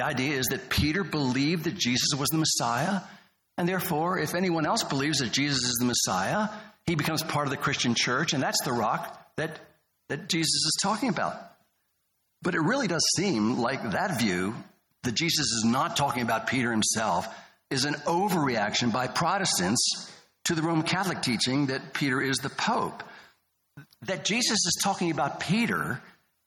The 0.00 0.06
idea 0.06 0.38
is 0.38 0.46
that 0.46 0.70
Peter 0.70 1.04
believed 1.04 1.64
that 1.64 1.76
Jesus 1.76 2.14
was 2.18 2.30
the 2.30 2.38
Messiah, 2.38 3.02
And 3.58 3.68
therefore, 3.68 4.18
if 4.18 4.34
anyone 4.34 4.64
else 4.64 4.82
believes 4.82 5.18
that 5.18 5.30
Jesus 5.30 5.62
is 5.62 5.76
the 5.78 5.84
Messiah, 5.84 6.48
he 6.86 6.94
becomes 6.94 7.22
part 7.22 7.46
of 7.46 7.50
the 7.50 7.58
Christian 7.58 7.94
church, 7.94 8.32
and 8.32 8.42
that's 8.42 8.64
the 8.64 8.72
rock 8.72 9.30
that, 9.36 9.60
that 10.08 10.30
Jesus 10.30 10.54
is 10.54 10.78
talking 10.82 11.10
about. 11.10 11.34
But 12.40 12.54
it 12.54 12.62
really 12.62 12.86
does 12.86 13.06
seem 13.14 13.58
like 13.58 13.90
that 13.90 14.18
view, 14.18 14.54
that 15.02 15.16
Jesus 15.16 15.48
is 15.48 15.64
not 15.66 15.98
talking 15.98 16.22
about 16.22 16.46
Peter 16.46 16.70
himself, 16.70 17.28
is 17.68 17.84
an 17.84 17.96
overreaction 18.06 18.94
by 18.94 19.06
Protestants 19.06 20.10
to 20.46 20.54
the 20.54 20.62
Roman 20.62 20.86
Catholic 20.86 21.20
teaching 21.20 21.66
that 21.66 21.92
Peter 21.92 22.22
is 22.22 22.38
the 22.38 22.48
Pope. 22.48 23.02
That 24.06 24.24
Jesus 24.24 24.64
is 24.64 24.80
talking 24.82 25.10
about 25.10 25.40
Peter 25.40 26.00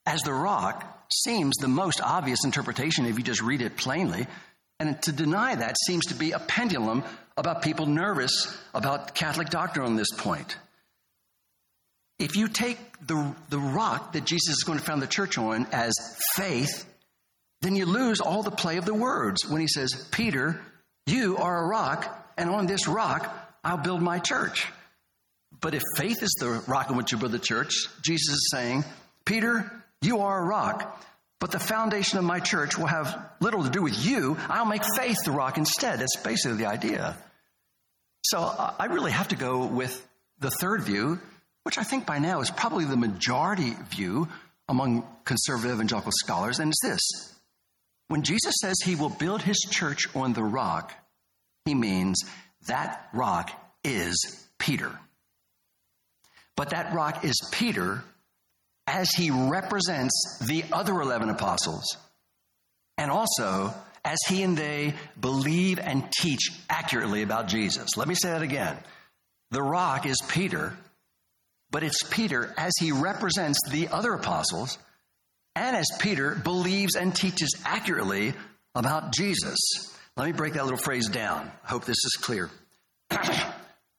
as 0.06 0.20
the 0.22 0.32
rock 0.32 1.06
seems 1.12 1.56
the 1.56 1.68
most 1.68 2.00
obvious 2.00 2.44
interpretation 2.44 3.06
if 3.06 3.16
you 3.16 3.24
just 3.24 3.42
read 3.42 3.62
it 3.62 3.76
plainly. 3.76 4.26
And 4.80 5.00
to 5.02 5.12
deny 5.12 5.54
that 5.54 5.76
seems 5.86 6.06
to 6.06 6.14
be 6.14 6.32
a 6.32 6.38
pendulum 6.38 7.04
about 7.36 7.62
people 7.62 7.86
nervous 7.86 8.56
about 8.74 9.14
Catholic 9.14 9.48
doctrine 9.50 9.86
on 9.86 9.96
this 9.96 10.10
point. 10.16 10.56
If 12.18 12.36
you 12.36 12.48
take 12.48 12.78
the, 13.04 13.34
the 13.48 13.58
rock 13.58 14.12
that 14.12 14.24
Jesus 14.24 14.56
is 14.56 14.62
going 14.64 14.78
to 14.78 14.84
found 14.84 15.02
the 15.02 15.06
church 15.06 15.36
on 15.36 15.66
as 15.72 15.92
faith, 16.34 16.84
then 17.60 17.76
you 17.76 17.86
lose 17.86 18.20
all 18.20 18.42
the 18.42 18.50
play 18.50 18.76
of 18.76 18.84
the 18.84 18.94
words 18.94 19.48
when 19.48 19.60
he 19.60 19.66
says, 19.66 20.08
Peter, 20.10 20.60
you 21.06 21.36
are 21.36 21.64
a 21.64 21.66
rock, 21.66 22.32
and 22.36 22.50
on 22.50 22.66
this 22.66 22.86
rock 22.86 23.32
I'll 23.64 23.78
build 23.78 24.02
my 24.02 24.18
church. 24.18 24.66
But 25.60 25.74
if 25.74 25.82
faith 25.96 26.22
is 26.22 26.34
the 26.38 26.62
rock 26.66 26.90
on 26.90 26.96
which 26.96 27.12
you 27.12 27.18
build 27.18 27.32
the 27.32 27.38
church, 27.38 27.72
Jesus 28.02 28.34
is 28.34 28.48
saying, 28.52 28.84
Peter, 29.24 29.83
you 30.04 30.20
are 30.20 30.40
a 30.40 30.44
rock, 30.44 31.02
but 31.40 31.50
the 31.50 31.58
foundation 31.58 32.18
of 32.18 32.24
my 32.24 32.40
church 32.40 32.78
will 32.78 32.86
have 32.86 33.30
little 33.40 33.64
to 33.64 33.70
do 33.70 33.82
with 33.82 34.04
you. 34.04 34.36
I'll 34.48 34.64
make 34.64 34.82
faith 34.96 35.16
the 35.24 35.32
rock 35.32 35.58
instead. 35.58 35.98
That's 36.00 36.16
basically 36.16 36.58
the 36.58 36.66
idea. 36.66 37.16
So 38.22 38.38
I 38.40 38.86
really 38.86 39.12
have 39.12 39.28
to 39.28 39.36
go 39.36 39.66
with 39.66 40.06
the 40.38 40.50
third 40.50 40.82
view, 40.82 41.20
which 41.64 41.78
I 41.78 41.82
think 41.82 42.06
by 42.06 42.18
now 42.18 42.40
is 42.40 42.50
probably 42.50 42.84
the 42.84 42.96
majority 42.96 43.74
view 43.90 44.28
among 44.68 45.06
conservative 45.24 45.74
evangelical 45.74 46.12
scholars, 46.12 46.58
and 46.58 46.70
it's 46.70 46.80
this. 46.82 47.34
When 48.08 48.22
Jesus 48.22 48.54
says 48.60 48.76
he 48.82 48.96
will 48.96 49.10
build 49.10 49.42
his 49.42 49.58
church 49.70 50.06
on 50.14 50.32
the 50.32 50.42
rock, 50.42 50.92
he 51.64 51.74
means 51.74 52.22
that 52.66 53.08
rock 53.12 53.50
is 53.82 54.16
Peter. 54.58 54.98
But 56.56 56.70
that 56.70 56.94
rock 56.94 57.24
is 57.24 57.34
Peter 57.52 58.04
as 58.86 59.10
he 59.10 59.30
represents 59.30 60.38
the 60.46 60.64
other 60.72 61.00
11 61.00 61.30
apostles, 61.30 61.96
and 62.98 63.10
also 63.10 63.72
as 64.04 64.18
he 64.28 64.42
and 64.42 64.56
they 64.56 64.94
believe 65.18 65.78
and 65.78 66.10
teach 66.12 66.50
accurately 66.68 67.22
about 67.22 67.48
Jesus. 67.48 67.96
Let 67.96 68.06
me 68.06 68.14
say 68.14 68.30
that 68.30 68.42
again. 68.42 68.76
The 69.50 69.62
rock 69.62 70.04
is 70.04 70.18
Peter, 70.28 70.76
but 71.70 71.82
it's 71.82 72.02
Peter 72.02 72.52
as 72.56 72.72
he 72.78 72.92
represents 72.92 73.58
the 73.70 73.88
other 73.88 74.12
apostles, 74.12 74.78
and 75.56 75.76
as 75.76 75.86
Peter 75.98 76.34
believes 76.34 76.96
and 76.96 77.14
teaches 77.14 77.54
accurately 77.64 78.34
about 78.74 79.12
Jesus. 79.12 79.58
Let 80.16 80.26
me 80.26 80.32
break 80.32 80.54
that 80.54 80.64
little 80.64 80.78
phrase 80.78 81.08
down. 81.08 81.50
I 81.64 81.68
hope 81.68 81.84
this 81.84 82.04
is 82.04 82.16
clear. 82.20 82.50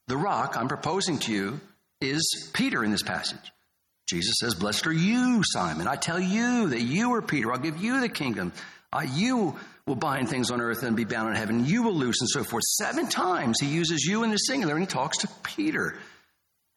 the 0.06 0.16
rock 0.16 0.56
I'm 0.56 0.68
proposing 0.68 1.18
to 1.20 1.32
you 1.32 1.60
is 2.00 2.50
Peter 2.52 2.84
in 2.84 2.90
this 2.90 3.02
passage. 3.02 3.52
Jesus 4.06 4.36
says, 4.38 4.54
Blessed 4.54 4.86
are 4.86 4.92
you, 4.92 5.42
Simon. 5.44 5.88
I 5.88 5.96
tell 5.96 6.20
you 6.20 6.68
that 6.68 6.80
you 6.80 7.14
are 7.14 7.22
Peter. 7.22 7.52
I'll 7.52 7.58
give 7.58 7.82
you 7.82 8.00
the 8.00 8.08
kingdom. 8.08 8.52
Uh, 8.92 9.04
you 9.14 9.56
will 9.86 9.96
bind 9.96 10.28
things 10.28 10.50
on 10.50 10.60
earth 10.60 10.82
and 10.82 10.96
be 10.96 11.04
bound 11.04 11.30
in 11.30 11.34
heaven. 11.34 11.66
You 11.66 11.82
will 11.82 11.94
loose 11.94 12.20
and 12.20 12.30
so 12.30 12.44
forth. 12.44 12.62
Seven 12.64 13.08
times 13.08 13.58
he 13.60 13.66
uses 13.66 14.04
you 14.04 14.22
in 14.22 14.30
the 14.30 14.36
singular 14.36 14.74
and 14.74 14.82
he 14.82 14.86
talks 14.86 15.18
to 15.18 15.28
Peter. 15.42 15.96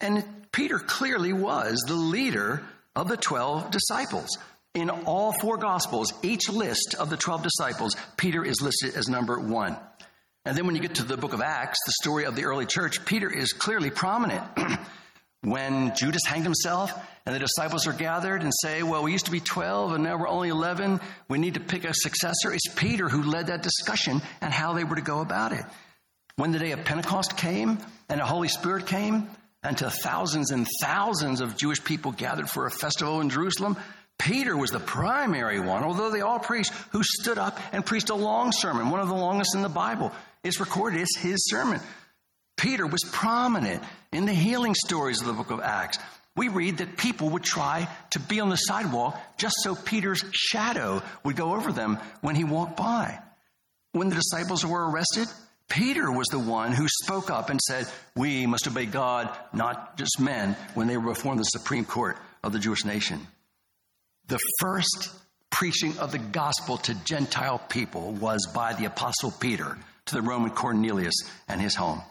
And 0.01 0.23
Peter 0.51 0.79
clearly 0.79 1.33
was 1.33 1.83
the 1.87 1.93
leader 1.95 2.63
of 2.95 3.07
the 3.07 3.17
12 3.17 3.71
disciples. 3.71 4.37
In 4.73 4.89
all 4.89 5.31
four 5.31 5.57
gospels, 5.57 6.13
each 6.23 6.49
list 6.49 6.95
of 6.99 7.09
the 7.09 7.17
12 7.17 7.43
disciples, 7.43 7.95
Peter 8.17 8.43
is 8.43 8.61
listed 8.61 8.95
as 8.95 9.07
number 9.07 9.39
one. 9.39 9.77
And 10.45 10.57
then 10.57 10.65
when 10.65 10.75
you 10.75 10.81
get 10.81 10.95
to 10.95 11.03
the 11.03 11.17
book 11.17 11.33
of 11.33 11.41
Acts, 11.41 11.79
the 11.85 11.93
story 12.01 12.25
of 12.25 12.35
the 12.35 12.45
early 12.45 12.65
church, 12.65 13.05
Peter 13.05 13.31
is 13.31 13.53
clearly 13.53 13.89
prominent. 13.91 14.43
when 15.41 15.95
Judas 15.95 16.25
hanged 16.25 16.43
himself 16.43 16.91
and 17.25 17.33
the 17.33 17.39
disciples 17.39 17.87
are 17.87 17.93
gathered 17.93 18.41
and 18.43 18.51
say, 18.61 18.83
Well, 18.83 19.03
we 19.03 19.11
used 19.11 19.25
to 19.25 19.31
be 19.31 19.39
12 19.39 19.93
and 19.93 20.03
now 20.03 20.17
we're 20.17 20.27
only 20.27 20.49
11, 20.49 20.99
we 21.27 21.37
need 21.37 21.53
to 21.53 21.59
pick 21.59 21.85
a 21.85 21.93
successor, 21.93 22.51
it's 22.51 22.73
Peter 22.75 23.07
who 23.07 23.23
led 23.23 23.47
that 23.47 23.63
discussion 23.63 24.21
and 24.41 24.53
how 24.53 24.73
they 24.73 24.83
were 24.83 24.95
to 24.95 25.01
go 25.01 25.21
about 25.21 25.53
it. 25.53 25.63
When 26.35 26.51
the 26.51 26.59
day 26.59 26.71
of 26.71 26.83
Pentecost 26.85 27.37
came 27.37 27.77
and 28.09 28.19
the 28.19 28.25
Holy 28.25 28.47
Spirit 28.47 28.87
came, 28.87 29.29
and 29.63 29.77
to 29.77 29.89
thousands 29.89 30.51
and 30.51 30.65
thousands 30.81 31.41
of 31.41 31.57
Jewish 31.57 31.83
people 31.83 32.11
gathered 32.13 32.49
for 32.49 32.65
a 32.65 32.71
festival 32.71 33.19
in 33.21 33.29
Jerusalem, 33.29 33.75
Peter 34.17 34.55
was 34.55 34.71
the 34.71 34.79
primary 34.79 35.59
one, 35.59 35.83
although 35.83 36.11
they 36.11 36.21
all 36.21 36.39
preached, 36.39 36.71
who 36.91 37.01
stood 37.03 37.37
up 37.37 37.59
and 37.71 37.85
preached 37.85 38.09
a 38.09 38.15
long 38.15 38.51
sermon, 38.51 38.89
one 38.89 38.99
of 38.99 39.07
the 39.07 39.15
longest 39.15 39.55
in 39.55 39.61
the 39.61 39.69
Bible. 39.69 40.11
It's 40.43 40.59
recorded, 40.59 41.01
it's 41.01 41.17
his 41.17 41.49
sermon. 41.49 41.79
Peter 42.59 42.85
was 42.85 43.01
prominent 43.11 43.81
in 44.11 44.25
the 44.25 44.33
healing 44.33 44.75
stories 44.75 45.21
of 45.21 45.27
the 45.27 45.33
book 45.33 45.49
of 45.49 45.61
Acts. 45.61 45.97
We 46.35 46.49
read 46.49 46.79
that 46.79 46.97
people 46.97 47.29
would 47.29 47.43
try 47.43 47.87
to 48.11 48.19
be 48.19 48.41
on 48.41 48.49
the 48.49 48.57
sidewalk 48.57 49.17
just 49.37 49.55
so 49.63 49.75
Peter's 49.75 50.23
shadow 50.31 51.01
would 51.23 51.37
go 51.37 51.55
over 51.55 51.71
them 51.71 51.99
when 52.19 52.35
he 52.35 52.43
walked 52.43 52.75
by. 52.75 53.19
When 53.93 54.09
the 54.09 54.15
disciples 54.15 54.65
were 54.65 54.89
arrested, 54.89 55.27
Peter 55.69 56.11
was 56.11 56.27
the 56.27 56.39
one 56.39 56.73
who 56.73 56.87
spoke 57.03 57.31
up 57.31 57.49
and 57.49 57.61
said, 57.61 57.87
We 58.15 58.45
must 58.45 58.67
obey 58.67 58.87
God, 58.87 59.29
not 59.53 59.97
just 59.97 60.19
men, 60.19 60.57
when 60.73 60.87
they 60.87 60.97
were 60.97 61.13
before 61.13 61.37
the 61.37 61.43
Supreme 61.43 61.85
Court 61.85 62.17
of 62.43 62.51
the 62.51 62.59
Jewish 62.59 62.83
nation. 62.83 63.25
The 64.27 64.39
first 64.59 65.11
preaching 65.49 65.97
of 65.97 66.11
the 66.11 66.19
gospel 66.19 66.77
to 66.77 66.93
Gentile 67.05 67.59
people 67.69 68.11
was 68.11 68.45
by 68.53 68.73
the 68.73 68.85
Apostle 68.85 69.31
Peter 69.31 69.77
to 70.07 70.15
the 70.15 70.21
Roman 70.21 70.51
Cornelius 70.51 71.15
and 71.47 71.61
his 71.61 71.75
home. 71.75 72.01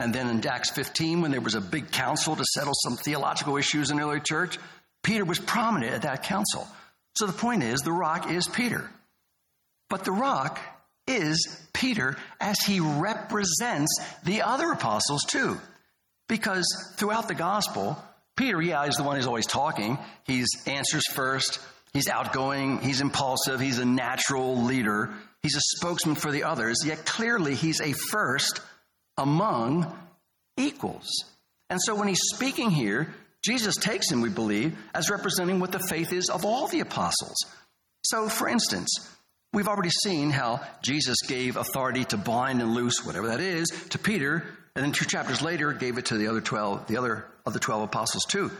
And 0.00 0.14
then 0.14 0.28
in 0.28 0.44
Acts 0.46 0.70
15, 0.70 1.20
when 1.20 1.30
there 1.30 1.42
was 1.42 1.54
a 1.54 1.60
big 1.60 1.90
council 1.92 2.34
to 2.34 2.44
settle 2.54 2.72
some 2.74 2.96
theological 2.96 3.58
issues 3.58 3.90
in 3.90 3.98
the 3.98 4.02
early 4.02 4.20
church, 4.20 4.58
Peter 5.02 5.26
was 5.26 5.38
prominent 5.38 5.92
at 5.92 6.02
that 6.02 6.22
council. 6.22 6.66
So 7.16 7.26
the 7.26 7.34
point 7.34 7.62
is, 7.62 7.82
the 7.82 7.92
rock 7.92 8.30
is 8.30 8.48
Peter. 8.48 8.90
But 9.90 10.06
the 10.06 10.12
rock 10.12 10.58
is 11.06 11.60
Peter 11.74 12.16
as 12.40 12.58
he 12.60 12.80
represents 12.80 13.94
the 14.24 14.40
other 14.40 14.72
apostles 14.72 15.24
too. 15.24 15.60
Because 16.30 16.64
throughout 16.96 17.28
the 17.28 17.34
gospel, 17.34 18.02
Peter, 18.36 18.62
yeah, 18.62 18.86
is 18.86 18.96
the 18.96 19.02
one 19.02 19.16
who's 19.16 19.26
always 19.26 19.46
talking. 19.46 19.98
He's 20.24 20.48
answers 20.66 21.06
first. 21.12 21.58
He's 21.92 22.08
outgoing. 22.08 22.80
He's 22.80 23.02
impulsive. 23.02 23.60
He's 23.60 23.78
a 23.78 23.84
natural 23.84 24.62
leader. 24.62 25.10
He's 25.42 25.56
a 25.56 25.76
spokesman 25.76 26.14
for 26.14 26.32
the 26.32 26.44
others. 26.44 26.78
Yet 26.86 27.04
clearly, 27.04 27.54
he's 27.54 27.82
a 27.82 27.92
first 27.92 28.62
among 29.20 29.86
equals. 30.56 31.08
And 31.68 31.80
so 31.80 31.94
when 31.94 32.08
he's 32.08 32.22
speaking 32.34 32.70
here, 32.70 33.14
Jesus 33.42 33.76
takes 33.76 34.10
him, 34.10 34.20
we 34.20 34.28
believe, 34.28 34.76
as 34.94 35.10
representing 35.10 35.60
what 35.60 35.72
the 35.72 35.78
faith 35.78 36.12
is 36.12 36.28
of 36.28 36.44
all 36.44 36.66
the 36.66 36.80
apostles. 36.80 37.36
So, 38.02 38.28
for 38.28 38.48
instance, 38.48 38.88
we've 39.52 39.68
already 39.68 39.90
seen 39.90 40.30
how 40.30 40.60
Jesus 40.82 41.16
gave 41.26 41.56
authority 41.56 42.04
to 42.06 42.16
bind 42.16 42.60
and 42.60 42.74
loose, 42.74 43.04
whatever 43.04 43.28
that 43.28 43.40
is, 43.40 43.68
to 43.90 43.98
Peter, 43.98 44.44
and 44.74 44.84
then 44.84 44.92
two 44.92 45.04
chapters 45.04 45.42
later 45.42 45.72
gave 45.72 45.98
it 45.98 46.06
to 46.06 46.16
the 46.16 46.28
other 46.28 46.40
12, 46.40 46.86
the 46.86 46.96
other 46.96 47.26
of 47.46 47.52
the 47.52 47.58
12 47.58 47.82
apostles 47.82 48.24
too. 48.24 48.50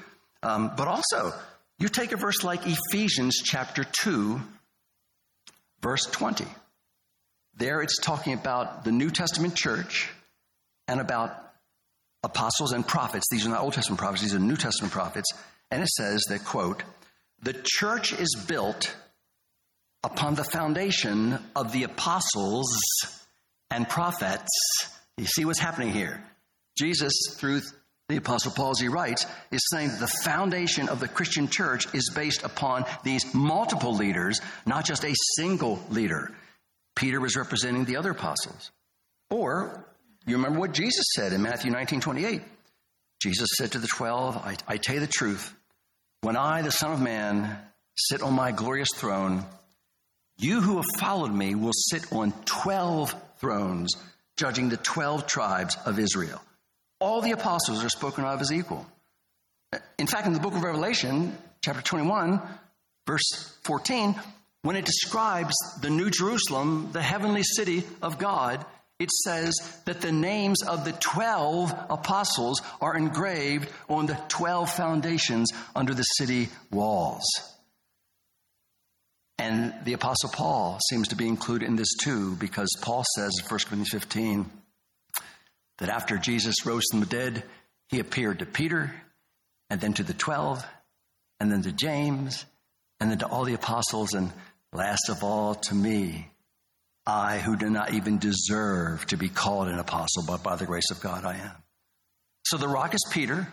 Um, 0.43 0.73
but 0.77 0.89
also, 0.89 1.33
you 1.79 1.89
take 1.89 2.13
a 2.13 2.17
verse 2.17 2.45
like 2.45 2.61
Ephesians 2.67 3.41
chapter 3.43 3.85
2, 3.85 4.41
verse 5.83 6.05
20. 6.07 6.45
There 7.57 7.83
it's 7.83 7.99
talking 7.99 8.33
about 8.33 8.85
the 8.85 8.93
New 8.93 9.11
Testament 9.11 9.55
church 9.55 10.11
and 10.91 11.01
about 11.01 11.53
apostles 12.25 12.73
and 12.73 12.87
prophets. 12.87 13.27
These 13.31 13.47
are 13.47 13.51
not 13.51 13.61
Old 13.61 13.75
Testament 13.75 14.01
prophets, 14.01 14.23
these 14.23 14.35
are 14.35 14.41
New 14.41 14.57
Testament 14.57 14.93
prophets. 14.93 15.31
And 15.71 15.83
it 15.83 15.89
says 15.89 16.25
that, 16.29 16.45
quote, 16.45 16.83
the 17.43 17.55
church 17.55 18.13
is 18.13 18.37
built 18.49 18.95
upon 20.03 20.35
the 20.35 20.43
foundation 20.43 21.39
of 21.55 21.73
the 21.73 21.85
apostles 21.85 22.69
and 23.71 23.89
prophets. 23.89 24.51
You 25.17 25.27
see 25.27 25.45
what's 25.45 25.61
happening 25.61 25.93
here? 25.93 26.23
Jesus, 26.77 27.15
through 27.37 27.61
the 28.09 28.17
Apostle 28.17 28.51
Paul, 28.51 28.73
as 28.73 28.81
he 28.81 28.89
writes, 28.89 29.27
is 29.53 29.63
saying 29.71 29.91
that 29.91 30.01
the 30.01 30.13
foundation 30.25 30.89
of 30.89 30.99
the 30.99 31.07
Christian 31.07 31.47
church 31.47 31.87
is 31.95 32.11
based 32.13 32.43
upon 32.43 32.85
these 33.05 33.33
multiple 33.33 33.95
leaders, 33.95 34.41
not 34.67 34.85
just 34.85 35.05
a 35.05 35.15
single 35.37 35.81
leader. 35.89 36.33
Peter 36.97 37.21
was 37.21 37.37
representing 37.37 37.85
the 37.85 37.97
other 37.97 38.11
apostles. 38.11 38.73
Or 39.31 39.87
you 40.27 40.37
remember 40.37 40.61
what 40.61 40.73
Jesus 40.73 41.07
said 41.15 41.33
in 41.33 41.43
Matthew 41.43 41.71
19 41.71 42.01
28. 42.01 42.43
Jesus 43.21 43.49
said 43.59 43.73
to 43.73 43.79
the 43.79 43.87
12, 43.87 44.37
I, 44.37 44.57
I 44.67 44.77
tell 44.79 44.95
you 44.95 45.01
the 45.01 45.07
truth. 45.07 45.55
When 46.23 46.37
I, 46.37 46.63
the 46.63 46.71
Son 46.71 46.93
of 46.93 47.01
Man, 47.01 47.59
sit 47.97 48.23
on 48.23 48.33
my 48.33 48.53
glorious 48.53 48.89
throne, 48.95 49.45
you 50.39 50.61
who 50.61 50.77
have 50.77 50.87
followed 50.99 51.33
me 51.33 51.55
will 51.55 51.73
sit 51.75 52.13
on 52.13 52.33
12 52.47 53.15
thrones, 53.39 53.95
judging 54.37 54.71
the 54.71 54.79
12 54.79 55.27
tribes 55.27 55.77
of 55.85 55.99
Israel. 55.99 56.41
All 56.99 57.21
the 57.21 57.33
apostles 57.33 57.85
are 57.85 57.91
spoken 57.91 58.25
of 58.25 58.41
as 58.41 58.53
equal. 58.53 58.87
In 59.99 60.07
fact, 60.07 60.27
in 60.27 60.33
the 60.33 60.41
book 60.41 60.55
of 60.55 60.63
Revelation, 60.63 61.37
chapter 61.63 61.83
21, 61.83 62.41
verse 63.07 63.55
14, 63.65 64.15
when 64.63 64.77
it 64.77 64.85
describes 64.85 65.55
the 65.81 65.91
New 65.91 66.11
Jerusalem, 66.11 66.91
the 66.93 67.03
heavenly 67.03 67.43
city 67.43 67.85
of 68.03 68.19
God, 68.19 68.65
it 69.01 69.11
says 69.11 69.55
that 69.87 70.03
the 70.03 70.13
names 70.13 70.63
of 70.63 70.85
the 70.85 70.93
12 70.93 71.75
apostles 71.89 72.61
are 72.83 72.95
engraved 72.95 73.71
on 73.89 74.05
the 74.05 74.21
12 74.29 74.71
foundations 74.71 75.51
under 75.75 75.95
the 75.95 76.03
city 76.03 76.51
walls. 76.71 77.25
And 79.39 79.75
the 79.85 79.95
apostle 79.95 80.29
Paul 80.29 80.79
seems 80.91 81.09
to 81.09 81.17
be 81.17 81.27
included 81.27 81.67
in 81.67 81.77
this 81.77 81.97
too, 81.99 82.37
because 82.37 82.69
Paul 82.83 83.03
says 83.17 83.33
in 83.39 83.47
1 83.47 83.61
Corinthians 83.61 83.89
15 83.89 84.51
that 85.79 85.89
after 85.89 86.19
Jesus 86.19 86.67
rose 86.67 86.85
from 86.91 87.01
the 87.01 87.07
dead, 87.07 87.43
he 87.89 88.01
appeared 88.01 88.41
to 88.41 88.47
Peter, 88.47 88.95
and 89.71 89.81
then 89.81 89.95
to 89.95 90.03
the 90.03 90.13
12, 90.13 90.63
and 91.41 91.51
then 91.51 91.63
to 91.63 91.73
James, 91.73 92.45
and 93.01 93.11
then 93.11 93.19
to 93.21 93.27
all 93.27 93.45
the 93.45 93.55
apostles, 93.55 94.13
and 94.13 94.31
last 94.75 95.09
of 95.09 95.25
all 95.25 95.55
to 95.55 95.75
me. 95.75 96.31
I, 97.07 97.39
who 97.39 97.57
do 97.57 97.71
not 97.71 97.95
even 97.95 98.19
deserve 98.19 99.07
to 99.07 99.17
be 99.17 99.29
called 99.29 99.69
an 99.69 99.79
apostle, 99.79 100.25
but 100.27 100.43
by 100.43 100.57
the 100.57 100.67
grace 100.67 100.91
of 100.91 101.01
God 101.01 101.25
I 101.25 101.37
am. 101.37 101.57
So 102.47 102.57
the 102.57 102.69
rock 102.69 102.95
is 102.95 103.05
Peter. 103.11 103.49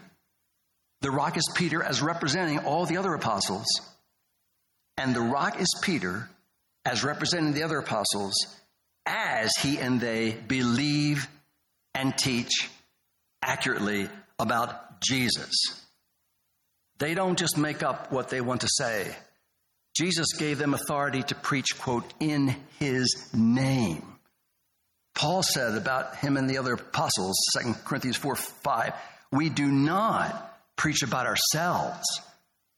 The 1.02 1.12
rock 1.12 1.38
is 1.38 1.50
Peter 1.56 1.84
as 1.84 2.02
representing 2.02 2.60
all 2.60 2.86
the 2.86 2.98
other 2.98 3.14
apostles. 3.14 3.66
And 4.98 5.16
the 5.16 5.22
rock 5.22 5.60
is 5.60 5.68
Peter 5.84 6.30
as 6.86 7.04
representing 7.04 7.54
the 7.54 7.64
other 7.64 7.78
apostles 7.78 8.34
as 9.06 9.52
he 9.62 9.78
and 9.78 10.02
they 10.02 10.32
believe 10.32 11.28
and 11.94 12.18
teach 12.18 12.70
accurately 13.42 14.10
about 14.40 15.02
Jesus. 15.02 15.54
They 17.00 17.14
don't 17.14 17.38
just 17.38 17.58
make 17.58 17.84
up 17.84 18.12
what 18.12 18.30
they 18.30 18.42
want 18.42 18.62
to 18.62 18.68
say. 18.70 19.16
Jesus 19.98 20.34
gave 20.38 20.60
them 20.60 20.74
authority 20.74 21.24
to 21.24 21.36
preach, 21.36 21.78
quote, 21.80 22.14
in 22.20 22.56
his 22.80 23.30
name. 23.34 24.04
Paul 25.16 25.42
said 25.42 25.76
about 25.76 26.18
him 26.18 26.38
and 26.38 26.48
the 26.48 26.60
other 26.60 26.74
apostles, 26.74 27.36
2 27.60 27.74
Corinthians 27.84 28.18
4 28.18 28.36
5, 28.36 28.94
we 29.32 29.50
do 29.50 29.66
not 29.66 30.60
preach 30.76 31.02
about 31.02 31.26
ourselves. 31.26 32.06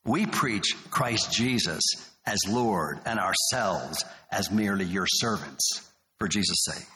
We 0.05 0.25
preach 0.25 0.75
Christ 0.89 1.33
Jesus 1.33 1.81
as 2.25 2.39
Lord 2.47 2.99
and 3.05 3.19
ourselves 3.19 4.05
as 4.31 4.49
merely 4.49 4.85
your 4.85 5.05
servants 5.05 5.89
for 6.19 6.29
Jesus' 6.29 6.63
sake. 6.71 6.87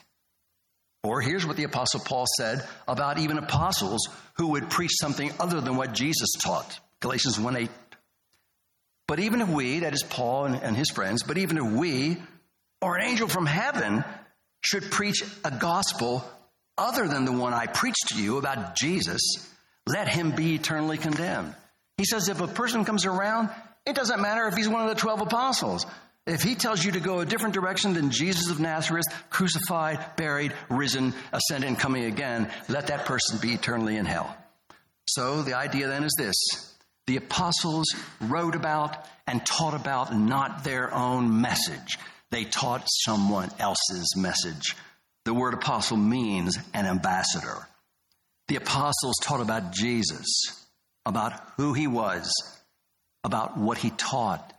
Or 1.04 1.20
here's 1.20 1.46
what 1.46 1.58
the 1.58 1.66
Apostle 1.66 2.00
Paul 2.00 2.26
said 2.38 2.66
about 2.88 3.20
even 3.20 3.38
apostles 3.38 4.08
who 4.36 4.48
would 4.48 4.70
preach 4.70 4.94
something 5.02 5.32
other 5.38 5.60
than 5.60 5.76
what 5.76 5.94
Jesus 5.94 6.30
taught. 6.42 6.80
Galatians 7.02 7.38
1 7.38 7.58
8 7.58 7.70
but 9.08 9.20
even 9.20 9.42
if 9.42 9.50
we, 9.50 9.80
that 9.80 9.94
is 9.94 10.04
Paul 10.04 10.46
and, 10.46 10.56
and 10.56 10.76
his 10.76 10.90
friends, 10.90 11.24
but 11.24 11.38
even 11.38 11.58
if 11.58 11.66
we 11.66 12.18
or 12.82 12.98
an 12.98 13.06
angel 13.06 13.28
from 13.28 13.46
heaven 13.46 14.04
should 14.62 14.90
preach 14.92 15.24
a 15.44 15.52
gospel 15.52 16.24
other 16.78 17.08
than 17.08 17.26
the 17.26 17.32
one 17.32 17.54
I 17.54 17.68
preached 17.68 18.10
to 18.10 18.22
you 18.22 18.38
about 18.38 18.76
Jesus, 18.76 19.22
let 19.86 20.08
him 20.08 20.32
be 20.32 20.56
eternally 20.56 20.98
condemned. 20.98 21.56
He 21.98 22.06
says 22.06 22.30
if 22.30 22.42
a 22.42 22.48
person 22.48 22.86
comes 22.86 23.06
around, 23.06 23.50
it 23.86 23.96
doesn't 23.96 24.22
matter 24.22 24.48
if 24.48 24.56
he's 24.56 24.70
one 24.70 24.82
of 24.82 24.90
the 24.90 25.00
12 25.00 25.22
apostles. 25.22 25.86
If 26.26 26.42
he 26.42 26.56
tells 26.56 26.84
you 26.84 26.94
to 26.94 27.02
go 27.02 27.20
a 27.20 27.26
different 27.26 27.54
direction 27.54 27.94
than 27.94 28.10
Jesus 28.10 28.50
of 28.50 28.60
Nazareth, 28.60 29.06
crucified, 29.30 30.16
buried, 30.16 30.54
risen, 30.70 31.14
ascended, 31.34 31.68
and 31.68 31.78
coming 31.78 32.06
again, 32.06 32.50
let 32.70 32.88
that 32.88 33.06
person 33.06 33.40
be 33.42 33.54
eternally 33.54 33.98
in 33.98 34.06
hell. 34.06 34.36
So 35.06 35.42
the 35.42 35.56
idea 35.56 35.88
then 35.88 36.06
is 36.06 36.16
this 36.18 36.73
the 37.08 37.18
apostles 37.18 37.86
wrote 38.22 38.56
about 38.56 39.06
and 39.28 39.46
taught 39.46 39.74
about 39.74 40.16
not 40.16 40.64
their 40.64 40.94
own 40.94 41.42
message. 41.42 41.98
They 42.32 42.46
taught 42.46 42.88
someone 42.88 43.50
else's 43.60 44.16
message. 44.16 44.76
The 45.26 45.34
word 45.34 45.54
apostle 45.54 45.98
means 45.98 46.58
an 46.74 46.86
ambassador. 46.86 47.68
The 48.48 48.56
apostles 48.56 49.16
taught 49.22 49.42
about 49.42 49.72
Jesus, 49.72 50.28
about 51.06 51.34
who 51.58 51.74
he 51.74 51.88
was, 51.88 52.32
about 53.24 53.58
what 53.58 53.78
he 53.78 53.90
taught. 53.92 54.54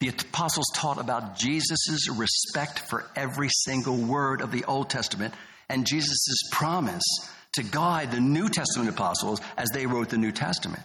The 0.00 0.08
apostles 0.08 0.66
taught 0.74 0.98
about 0.98 1.36
Jesus' 1.36 2.08
respect 2.08 2.78
for 2.78 3.06
every 3.14 3.48
single 3.50 3.96
word 3.96 4.40
of 4.40 4.50
the 4.50 4.64
Old 4.64 4.90
Testament 4.90 5.34
and 5.68 5.86
Jesus' 5.86 6.48
promise 6.50 7.04
to 7.52 7.62
guide 7.62 8.10
the 8.10 8.20
New 8.20 8.48
Testament 8.48 8.88
apostles 8.88 9.40
as 9.56 9.68
they 9.70 9.86
wrote 9.86 10.08
the 10.08 10.18
New 10.18 10.32
Testament. 10.32 10.82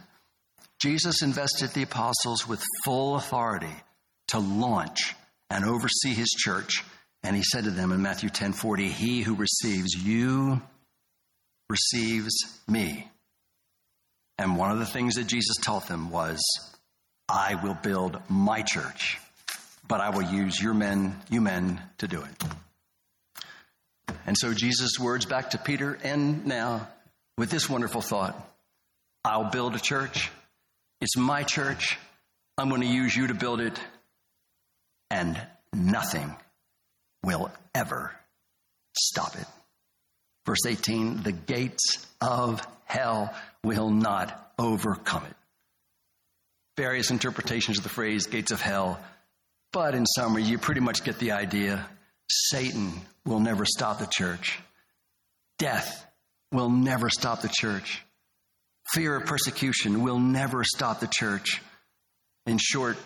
Jesus 0.79 1.21
invested 1.21 1.71
the 1.71 1.83
apostles 1.83 2.47
with 2.47 2.63
full 2.83 3.15
authority 3.15 3.73
to 4.27 4.39
launch 4.39 5.15
and 5.49 5.65
oversee 5.65 6.13
his 6.13 6.29
church. 6.29 6.83
And 7.23 7.35
he 7.35 7.43
said 7.43 7.63
to 7.63 7.71
them 7.71 7.91
in 7.91 8.01
Matthew 8.01 8.29
10 8.29 8.53
40, 8.53 8.89
He 8.89 9.21
who 9.21 9.35
receives 9.35 9.93
you 9.93 10.61
receives 11.69 12.33
me. 12.67 13.09
And 14.37 14.57
one 14.57 14.71
of 14.71 14.79
the 14.79 14.85
things 14.85 15.15
that 15.15 15.27
Jesus 15.27 15.55
taught 15.57 15.87
them 15.87 16.11
was, 16.11 16.39
I 17.29 17.55
will 17.55 17.73
build 17.73 18.19
my 18.29 18.61
church, 18.61 19.17
but 19.87 20.01
I 20.01 20.09
will 20.09 20.23
use 20.23 20.61
your 20.61 20.73
men, 20.73 21.19
you 21.29 21.41
men, 21.41 21.81
to 21.99 22.07
do 22.07 22.21
it. 22.21 23.35
And 24.27 24.37
so 24.37 24.53
Jesus' 24.53 24.99
words 24.99 25.25
back 25.25 25.51
to 25.51 25.57
Peter 25.57 25.97
end 26.03 26.45
now 26.45 26.87
with 27.37 27.49
this 27.49 27.69
wonderful 27.69 28.01
thought 28.01 28.35
I'll 29.23 29.49
build 29.49 29.75
a 29.75 29.79
church 29.79 30.29
it's 31.01 31.17
my 31.17 31.43
church. 31.43 31.97
I'm 32.57 32.69
going 32.69 32.81
to 32.81 32.87
use 32.87 33.15
you 33.15 33.27
to 33.27 33.33
build 33.33 33.61
it. 33.61 33.79
And 35.11 35.39
nothing 35.73 36.35
will 37.23 37.51
ever 37.73 38.11
stop 38.97 39.35
it. 39.35 39.47
Verse 40.45 40.65
18 40.67 41.23
the 41.23 41.31
gates 41.31 42.05
of 42.21 42.65
hell 42.85 43.33
will 43.63 43.89
not 43.89 44.53
overcome 44.57 45.25
it. 45.25 45.35
Various 46.77 47.11
interpretations 47.11 47.77
of 47.77 47.83
the 47.83 47.89
phrase 47.89 48.27
gates 48.27 48.51
of 48.51 48.61
hell, 48.61 48.99
but 49.71 49.95
in 49.95 50.05
summary, 50.05 50.43
you 50.43 50.57
pretty 50.57 50.81
much 50.81 51.03
get 51.03 51.19
the 51.19 51.31
idea. 51.31 51.85
Satan 52.29 52.93
will 53.25 53.39
never 53.39 53.65
stop 53.65 53.99
the 53.99 54.07
church, 54.07 54.59
death 55.57 56.05
will 56.51 56.69
never 56.69 57.09
stop 57.09 57.41
the 57.41 57.51
church. 57.51 58.04
Fear 58.91 59.17
of 59.17 59.25
persecution 59.25 60.03
will 60.03 60.19
never 60.19 60.63
stop 60.63 60.99
the 60.99 61.07
church. 61.07 61.61
In 62.45 62.57
short, 62.59 62.97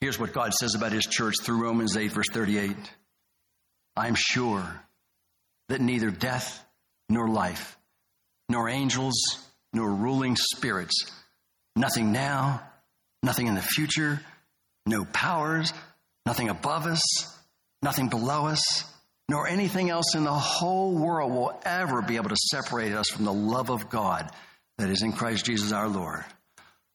here's 0.00 0.18
what 0.18 0.32
God 0.32 0.54
says 0.54 0.74
about 0.74 0.92
his 0.92 1.04
church 1.04 1.36
through 1.42 1.62
Romans 1.62 1.96
8, 1.96 2.12
verse 2.12 2.28
38. 2.32 2.74
I'm 3.94 4.14
sure 4.16 4.64
that 5.68 5.80
neither 5.80 6.10
death 6.10 6.64
nor 7.08 7.28
life, 7.28 7.76
nor 8.48 8.68
angels, 8.68 9.14
nor 9.74 9.90
ruling 9.90 10.36
spirits, 10.36 11.10
nothing 11.76 12.12
now, 12.12 12.62
nothing 13.22 13.46
in 13.46 13.54
the 13.54 13.62
future, 13.62 14.20
no 14.86 15.04
powers, 15.04 15.72
nothing 16.24 16.48
above 16.48 16.86
us, 16.86 17.02
nothing 17.82 18.08
below 18.08 18.46
us, 18.46 18.84
nor 19.28 19.46
anything 19.46 19.90
else 19.90 20.14
in 20.14 20.24
the 20.24 20.32
whole 20.32 20.96
world 20.96 21.32
will 21.32 21.60
ever 21.64 22.00
be 22.00 22.16
able 22.16 22.30
to 22.30 22.36
separate 22.36 22.92
us 22.92 23.08
from 23.08 23.26
the 23.26 23.32
love 23.32 23.70
of 23.70 23.90
God 23.90 24.30
that 24.82 24.90
is 24.90 25.02
in 25.02 25.12
Christ 25.12 25.44
Jesus 25.44 25.70
our 25.70 25.86
Lord. 25.86 26.24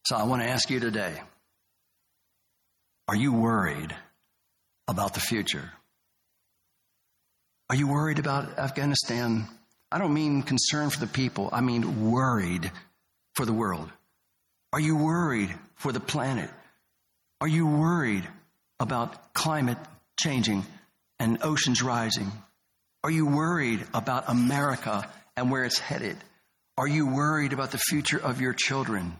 So 0.05 0.17
I 0.17 0.23
want 0.23 0.41
to 0.41 0.49
ask 0.49 0.69
you 0.69 0.81
today 0.81 1.21
are 3.07 3.15
you 3.15 3.31
worried 3.31 3.95
about 4.89 5.13
the 5.13 5.21
future? 5.21 5.71
Are 7.69 7.77
you 7.77 7.87
worried 7.87 8.19
about 8.19 8.59
Afghanistan? 8.59 9.47
I 9.89 9.99
don't 9.99 10.13
mean 10.13 10.43
concern 10.43 10.89
for 10.89 10.99
the 10.99 11.07
people, 11.07 11.49
I 11.53 11.61
mean 11.61 12.11
worried 12.11 12.69
for 13.35 13.45
the 13.45 13.53
world. 13.53 13.89
Are 14.73 14.81
you 14.81 14.97
worried 14.97 15.55
for 15.75 15.93
the 15.93 16.01
planet? 16.01 16.49
Are 17.39 17.47
you 17.47 17.67
worried 17.67 18.27
about 18.81 19.33
climate 19.33 19.77
changing 20.19 20.65
and 21.19 21.41
oceans 21.41 21.81
rising? 21.81 22.33
Are 23.05 23.11
you 23.11 23.27
worried 23.27 23.87
about 23.93 24.25
America 24.27 25.09
and 25.37 25.49
where 25.49 25.63
it's 25.63 25.79
headed? 25.79 26.17
Are 26.77 26.87
you 26.87 27.07
worried 27.07 27.53
about 27.53 27.71
the 27.71 27.79
future 27.79 28.19
of 28.19 28.39
your 28.39 28.53
children? 28.53 29.17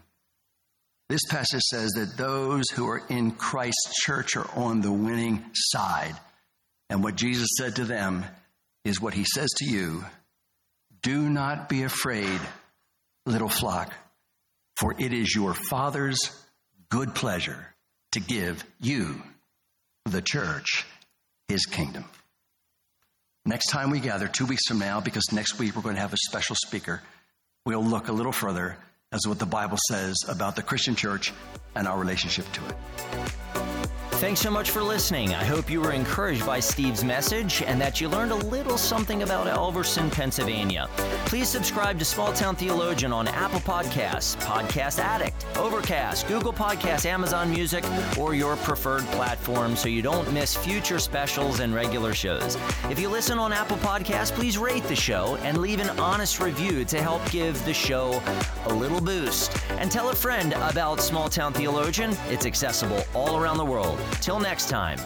This 1.08 1.24
passage 1.28 1.62
says 1.62 1.90
that 1.92 2.16
those 2.16 2.68
who 2.70 2.88
are 2.88 3.02
in 3.08 3.32
Christ's 3.32 3.94
church 4.04 4.36
are 4.36 4.48
on 4.54 4.80
the 4.80 4.92
winning 4.92 5.44
side. 5.54 6.14
And 6.90 7.02
what 7.02 7.16
Jesus 7.16 7.48
said 7.58 7.76
to 7.76 7.84
them 7.84 8.24
is 8.84 9.00
what 9.00 9.14
he 9.14 9.24
says 9.24 9.48
to 9.56 9.64
you 9.64 10.04
Do 11.02 11.28
not 11.28 11.68
be 11.68 11.82
afraid, 11.82 12.40
little 13.26 13.48
flock, 13.48 13.92
for 14.76 14.94
it 14.98 15.12
is 15.12 15.34
your 15.34 15.54
Father's 15.54 16.18
good 16.90 17.14
pleasure 17.14 17.74
to 18.12 18.20
give 18.20 18.64
you, 18.80 19.20
the 20.04 20.22
church, 20.22 20.86
his 21.48 21.66
kingdom. 21.66 22.04
Next 23.44 23.70
time 23.70 23.90
we 23.90 24.00
gather, 24.00 24.28
two 24.28 24.46
weeks 24.46 24.66
from 24.68 24.78
now, 24.78 25.00
because 25.00 25.24
next 25.32 25.58
week 25.58 25.74
we're 25.74 25.82
going 25.82 25.94
to 25.94 26.00
have 26.00 26.12
a 26.12 26.18
special 26.18 26.54
speaker, 26.54 27.02
we'll 27.68 27.84
look 27.84 28.08
a 28.08 28.12
little 28.12 28.32
further 28.32 28.78
as 29.12 29.26
what 29.26 29.38
the 29.38 29.44
Bible 29.44 29.76
says 29.90 30.16
about 30.26 30.56
the 30.56 30.62
Christian 30.62 30.94
church 30.94 31.34
and 31.74 31.86
our 31.86 31.98
relationship 31.98 32.50
to 32.54 32.66
it. 32.66 33.67
Thanks 34.18 34.40
so 34.40 34.50
much 34.50 34.72
for 34.72 34.82
listening. 34.82 35.32
I 35.32 35.44
hope 35.44 35.70
you 35.70 35.80
were 35.80 35.92
encouraged 35.92 36.44
by 36.44 36.58
Steve's 36.58 37.04
message 37.04 37.62
and 37.62 37.80
that 37.80 38.00
you 38.00 38.08
learned 38.08 38.32
a 38.32 38.34
little 38.34 38.76
something 38.76 39.22
about 39.22 39.46
Elverson, 39.46 40.10
Pennsylvania. 40.10 40.88
Please 41.26 41.48
subscribe 41.48 42.00
to 42.00 42.04
Small 42.04 42.32
Town 42.32 42.56
Theologian 42.56 43.12
on 43.12 43.28
Apple 43.28 43.60
Podcasts, 43.60 44.36
Podcast 44.38 44.98
Addict, 44.98 45.46
Overcast, 45.56 46.26
Google 46.26 46.52
Podcasts, 46.52 47.06
Amazon 47.06 47.48
Music, 47.48 47.84
or 48.18 48.34
your 48.34 48.56
preferred 48.56 49.04
platform 49.12 49.76
so 49.76 49.88
you 49.88 50.02
don't 50.02 50.32
miss 50.32 50.56
future 50.56 50.98
specials 50.98 51.60
and 51.60 51.72
regular 51.72 52.12
shows. 52.12 52.58
If 52.90 52.98
you 52.98 53.08
listen 53.08 53.38
on 53.38 53.52
Apple 53.52 53.76
Podcasts, 53.76 54.32
please 54.32 54.58
rate 54.58 54.82
the 54.84 54.96
show 54.96 55.36
and 55.42 55.58
leave 55.58 55.78
an 55.78 55.96
honest 56.00 56.40
review 56.40 56.84
to 56.86 57.00
help 57.00 57.30
give 57.30 57.64
the 57.64 57.74
show 57.74 58.20
a 58.66 58.74
little 58.74 59.00
boost. 59.00 59.56
And 59.78 59.92
tell 59.92 60.08
a 60.08 60.14
friend 60.14 60.54
about 60.54 61.00
Small 61.00 61.28
Town 61.28 61.52
Theologian. 61.52 62.16
It's 62.28 62.46
accessible 62.46 63.04
all 63.14 63.36
around 63.38 63.58
the 63.58 63.64
world. 63.64 64.00
Till 64.20 64.40
next 64.40 64.68
time. 64.68 64.98